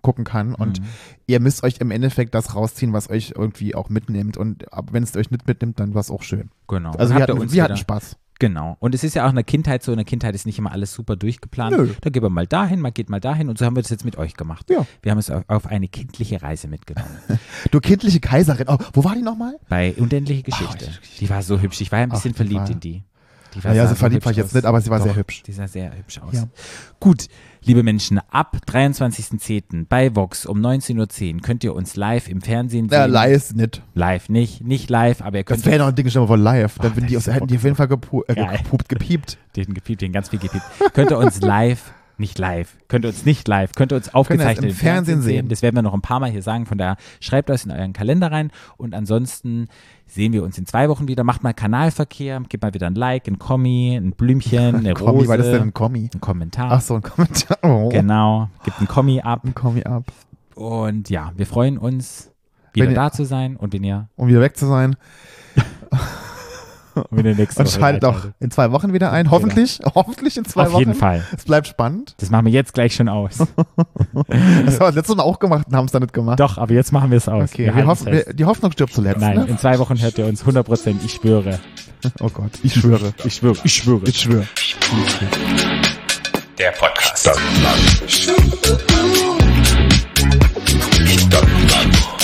angucken 0.00 0.24
kann. 0.24 0.54
Und 0.54 0.80
Mhm. 0.80 0.86
ihr 1.26 1.40
müsst 1.40 1.62
euch 1.62 1.76
im 1.78 1.90
Endeffekt 1.90 2.34
das 2.34 2.54
rausziehen, 2.54 2.92
was 2.92 3.10
euch 3.10 3.34
irgendwie 3.36 3.74
auch 3.74 3.88
mitnimmt. 3.88 4.36
Und 4.36 4.64
wenn 4.90 5.02
es 5.02 5.16
euch 5.16 5.30
nicht 5.30 5.46
mitnimmt, 5.46 5.78
dann 5.80 5.94
war 5.94 6.00
es 6.00 6.10
auch 6.10 6.22
schön. 6.22 6.50
genau. 6.68 6.92
Also 6.92 7.14
wir 7.14 7.22
hatten, 7.22 7.38
uns 7.38 7.52
wir 7.52 7.62
hatten 7.62 7.76
Spaß. 7.76 8.16
Genau. 8.38 8.78
Und 8.80 8.94
es 8.94 9.04
ist 9.04 9.14
ja 9.14 9.26
auch 9.26 9.28
in 9.28 9.34
der 9.34 9.44
Kindheit 9.44 9.82
so, 9.82 9.92
in 9.92 9.98
der 9.98 10.06
Kindheit 10.06 10.34
ist 10.34 10.46
nicht 10.46 10.58
immer 10.58 10.72
alles 10.72 10.94
super 10.94 11.14
durchgeplant. 11.14 11.76
Nö. 11.76 11.90
Da 12.00 12.08
geht 12.08 12.22
man 12.22 12.32
mal 12.32 12.46
dahin, 12.46 12.80
man 12.80 12.94
geht 12.94 13.10
mal 13.10 13.20
dahin 13.20 13.50
und 13.50 13.58
so 13.58 13.66
haben 13.66 13.76
wir 13.76 13.82
das 13.82 13.90
jetzt 13.90 14.06
mit 14.06 14.16
euch 14.16 14.32
gemacht. 14.34 14.70
Ja. 14.70 14.86
Wir 15.02 15.12
haben 15.12 15.18
es 15.18 15.30
auf, 15.30 15.44
auf 15.48 15.66
eine 15.66 15.88
kindliche 15.88 16.40
Reise 16.40 16.66
mitgenommen. 16.68 17.10
Du 17.70 17.80
kindliche 17.80 18.18
Kaiserin. 18.20 18.64
Oh, 18.68 18.78
wo 18.94 19.04
war 19.04 19.14
die 19.14 19.20
nochmal? 19.20 19.56
Bei 19.68 19.92
Unendliche 19.98 20.42
Geschichte. 20.42 20.88
die 21.20 21.28
war 21.28 21.42
so 21.42 21.60
hübsch. 21.60 21.82
Ich 21.82 21.92
war 21.92 21.98
ja 21.98 22.04
ein 22.04 22.08
bisschen 22.10 22.30
Ach, 22.32 22.36
verliebt 22.38 22.60
war- 22.62 22.70
in 22.70 22.80
die. 22.80 23.02
die 23.54 23.58
Ja, 23.62 23.74
sah 23.74 23.88
so 23.88 23.94
verliebt 23.96 24.20
hübsch 24.20 24.24
war 24.24 24.30
ich 24.32 24.36
jetzt 24.38 24.46
aus. 24.46 24.54
nicht, 24.54 24.64
aber 24.64 24.80
sie 24.80 24.88
war 24.90 24.98
Doch, 25.00 25.04
sehr 25.06 25.16
hübsch. 25.16 25.42
Die 25.42 25.52
sah 25.52 25.68
sehr 25.68 25.94
hübsch 25.94 26.18
aus. 26.20 26.32
Ja. 26.32 26.44
Gut, 26.98 27.26
liebe 27.64 27.82
Menschen, 27.82 28.20
ab 28.30 28.56
23.10. 28.66 29.86
bei 29.88 30.14
Vox 30.14 30.46
um 30.46 30.60
19.10 30.60 31.34
Uhr 31.34 31.40
könnt 31.40 31.64
ihr 31.64 31.74
uns 31.74 31.96
live 31.96 32.28
im 32.28 32.40
Fernsehen 32.40 32.88
sehen. 32.88 32.98
Ja, 32.98 33.06
live 33.06 33.54
nicht. 33.54 33.82
Live, 33.94 34.28
nicht, 34.28 34.62
nicht 34.62 34.90
live, 34.90 35.22
aber 35.22 35.38
ihr 35.38 35.44
Das 35.44 35.62
könnt 35.62 35.66
wäre 35.66 35.78
noch 35.80 35.88
ein 35.88 35.94
Ding 35.94 36.08
schon 36.10 36.22
mal 36.22 36.28
von 36.28 36.40
live. 36.40 36.78
Dann 36.78 36.92
Oh, 36.96 37.00
die, 37.00 37.14
das 37.14 37.26
hätten 37.26 37.46
die 37.46 37.56
auf 37.56 37.64
jeden 37.64 37.76
Fall 37.76 37.88
gepu 37.88 38.22
äh, 38.26 38.58
gepiept. 38.88 39.38
den 39.56 39.74
gepiept, 39.74 40.02
den 40.02 40.12
ganz 40.12 40.28
viel 40.28 40.38
gepiept. 40.38 40.64
könnt 40.92 41.10
ihr 41.10 41.18
uns 41.18 41.40
live, 41.40 41.92
nicht 42.20 42.38
live, 42.38 42.76
könnt 42.88 43.04
ihr 43.04 43.08
uns 43.08 43.24
nicht 43.24 43.48
live, 43.48 43.72
könnt 43.72 43.92
ihr 43.92 43.96
uns 43.96 44.14
aufgezeichnet 44.14 44.70
im 44.70 44.76
Fernsehen 44.76 45.22
sehen. 45.22 45.48
Das 45.48 45.62
werden 45.62 45.74
wir 45.74 45.82
noch 45.82 45.94
ein 45.94 46.02
paar 46.02 46.20
Mal 46.20 46.30
hier 46.30 46.42
sagen, 46.42 46.66
von 46.66 46.78
daher 46.78 46.96
schreibt 47.18 47.48
das 47.48 47.64
in 47.64 47.72
euren 47.72 47.92
Kalender 47.92 48.30
rein 48.30 48.52
und 48.76 48.94
ansonsten 48.94 49.66
sehen 50.06 50.32
wir 50.32 50.42
uns 50.44 50.56
in 50.58 50.66
zwei 50.66 50.88
Wochen 50.88 51.08
wieder. 51.08 51.24
Macht 51.24 51.42
mal 51.42 51.52
Kanalverkehr, 51.54 52.40
gebt 52.48 52.62
mal 52.62 52.74
wieder 52.74 52.86
ein 52.86 52.94
Like, 52.94 53.26
ein 53.26 53.38
Kommi, 53.38 53.96
ein 53.96 54.12
Blümchen, 54.12 54.74
eine 54.76 54.92
Rose, 54.92 55.04
Kommi, 55.04 55.28
war 55.28 55.36
das 55.38 55.46
denn 55.46 55.62
ein 55.62 55.74
Kommi? 55.74 56.10
ein 56.14 56.20
Kommentar. 56.20 56.70
Ach 56.72 56.80
so, 56.80 56.94
ein 56.94 57.02
Kommentar. 57.02 57.56
Oh. 57.62 57.88
Genau, 57.88 58.48
gibt 58.64 58.80
ein 58.80 58.86
Kommi 58.88 59.20
ab 59.20 59.40
Ein 59.44 59.54
Kommi 59.54 59.82
ab. 59.84 60.04
und 60.54 61.10
ja, 61.10 61.32
wir 61.36 61.46
freuen 61.46 61.78
uns, 61.78 62.30
wieder 62.72 62.88
ihr- 62.88 62.94
da 62.94 63.10
zu 63.10 63.24
sein 63.24 63.56
und 63.56 63.72
wenn 63.72 63.82
ihr, 63.84 64.08
Um 64.16 64.28
wieder 64.28 64.40
weg 64.40 64.56
zu 64.56 64.66
sein. 64.66 64.96
wieder 67.10 67.34
nächste 67.34 67.62
Und 67.62 67.68
schaltet 67.70 68.04
auch 68.04 68.20
in 68.40 68.50
zwei 68.50 68.72
Wochen 68.72 68.92
wieder 68.92 69.12
ein. 69.12 69.30
Hoffentlich, 69.30 69.80
hoffentlich 69.94 70.36
in 70.36 70.44
zwei 70.44 70.62
Auf 70.62 70.68
Wochen. 70.68 70.74
Auf 70.74 70.80
jeden 70.80 70.94
Fall. 70.94 71.24
Es 71.36 71.44
bleibt 71.44 71.66
spannend. 71.66 72.14
Das 72.18 72.30
machen 72.30 72.46
wir 72.46 72.52
jetzt 72.52 72.74
gleich 72.74 72.94
schon 72.94 73.08
aus. 73.08 73.38
das 73.38 73.48
haben 73.48 74.80
wir 74.80 74.92
letztes 74.92 75.16
Mal 75.16 75.22
auch 75.22 75.38
gemacht 75.38 75.66
und 75.68 75.76
haben 75.76 75.86
es 75.86 75.92
dann 75.92 76.02
nicht 76.02 76.14
gemacht. 76.14 76.40
Doch, 76.40 76.58
aber 76.58 76.72
jetzt 76.72 76.92
machen 76.92 77.10
wir 77.10 77.18
es 77.18 77.28
aus. 77.28 77.50
Okay, 77.50 77.72
wir 77.74 77.86
hoffen, 77.86 78.06
wir, 78.06 78.24
die 78.32 78.44
Hoffnung 78.44 78.72
stirbt 78.72 78.92
zuletzt. 78.92 79.20
Nein, 79.20 79.36
ne? 79.36 79.46
in 79.46 79.58
zwei 79.58 79.78
Wochen 79.78 80.00
hört 80.00 80.18
ihr 80.18 80.26
uns 80.26 80.40
100 80.40 80.66
Prozent. 80.66 81.00
Ich 81.04 81.12
schwöre. 81.12 81.58
Oh 82.20 82.30
Gott, 82.30 82.52
ich 82.62 82.72
schwöre. 82.72 83.12
Ich 83.24 83.34
schwöre. 83.34 83.58
Ich 83.62 83.74
schwöre. 83.74 84.02
Ich 84.06 84.20
schwöre. 84.22 84.48
Der 86.58 86.70
Podcast. 86.70 87.18
Stadtland. 87.18 88.02
Stadtland. 91.18 92.19